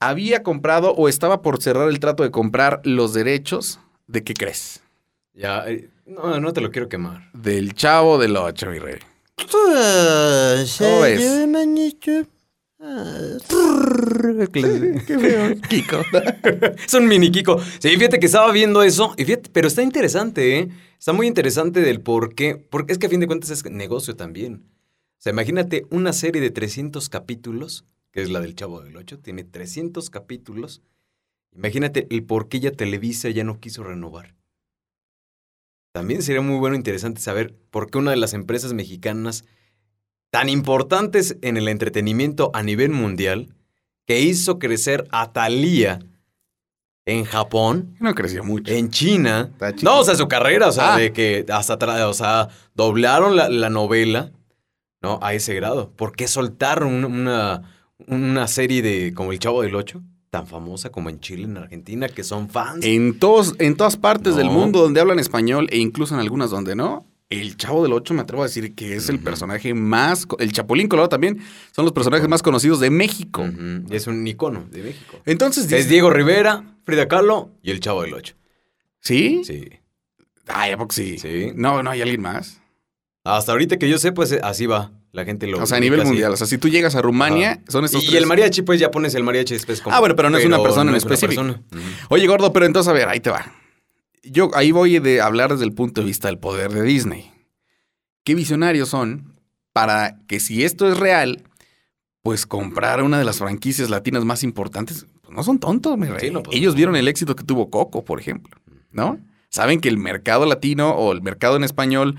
había 0.09 0.43
comprado 0.43 0.93
o 0.95 1.09
estaba 1.09 1.43
por 1.43 1.62
cerrar 1.62 1.88
el 1.88 2.01
trato 2.01 2.23
de 2.23 2.31
comprar 2.31 2.81
los 2.85 3.15
derechos 3.15 3.81
de 4.07 4.25
qué 4.25 4.35
crees? 4.35 4.83
Ya, 5.35 5.67
eh, 5.69 5.88
no, 6.07 6.41
no 6.41 6.53
te 6.53 6.61
lo 6.61 6.71
quiero 6.71 6.88
quemar. 6.88 7.31
Del 7.33 7.75
chavo 7.75 8.19
del 8.19 8.37
8, 8.37 8.71
mi 8.71 8.79
rey. 8.79 8.99
Pues, 9.37 10.77
¿Cómo 10.79 11.05
eh, 11.07 11.47
manito. 11.47 12.11
Ah, 12.85 13.38
Qué 14.53 15.19
feo, 15.19 15.55
Kiko. 15.69 16.03
Es 16.85 16.95
un 16.95 17.07
mini 17.07 17.31
Kiko. 17.31 17.61
Sí, 17.79 17.91
fíjate 17.91 18.19
que 18.19 18.27
estaba 18.27 18.51
viendo 18.51 18.83
eso. 18.83 19.15
Y 19.17 19.25
fíjate, 19.25 19.51
pero 19.53 19.69
está 19.69 19.83
interesante, 19.83 20.59
¿eh? 20.59 20.69
Está 20.99 21.12
muy 21.12 21.29
interesante 21.29 21.81
del 21.81 22.01
por 22.01 22.35
qué. 22.35 22.57
Porque 22.57 22.93
es 22.93 22.99
que 22.99 23.07
a 23.07 23.11
fin 23.11 23.21
de 23.21 23.29
cuentas 23.29 23.51
es 23.51 23.65
negocio 23.71 24.17
también. 24.17 24.65
O 25.19 25.23
sea, 25.23 25.33
imagínate 25.33 25.87
una 25.91 26.12
serie 26.12 26.43
de 26.43 26.51
300 26.51 27.09
capítulos, 27.09 27.85
que 28.12 28.22
es 28.22 28.31
la 28.31 28.40
del 28.40 28.55
Chavo 28.55 28.81
del 28.83 28.96
8, 28.96 29.18
tiene 29.20 29.42
300 29.44 30.09
capítulos. 30.11 30.83
Imagínate 31.55 32.07
el 32.11 32.25
por 32.25 32.48
qué 32.48 32.61
ya 32.61 32.70
Televisa 32.72 33.29
ya 33.31 33.42
no 33.44 33.59
quiso 33.59 33.83
renovar. 33.83 34.35
También 35.92 36.22
sería 36.22 36.40
muy 36.40 36.59
bueno 36.59 36.75
e 36.75 36.79
interesante 36.79 37.20
saber 37.20 37.55
por 37.70 37.90
qué 37.90 37.98
una 37.98 38.11
de 38.12 38.16
las 38.16 38.33
empresas 38.33 38.72
mexicanas 38.72 39.44
tan 40.31 40.48
importantes 40.48 41.37
en 41.42 41.59
el 41.59 41.68
entretenimiento 41.68 42.51
a 42.55 42.62
nivel 42.62 42.90
mundial, 42.90 43.55
que 44.07 44.20
hizo 44.20 44.59
crecer 44.59 45.07
a 45.11 45.33
Thalía 45.33 46.01
en 47.05 47.25
Japón, 47.25 47.96
No 48.01 48.14
creció 48.14 48.42
mucho. 48.42 48.72
en 48.72 48.90
China. 48.90 49.53
No, 49.83 50.01
o 50.01 50.05
sea, 50.05 50.14
su 50.14 50.29
carrera, 50.29 50.68
o 50.68 50.72
sea, 50.72 50.94
Ah. 50.94 50.98
de 50.98 51.12
que 51.12 51.44
hasta 51.51 51.75
atrás, 51.75 52.01
o 52.03 52.14
sea, 52.14 52.48
doblaron 52.75 53.37
la, 53.37 53.48
la 53.51 53.68
novela, 53.68 54.33
¿no? 55.03 55.18
A 55.20 55.35
ese 55.35 55.55
grado. 55.55 55.90
¿Por 55.90 56.16
qué 56.16 56.27
soltaron 56.29 56.94
una, 56.94 57.07
una, 57.09 57.82
una 58.09 58.47
serie 58.49 58.83
de 58.83 59.12
como 59.15 59.33
El 59.33 59.38
Chavo 59.38 59.62
del 59.62 59.75
Ocho? 59.75 60.03
Tan 60.31 60.47
famosa 60.47 60.91
como 60.91 61.11
en 61.11 61.21
Chile, 61.21 61.45
en 61.45 61.57
Argentina, 61.59 62.09
que 62.09 62.25
son 62.25 62.49
fans. 62.49 62.85
En, 62.85 63.19
todos, 63.19 63.55
en 63.59 63.77
todas 63.77 63.97
partes 63.97 64.35
del 64.35 64.49
mundo 64.49 64.81
donde 64.81 65.01
hablan 65.01 65.19
español 65.19 65.69
e 65.71 65.79
incluso 65.79 66.15
en 66.15 66.21
algunas 66.21 66.51
donde 66.51 66.75
no, 66.75 67.07
el 67.29 67.57
Chavo 67.57 67.83
del 67.83 67.93
8 67.93 68.15
me 68.15 68.21
atrevo 68.23 68.43
a 68.43 68.47
decir 68.47 68.75
que 68.75 68.95
es 68.95 69.09
el 69.09 69.19
personaje 69.19 69.75
más... 69.75 70.27
El 70.38 70.53
Chapulín 70.53 70.88
Colorado 70.88 71.09
también 71.09 71.41
son 71.71 71.85
los 71.85 71.93
personajes 71.93 72.29
más 72.29 72.43
conocidos 72.43 72.79
de 72.81 72.91
México. 72.91 73.49
Es 73.91 74.07
un 74.07 74.27
icono 74.27 74.67
de 74.71 74.83
México. 74.83 75.19
Entonces, 75.25 75.71
Es 75.73 75.88
Diego 75.88 76.11
Rivera, 76.11 76.65
Frida 76.85 77.09
Kahlo 77.09 77.51
y 77.62 77.71
El 77.71 77.81
Chavo 77.81 78.03
del 78.03 78.15
Ocho. 78.15 78.35
¿Sí? 79.01 79.43
Sí. 79.45 79.69
Ay, 80.47 80.73
¿a 80.73 80.77
poco 80.77 80.93
sí? 80.93 81.19
Sí. 81.19 81.53
No, 81.55 81.83
no 81.83 81.91
hay 81.91 82.03
alguien 82.03 82.21
más. 82.21 82.61
Hasta 83.25 83.53
ahorita 83.53 83.79
que 83.79 83.88
yo 83.88 83.99
sé, 83.99 84.12
pues 84.12 84.33
así 84.43 84.67
va. 84.67 84.93
La 85.12 85.25
gente 85.27 85.46
lo 85.46 85.62
o 85.62 85.66
sea, 85.66 85.77
a 85.77 85.81
nivel 85.81 86.01
así. 86.01 86.09
mundial. 86.09 86.33
O 86.33 86.37
sea, 86.37 86.46
si 86.46 86.57
tú 86.59 86.68
llegas 86.68 86.94
a 86.94 87.03
Rumania, 87.03 87.62
son 87.68 87.85
estos 87.85 88.03
Y, 88.03 88.07
tres. 88.09 88.22
el 88.22 88.27
mariachi, 88.27 88.62
pues 88.62 88.81
ya 88.81 88.90
pones 88.90 89.14
el 89.14 89.22
mariachi 89.22 89.55
después 89.55 89.83
como. 89.83 89.94
Ah, 89.94 90.01
bueno, 90.01 90.16
pero 90.16 90.31
no 90.31 90.38
es 90.38 90.44
una 90.46 90.62
persona 90.62 90.90
en 90.90 90.96
es 90.96 91.03
específico. 91.05 91.42
persona. 91.42 91.62
Oye, 92.09 92.27
gordo, 92.27 92.53
pero 92.53 92.64
entonces, 92.64 92.88
a 92.88 92.94
ver, 92.94 93.09
ahí 93.09 93.20
te 93.20 93.29
va. 93.31 93.53
Yo 94.25 94.51
ahí 94.55 94.72
voy 94.72 94.98
de 95.01 95.20
hablar 95.20 95.51
desde 95.53 95.64
el 95.64 95.72
punto 95.72 96.01
de 96.01 96.07
vista 96.07 96.29
del 96.29 96.38
poder 96.38 96.70
de 96.72 96.83
Disney. 96.83 97.31
¿Qué 98.25 98.35
visionarios 98.35 98.88
son 98.88 99.35
para 99.72 100.16
que 100.29 100.40
si 100.40 100.64
esto 100.64 100.90
es 100.90 100.96
real, 100.96 101.42
pues 102.22 102.46
comprar 102.46 103.03
una 103.03 103.18
de 103.18 103.25
las 103.25 103.38
franquicias 103.38 103.90
latinas 103.90 104.25
más 104.25 104.42
importantes? 104.44 105.07
Pues 105.22 105.35
no 105.35 105.42
son 105.42 105.59
tontos, 105.59 105.98
mi 105.98 106.07
rey. 106.07 106.29
Sí, 106.29 106.31
no, 106.31 106.42
pues, 106.42 106.57
Ellos 106.57 106.75
vieron 106.75 106.94
el 106.96 107.09
éxito 107.09 107.35
que 107.37 107.44
tuvo 107.44 107.68
Coco, 107.68 108.05
por 108.05 108.20
ejemplo, 108.20 108.57
¿no? 108.92 109.18
Saben 109.51 109.81
que 109.81 109.88
el 109.90 109.98
mercado 109.98 110.46
latino 110.46 110.90
o 110.92 111.12
el 111.12 111.20
mercado 111.20 111.57
en 111.57 111.64
español, 111.64 112.16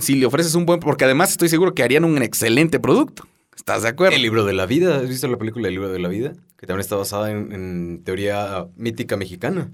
si 0.00 0.14
le 0.16 0.26
ofreces 0.26 0.54
un 0.54 0.66
buen... 0.66 0.80
Porque 0.80 1.04
además 1.04 1.30
estoy 1.30 1.48
seguro 1.48 1.74
que 1.74 1.82
harían 1.82 2.04
un 2.04 2.22
excelente 2.22 2.78
producto. 2.80 3.26
¿Estás 3.56 3.82
de 3.82 3.88
acuerdo? 3.88 4.16
El 4.16 4.22
libro 4.22 4.44
de 4.44 4.52
la 4.52 4.66
vida. 4.66 4.96
¿Has 4.96 5.08
visto 5.08 5.28
la 5.28 5.36
película 5.38 5.68
El 5.68 5.74
libro 5.74 5.88
de 5.90 5.98
la 5.98 6.08
vida? 6.08 6.32
Que 6.58 6.66
también 6.66 6.80
está 6.80 6.96
basada 6.96 7.30
en, 7.30 7.52
en 7.52 8.02
teoría 8.04 8.66
mítica 8.76 9.16
mexicana. 9.16 9.70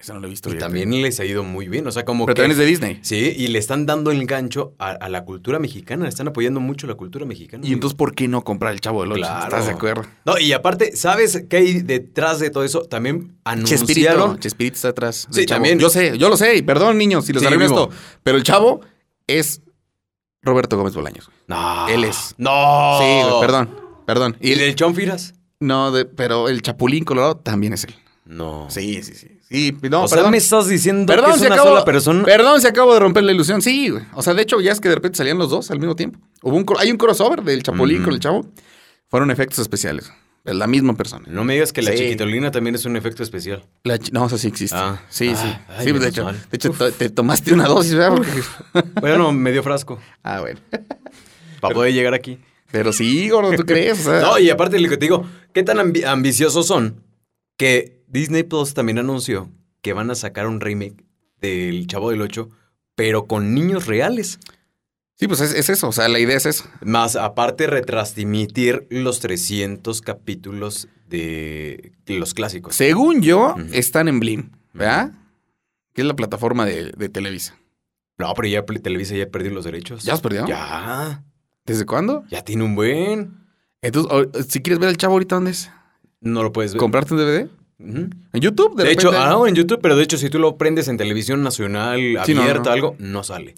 Eso 0.00 0.14
no 0.14 0.20
lo 0.20 0.28
he 0.28 0.30
visto 0.30 0.48
Y 0.48 0.52
bien. 0.52 0.60
también 0.60 1.02
les 1.02 1.18
ha 1.18 1.24
ido 1.24 1.42
muy 1.42 1.66
bien. 1.68 1.84
O 1.88 1.90
sea, 1.90 2.04
como 2.04 2.24
Pero 2.24 2.36
que. 2.36 2.42
también 2.42 2.52
es 2.52 2.58
de 2.58 2.66
Disney. 2.66 2.98
Sí, 3.02 3.34
y 3.36 3.48
le 3.48 3.58
están 3.58 3.84
dando 3.84 4.12
el 4.12 4.24
gancho 4.26 4.74
a, 4.78 4.90
a 4.92 5.08
la 5.08 5.24
cultura 5.24 5.58
mexicana. 5.58 6.06
Están 6.08 6.28
apoyando 6.28 6.60
mucho 6.60 6.86
la 6.86 6.94
cultura 6.94 7.26
mexicana. 7.26 7.66
Y 7.66 7.72
entonces, 7.72 7.96
¿por 7.96 8.14
qué 8.14 8.28
no 8.28 8.44
comprar 8.44 8.72
el 8.72 8.80
Chavo 8.80 9.02
del 9.02 9.10
Ocho? 9.12 9.22
Claro. 9.22 9.44
¿Estás 9.44 9.66
de 9.66 9.72
acuerdo? 9.72 10.04
No, 10.24 10.38
y 10.38 10.52
aparte, 10.52 10.96
¿sabes 10.96 11.42
qué 11.50 11.56
hay 11.56 11.80
detrás 11.82 12.38
de 12.38 12.50
todo 12.50 12.62
eso? 12.62 12.82
También 12.82 13.36
Chespirito. 13.64 14.10
anunciaron. 14.10 14.38
Chespirito 14.38 14.76
está 14.76 14.88
atrás. 14.90 15.26
Sí, 15.32 15.46
también. 15.46 15.80
Yo 15.80 15.90
sé, 15.90 16.16
yo 16.16 16.28
lo 16.28 16.36
sé. 16.36 16.56
Y 16.56 16.62
perdón, 16.62 16.96
niños, 16.96 17.24
si 17.24 17.32
les 17.32 17.42
Sí, 17.42 17.48
esto. 17.60 17.90
Pero 18.22 18.36
el 18.38 18.44
chavo 18.44 18.80
es 19.28 19.62
Roberto 20.42 20.76
Gómez 20.76 20.94
Bolaños. 20.94 21.30
No. 21.46 21.86
Él 21.88 22.02
es. 22.04 22.34
No. 22.38 22.98
Sí, 23.00 23.28
güey, 23.28 23.40
perdón. 23.40 23.80
Perdón. 24.06 24.36
¿Y 24.40 24.52
el 24.52 24.58
del 24.58 24.74
Chonfiras? 24.74 25.34
No, 25.60 25.92
de- 25.92 26.04
pero 26.06 26.48
el 26.48 26.62
Chapulín 26.62 27.04
Colorado 27.04 27.36
también 27.36 27.72
es 27.74 27.84
él. 27.84 27.94
No. 28.24 28.66
Sí, 28.70 29.02
sí, 29.02 29.14
sí. 29.14 29.28
Sí, 29.50 29.74
no, 29.90 30.02
o 30.02 30.08
sea, 30.08 30.16
perdón. 30.16 30.32
me 30.32 30.36
estás 30.36 30.68
diciendo 30.68 31.06
Perdón, 31.10 31.30
que 31.30 31.36
es 31.36 31.42
una 31.46 31.54
acabó, 31.54 31.70
sola 31.70 31.84
persona. 31.84 32.22
Perdón, 32.24 32.60
se 32.60 32.68
acabo 32.68 32.92
de 32.92 33.00
romper 33.00 33.24
la 33.24 33.32
ilusión. 33.32 33.62
Sí, 33.62 33.88
güey. 33.88 34.04
O 34.14 34.20
sea, 34.22 34.34
de 34.34 34.42
hecho, 34.42 34.60
ya 34.60 34.72
es 34.72 34.80
que 34.80 34.90
de 34.90 34.96
repente 34.96 35.16
salían 35.16 35.38
los 35.38 35.48
dos 35.48 35.70
al 35.70 35.78
mismo 35.78 35.96
tiempo. 35.96 36.18
Hubo 36.42 36.54
un, 36.54 36.66
hay 36.78 36.90
un 36.90 36.98
crossover 36.98 37.42
del 37.42 37.62
Chapulín 37.62 37.96
Ujú. 37.98 38.04
con 38.04 38.14
el 38.14 38.20
chavo. 38.20 38.46
Fueron 39.08 39.30
efectos 39.30 39.58
especiales. 39.60 40.12
Es 40.48 40.54
la 40.56 40.66
misma 40.66 40.94
persona. 40.96 41.24
No 41.28 41.44
me 41.44 41.52
digas 41.54 41.72
que 41.72 41.82
la 41.82 41.92
Sí. 41.92 41.98
chiquitolina 41.98 42.50
también 42.50 42.74
es 42.74 42.84
un 42.86 42.96
efecto 42.96 43.22
especial. 43.22 43.64
La 43.84 43.98
no, 44.12 44.26
eso 44.26 44.38
sí 44.38 44.48
existe. 44.48 44.76
Ah. 44.78 45.00
sí, 45.10 45.28
sí. 45.36 45.42
Ah, 45.44 45.66
ay, 45.78 45.86
sí, 45.86 45.92
de 45.92 46.08
hecho, 46.08 46.24
mal. 46.24 46.40
de 46.50 46.56
hecho 46.56 46.72
te 46.72 47.10
tomaste 47.10 47.52
una 47.52 47.66
dosis, 47.66 47.94
¿verdad? 47.94 48.16
Porque- 48.16 49.00
Bueno, 49.00 49.30
medio 49.32 49.62
frasco. 49.62 49.98
ah, 50.22 50.40
bueno. 50.40 50.58
Para 51.60 51.74
poder 51.74 51.92
llegar 51.92 52.14
aquí. 52.14 52.38
Pero 52.70 52.92
sí, 52.92 53.28
gordo, 53.28 53.52
¿tú 53.56 53.64
crees? 53.64 54.00
O 54.06 54.10
sea, 54.10 54.20
No, 54.20 54.38
y 54.38 54.50
aparte 54.50 54.78
lo 54.78 54.88
que 54.88 54.96
te 54.96 55.06
digo, 55.06 55.26
¿qué 55.52 55.62
tan 55.62 55.78
ambi- 55.78 56.04
ambiciosos 56.04 56.66
son? 56.66 57.02
Que 57.56 58.02
Disney 58.08 58.42
Plus 58.42 58.74
también 58.74 58.98
anunció 58.98 59.50
que 59.82 59.92
van 59.92 60.10
a 60.10 60.14
sacar 60.14 60.46
un 60.46 60.60
remake 60.60 61.04
del 61.40 61.86
Chavo 61.86 62.10
del 62.10 62.20
Ocho, 62.22 62.50
pero 62.94 63.26
con 63.26 63.54
niños 63.54 63.86
reales. 63.86 64.38
Sí, 65.18 65.26
pues 65.26 65.40
es, 65.40 65.52
es 65.54 65.68
eso. 65.68 65.88
O 65.88 65.92
sea, 65.92 66.08
la 66.08 66.18
idea 66.18 66.36
es 66.36 66.46
eso. 66.46 66.64
Más 66.80 67.16
aparte 67.16 67.66
retransmitir 67.66 68.86
los 68.90 69.20
300 69.20 70.00
capítulos 70.00 70.88
de 71.08 71.92
los 72.06 72.34
clásicos. 72.34 72.74
Según 72.76 73.20
yo, 73.22 73.56
están 73.72 74.08
en 74.08 74.20
Blim, 74.20 74.50
¿verdad? 74.72 75.12
Que 75.92 76.02
es 76.02 76.06
la 76.06 76.14
plataforma 76.14 76.64
de, 76.66 76.92
de 76.96 77.08
Televisa. 77.08 77.56
No, 78.18 78.32
pero 78.34 78.48
ya 78.48 78.64
Televisa 78.64 79.14
ya 79.16 79.26
perdió 79.28 79.50
los 79.52 79.64
derechos. 79.64 80.04
¿Ya 80.04 80.12
los 80.12 80.20
perdió? 80.20 80.46
Ya. 80.46 81.24
¿Desde 81.64 81.84
cuándo? 81.86 82.24
Ya 82.30 82.42
tiene 82.42 82.64
un 82.64 82.74
buen. 82.74 83.46
Entonces, 83.82 84.10
o- 84.12 84.42
si 84.42 84.60
quieres 84.60 84.78
ver 84.80 84.88
el 84.88 84.96
chavo 84.96 85.14
ahorita, 85.14 85.36
¿dónde 85.36 85.52
es? 85.52 85.70
No 86.20 86.42
lo 86.42 86.52
puedes 86.52 86.72
ver. 86.72 86.78
¿Comprarte 86.80 87.14
un 87.14 87.20
DVD? 87.20 87.48
¿En 87.80 88.40
YouTube? 88.40 88.74
De, 88.76 88.84
repente? 88.84 88.92
hecho, 88.92 89.12
ah, 89.14 89.48
en 89.48 89.54
YouTube, 89.54 89.78
pero 89.80 89.96
de 89.96 90.02
hecho, 90.02 90.16
si 90.18 90.30
tú 90.30 90.38
lo 90.40 90.56
prendes 90.56 90.88
en 90.88 90.96
televisión 90.96 91.42
nacional 91.44 91.98
Sí, 92.24 92.34
no, 92.34 92.42
abierta, 92.42 92.70
no. 92.70 92.72
algo, 92.72 92.96
no 92.98 93.22
sale. 93.22 93.54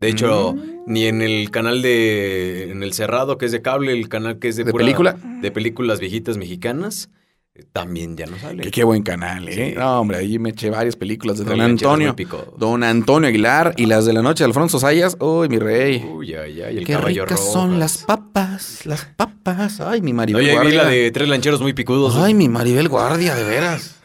De 0.00 0.08
hecho, 0.08 0.54
Mm. 0.54 0.60
ni 0.86 1.06
en 1.06 1.22
el 1.22 1.50
canal 1.50 1.82
de. 1.82 2.70
En 2.70 2.82
el 2.82 2.92
Cerrado, 2.92 3.36
que 3.36 3.46
es 3.46 3.52
de 3.52 3.62
cable, 3.62 3.92
el 3.92 4.08
canal 4.08 4.38
que 4.38 4.48
es 4.48 4.56
de. 4.56 4.64
¿De 4.64 4.70
pura- 4.70 4.84
película? 4.84 5.16
De 5.42 5.50
películas 5.50 5.98
viejitas 5.98 6.36
mexicanas, 6.36 7.10
eh, 7.56 7.64
también 7.72 8.16
ya 8.16 8.26
no 8.26 8.38
sale. 8.38 8.62
Que 8.62 8.70
qué 8.70 8.84
buen 8.84 9.02
canal, 9.02 9.48
¿eh? 9.48 9.70
Sí. 9.72 9.74
No, 9.76 10.00
hombre, 10.00 10.18
ahí 10.18 10.38
me 10.38 10.50
eché 10.50 10.70
varias 10.70 10.94
películas 10.94 11.38
de 11.38 11.44
Don 11.46 11.60
Antonio. 11.60 12.14
Don 12.56 12.84
Antonio 12.84 13.28
Aguilar 13.28 13.74
y 13.76 13.86
las 13.86 14.06
de 14.06 14.12
la 14.12 14.22
noche 14.22 14.44
de 14.44 14.46
Alfonso 14.46 14.78
Sayas. 14.78 15.16
Uy, 15.18 15.48
mi 15.48 15.58
rey. 15.58 16.04
Uy, 16.08 16.32
ay, 16.34 16.62
ay, 16.62 16.78
el 16.78 16.86
qué 16.86 16.92
caballo 16.92 17.24
ricas 17.24 17.40
rojas. 17.40 17.52
son 17.52 17.80
las 17.80 17.98
papas, 18.04 18.86
las 18.86 19.04
papas. 19.04 19.80
Ay, 19.80 20.00
mi 20.00 20.12
Maribel 20.12 20.42
Oye, 20.42 20.50
vi 20.50 20.54
Guardia. 20.54 20.82
la 20.84 20.88
de 20.90 21.10
tres 21.10 21.28
lancheros 21.28 21.60
muy 21.60 21.72
picudos. 21.72 22.14
Ay, 22.16 22.34
mi 22.34 22.48
Maribel 22.48 22.88
Guardia, 22.88 23.34
de 23.34 23.42
veras. 23.42 23.96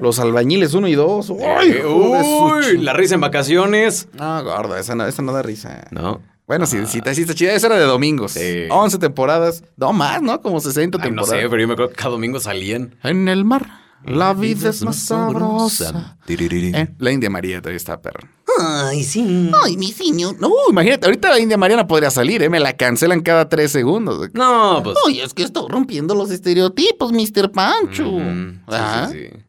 Los 0.00 0.18
albañiles 0.18 0.74
uno 0.74 0.88
y 0.88 0.94
dos. 0.94 1.30
Eh, 1.30 1.84
uy, 1.84 2.78
la 2.78 2.92
risa 2.92 3.14
en 3.16 3.20
vacaciones. 3.20 4.08
No, 4.14 4.42
gordo, 4.44 4.76
esa 4.76 4.94
no, 4.94 5.06
esa 5.06 5.22
no 5.22 5.32
da 5.32 5.42
risa. 5.42 5.86
No. 5.90 6.20
Bueno, 6.46 6.64
sí, 6.66 6.78
sí, 6.86 7.00
sí 7.12 7.20
está 7.22 7.34
chida. 7.34 7.52
Esa 7.52 7.66
era 7.66 7.76
de 7.76 7.84
domingos. 7.84 8.32
Sí. 8.32 8.64
11 8.70 8.98
temporadas. 8.98 9.62
No 9.76 9.92
más, 9.92 10.22
¿no? 10.22 10.40
Como 10.40 10.60
60 10.60 10.96
Ay, 10.96 11.10
no 11.10 11.22
temporadas. 11.22 11.42
sé, 11.42 11.48
pero 11.50 11.60
yo 11.60 11.66
me 11.68 11.74
acuerdo 11.74 11.90
que 11.90 11.96
cada 11.96 12.10
domingo 12.10 12.40
salían. 12.40 12.96
En 13.02 13.28
el 13.28 13.44
mar, 13.44 13.66
la 14.06 14.32
vida 14.32 14.70
es 14.70 14.82
más 14.82 14.96
sabrosa. 14.96 16.16
Eh, 16.26 16.88
La 16.98 17.10
India 17.12 17.28
María 17.28 17.60
todavía 17.60 17.76
está 17.76 18.00
perra. 18.00 18.30
Ay, 18.60 19.04
sí. 19.04 19.50
Ay, 19.62 19.76
mi 19.76 19.92
señor. 19.92 20.36
No, 20.40 20.50
imagínate, 20.70 21.04
ahorita 21.06 21.28
la 21.30 21.38
India 21.38 21.58
María 21.58 21.76
no 21.76 21.86
podría 21.86 22.10
salir, 22.10 22.42
¿eh? 22.42 22.48
Me 22.48 22.58
la 22.60 22.72
cancelan 22.76 23.20
cada 23.20 23.48
tres 23.50 23.70
segundos. 23.70 24.30
No, 24.32 24.80
pues. 24.82 24.96
Ay, 25.06 25.20
es 25.20 25.34
que 25.34 25.42
estoy 25.42 25.66
rompiendo 25.68 26.14
los 26.14 26.30
estereotipos, 26.30 27.12
Mr. 27.12 27.52
Pancho. 27.52 28.04
Sí, 28.08 28.58
Ajá. 28.68 29.08
sí, 29.10 29.18
sí. 29.30 29.44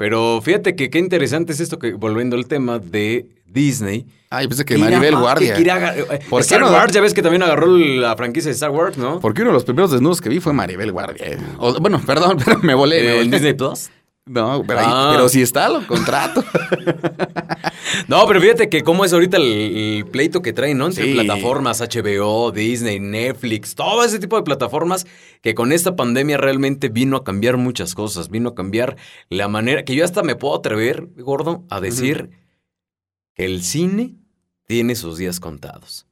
Pero 0.00 0.40
fíjate 0.42 0.74
que 0.76 0.88
qué 0.88 0.98
interesante 0.98 1.52
es 1.52 1.60
esto 1.60 1.78
que, 1.78 1.92
volviendo 1.92 2.34
al 2.34 2.46
tema 2.46 2.78
de 2.78 3.26
Disney. 3.44 4.06
Ay, 4.30 4.48
pensé 4.48 4.64
que 4.64 4.78
Maribel 4.78 5.14
Guardia. 5.14 5.54
que 5.54 5.60
eh, 5.62 6.20
¿Por 6.30 6.40
qué 6.40 6.46
Star 6.46 6.62
no? 6.62 6.70
Wars, 6.70 6.90
ya 6.94 7.02
ves 7.02 7.12
que 7.12 7.20
también 7.20 7.42
agarró 7.42 7.66
la 7.76 8.16
franquicia 8.16 8.48
de 8.48 8.54
Star 8.54 8.70
Wars, 8.70 8.96
¿no? 8.96 9.20
Porque 9.20 9.42
uno 9.42 9.50
de 9.50 9.54
los 9.54 9.64
primeros 9.64 9.90
desnudos 9.90 10.22
que 10.22 10.30
vi 10.30 10.40
fue 10.40 10.54
Maribel 10.54 10.90
Guardia. 10.90 11.36
O- 11.58 11.78
bueno, 11.80 12.00
perdón, 12.06 12.38
pero 12.42 12.60
me 12.60 12.72
volé. 12.74 13.20
¿En 13.20 13.30
Disney 13.30 13.52
Plus? 13.52 13.90
No, 14.32 14.62
pero, 14.66 14.78
ahí- 14.80 14.86
Ah. 14.88 15.10
pero 15.12 15.28
si 15.28 15.42
está, 15.42 15.68
lo 15.68 15.86
contrato. 15.86 16.44
No, 18.08 18.26
pero 18.26 18.40
fíjate 18.40 18.68
que 18.68 18.82
cómo 18.82 19.04
es 19.04 19.12
ahorita 19.12 19.36
el, 19.36 19.42
el 19.44 20.06
pleito 20.06 20.42
que 20.42 20.52
traen, 20.52 20.78
¿no? 20.78 20.86
Entre 20.86 21.04
Sí. 21.04 21.12
plataformas, 21.14 21.80
HBO, 21.80 22.52
Disney, 22.52 23.00
Netflix, 23.00 23.74
todo 23.74 24.04
ese 24.04 24.18
tipo 24.18 24.36
de 24.36 24.42
plataformas 24.42 25.06
que 25.42 25.54
con 25.54 25.72
esta 25.72 25.96
pandemia 25.96 26.36
realmente 26.36 26.88
vino 26.88 27.16
a 27.16 27.24
cambiar 27.24 27.56
muchas 27.56 27.94
cosas, 27.94 28.28
vino 28.28 28.50
a 28.50 28.54
cambiar 28.54 28.96
la 29.28 29.48
manera 29.48 29.84
que 29.84 29.94
yo 29.94 30.04
hasta 30.04 30.22
me 30.22 30.36
puedo 30.36 30.54
atrever, 30.56 31.08
gordo, 31.16 31.64
a 31.70 31.80
decir 31.80 32.30
que 33.34 33.44
el 33.44 33.62
cine 33.62 34.14
tiene 34.66 34.94
sus 34.94 35.18
días 35.18 35.40
contados. 35.40 36.06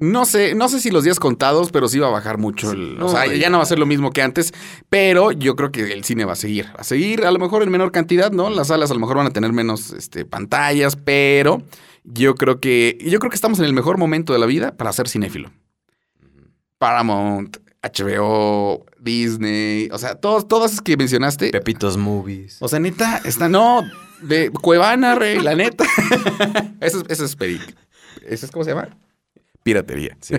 No 0.00 0.24
sé, 0.24 0.54
no 0.54 0.68
sé 0.68 0.80
si 0.80 0.90
los 0.90 1.04
días 1.04 1.20
contados, 1.20 1.70
pero 1.70 1.86
sí 1.88 1.98
va 1.98 2.08
a 2.08 2.10
bajar 2.10 2.38
mucho. 2.38 2.72
el- 2.72 2.98
no, 2.98 3.06
o 3.06 3.08
sea, 3.10 3.26
ya 3.26 3.50
no 3.50 3.58
va 3.58 3.62
a 3.64 3.66
ser 3.66 3.78
lo 3.78 3.84
mismo 3.86 4.10
que 4.12 4.22
antes, 4.22 4.52
pero 4.88 5.30
yo 5.30 5.54
creo 5.56 5.70
que 5.70 5.92
el 5.92 6.04
cine 6.04 6.24
va 6.24 6.32
a 6.32 6.36
seguir. 6.36 6.66
Va 6.68 6.80
a 6.80 6.84
seguir, 6.84 7.24
a 7.26 7.30
lo 7.30 7.38
mejor 7.38 7.62
en 7.62 7.70
menor 7.70 7.92
cantidad, 7.92 8.32
¿no? 8.32 8.48
Las 8.50 8.68
salas 8.68 8.90
a 8.90 8.94
lo 8.94 9.00
mejor 9.00 9.18
van 9.18 9.26
a 9.26 9.30
tener 9.30 9.52
menos 9.52 9.92
este, 9.92 10.24
pantallas, 10.24 10.96
pero 10.96 11.62
yo 12.04 12.34
creo 12.34 12.60
que 12.60 12.96
yo 13.02 13.18
creo 13.18 13.28
que 13.30 13.34
estamos 13.36 13.58
en 13.58 13.66
el 13.66 13.74
mejor 13.74 13.98
momento 13.98 14.32
de 14.32 14.38
la 14.38 14.46
vida 14.46 14.74
para 14.76 14.92
ser 14.92 15.06
cinéfilo. 15.06 15.50
Paramount, 16.78 17.58
HBO, 17.82 18.86
Disney, 18.98 19.88
o 19.92 19.98
sea, 19.98 20.14
todos, 20.14 20.48
todas 20.48 20.72
esas 20.72 20.82
que 20.82 20.96
mencionaste. 20.96 21.50
Pepitos 21.50 21.96
Movies. 21.96 22.56
O 22.60 22.68
sea, 22.68 22.78
neta, 22.80 23.20
está, 23.24 23.48
no, 23.48 23.82
de 24.22 24.50
Cuevana, 24.50 25.14
rey, 25.14 25.40
la 25.40 25.54
neta. 25.54 25.84
eso, 26.80 26.98
es- 27.00 27.04
eso 27.08 27.24
es 27.24 27.36
peric. 27.36 27.76
¿Eso 28.26 28.46
es 28.46 28.52
cómo 28.52 28.64
se 28.64 28.70
llama? 28.70 28.88
Piratería. 29.62 30.16
Sí. 30.20 30.36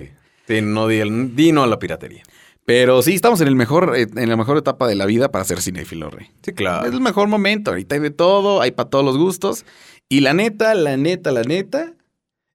Sí, 0.48 0.60
no 0.62 0.88
di, 0.88 0.98
el- 0.98 1.34
di 1.36 1.52
no 1.52 1.62
a 1.62 1.66
la 1.66 1.78
piratería. 1.78 2.22
Pero 2.64 3.02
sí, 3.02 3.14
estamos 3.14 3.40
en 3.40 3.48
el 3.48 3.56
mejor, 3.56 3.94
eh, 3.96 4.06
en 4.14 4.28
la 4.28 4.36
mejor 4.36 4.56
etapa 4.56 4.86
de 4.86 4.94
la 4.94 5.06
vida 5.06 5.30
para 5.32 5.44
ser 5.44 5.60
cinéfilo, 5.60 6.10
rey. 6.10 6.28
Sí, 6.42 6.52
claro. 6.52 6.86
Es 6.86 6.92
el 6.92 7.00
mejor 7.00 7.26
momento. 7.28 7.70
Ahorita 7.72 7.96
hay 7.96 8.00
de 8.00 8.10
todo, 8.10 8.60
hay 8.60 8.70
para 8.70 8.88
todos 8.88 9.04
los 9.04 9.18
gustos. 9.18 9.64
Y 10.08 10.20
la 10.20 10.32
neta, 10.34 10.74
la 10.74 10.96
neta, 10.96 11.32
la 11.32 11.42
neta, 11.42 11.94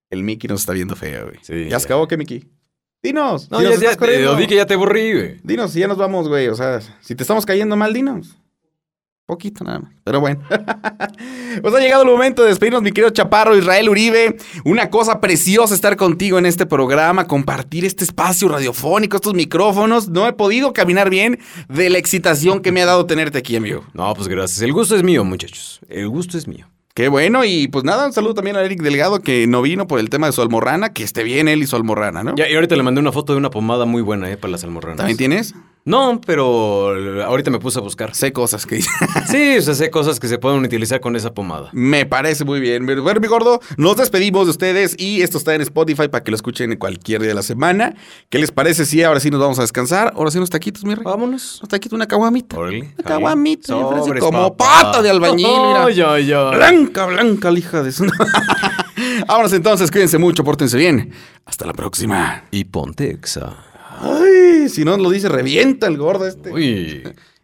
el 0.10 0.24
Mickey 0.24 0.48
nos 0.48 0.62
está 0.62 0.74
viendo 0.74 0.96
feo, 0.96 1.26
güey. 1.26 1.40
Sí, 1.42 1.68
¿Ya 1.70 1.80
se 1.80 1.86
acabó 1.88 2.08
qué, 2.08 2.16
Mickey? 2.18 2.46
Dinos. 3.04 3.52
No, 3.52 3.62
ya, 3.62 3.70
ya, 3.70 3.76
estás 3.76 3.98
corriendo. 3.98 4.36
te- 4.36 4.42
di 4.42 4.48
que 4.48 4.56
ya 4.56 4.66
te 4.66 4.74
aburrí, 4.76 5.14
güey. 5.14 5.38
Dinos, 5.44 5.72
si 5.72 5.80
ya 5.80 5.88
nos 5.88 5.98
vamos, 5.98 6.28
güey. 6.30 6.48
O 6.48 6.56
sea, 6.56 6.80
si 7.02 7.16
te 7.16 7.24
estamos 7.24 7.46
cayendo 7.46 7.76
mal, 7.76 7.94
dinos. 7.94 8.38
Poquito 9.28 9.66
nada 9.66 9.80
más. 9.80 9.92
Pero 10.06 10.22
bueno. 10.22 10.40
pues 11.62 11.76
ha 11.76 11.80
llegado 11.80 12.04
el 12.04 12.10
momento 12.10 12.44
de 12.44 12.48
despedirnos, 12.48 12.82
mi 12.82 12.94
querido 12.94 13.10
Chaparro 13.10 13.58
Israel 13.58 13.90
Uribe. 13.90 14.38
Una 14.64 14.90
cosa 14.90 15.20
preciosa 15.20 15.76
estar 15.76 15.98
contigo 15.98 16.40
en 16.40 16.46
este 16.46 16.66
programa, 16.66 17.28
compartir 17.28 17.84
este 17.84 18.06
espacio 18.06 18.48
radiofónico, 18.48 19.18
estos 19.18 19.34
micrófonos. 19.34 20.08
No 20.08 20.26
he 20.28 20.32
podido 20.32 20.72
caminar 20.72 21.10
bien 21.10 21.40
de 21.68 21.90
la 21.90 21.98
excitación 21.98 22.62
que 22.62 22.72
me 22.72 22.82
ha 22.82 22.86
dado 22.86 23.06
tenerte 23.06 23.38
aquí, 23.38 23.58
amigo. 23.58 23.84
No, 23.94 24.14
pues 24.14 24.30
gracias. 24.30 24.62
El 24.62 24.72
gusto 24.72 24.96
es 24.96 25.04
mío, 25.04 25.26
muchachos. 25.26 25.82
El 25.90 26.08
gusto 26.08 26.38
es 26.38 26.48
mío. 26.48 26.66
Qué 26.94 27.10
bueno, 27.10 27.44
y 27.44 27.68
pues 27.68 27.84
nada, 27.84 28.08
un 28.08 28.14
saludo 28.14 28.34
también 28.34 28.56
a 28.56 28.64
Eric 28.64 28.82
Delgado 28.82 29.20
que 29.20 29.46
no 29.46 29.62
vino 29.62 29.86
por 29.86 30.00
el 30.00 30.10
tema 30.10 30.26
de 30.26 30.34
su 30.34 30.42
almorrana, 30.42 30.94
que 30.94 31.04
esté 31.04 31.24
bien 31.24 31.48
él 31.48 31.62
y 31.62 31.68
su 31.68 31.76
almorrana, 31.76 32.24
¿no? 32.24 32.34
Ya, 32.36 32.50
y 32.50 32.56
ahorita 32.56 32.76
le 32.76 32.82
mandé 32.82 33.00
una 33.02 33.12
foto 33.12 33.34
de 33.34 33.38
una 33.38 33.52
pomada 33.52 33.86
muy 33.86 34.02
buena, 34.02 34.32
¿eh? 34.32 34.38
Para 34.38 34.54
las 34.54 34.64
almorranas. 34.64 34.98
¿También 34.98 35.18
tienes? 35.18 35.54
No, 35.88 36.20
pero 36.20 37.24
ahorita 37.24 37.50
me 37.50 37.60
puse 37.60 37.80
a 37.80 37.82
buscar. 37.82 38.14
Sé 38.14 38.34
cosas 38.34 38.66
que. 38.66 38.82
Sí, 39.28 39.58
o 39.58 39.62
sea, 39.62 39.74
sé 39.74 39.90
cosas 39.90 40.20
que 40.20 40.28
se 40.28 40.38
pueden 40.38 40.64
utilizar 40.64 41.00
con 41.00 41.16
esa 41.16 41.34
pomada. 41.34 41.70
Me 41.72 42.06
parece 42.06 42.44
muy 42.44 42.60
bien. 42.60 42.86
Bueno, 42.86 43.22
mi 43.22 43.28
gordo, 43.28 43.62
nos 43.78 43.96
despedimos 43.96 44.48
de 44.48 44.52
ustedes 44.52 44.96
y 45.00 45.22
esto 45.22 45.38
está 45.38 45.56
en 45.56 45.62
Spotify 45.62 46.10
para 46.10 46.26
que 46.26 46.32
lo 46.32 46.36
escuchen 46.36 46.74
en 46.74 46.78
cualquier 46.78 47.22
día 47.22 47.30
de 47.30 47.36
la 47.36 47.42
semana. 47.42 47.96
¿Qué 48.30 48.38
les 48.38 48.52
parece 48.52 48.86
si 48.86 49.02
ahora 49.02 49.22
sí 49.22 49.32
nos 49.32 49.40
vamos 49.40 49.60
a 49.60 49.62
descansar? 49.62 50.12
Ahora 50.18 50.30
sí 50.30 50.38
unos 50.38 50.50
taquitos, 50.50 50.84
mi 50.84 50.94
rey. 50.94 51.06
Vámonos. 51.06 51.60
Unos 51.62 51.70
taquitos, 51.70 51.96
una 51.96 52.06
caguamita. 52.06 52.60
Una 52.60 52.86
caguamita, 53.06 53.68
Sobres, 53.68 54.22
como 54.22 54.58
pata 54.58 55.02
de 55.02 55.10
albañil, 55.10 55.48
mira. 55.48 56.52
Blanca, 56.52 57.06
blanca, 57.06 57.50
la 57.50 57.60
hija 57.60 57.82
de 57.82 57.94
su... 57.94 58.06
Vámonos 59.26 59.54
entonces, 59.54 59.90
cuídense 59.90 60.18
mucho, 60.18 60.44
pórtense 60.44 60.78
bien. 60.78 61.14
Hasta 61.46 61.66
la 61.66 61.72
próxima. 61.72 62.44
Y 62.52 62.66
ponte 62.66 63.10
exa. 63.10 63.67
Ay, 64.00 64.70
si 64.70 64.86
no 64.86 64.98
lo 64.98 65.10
dice, 65.10 65.30
revienta 65.30 65.88
el 65.88 65.98
gordo 65.98 66.28
este. 66.28 66.52
Uy. 66.52 67.04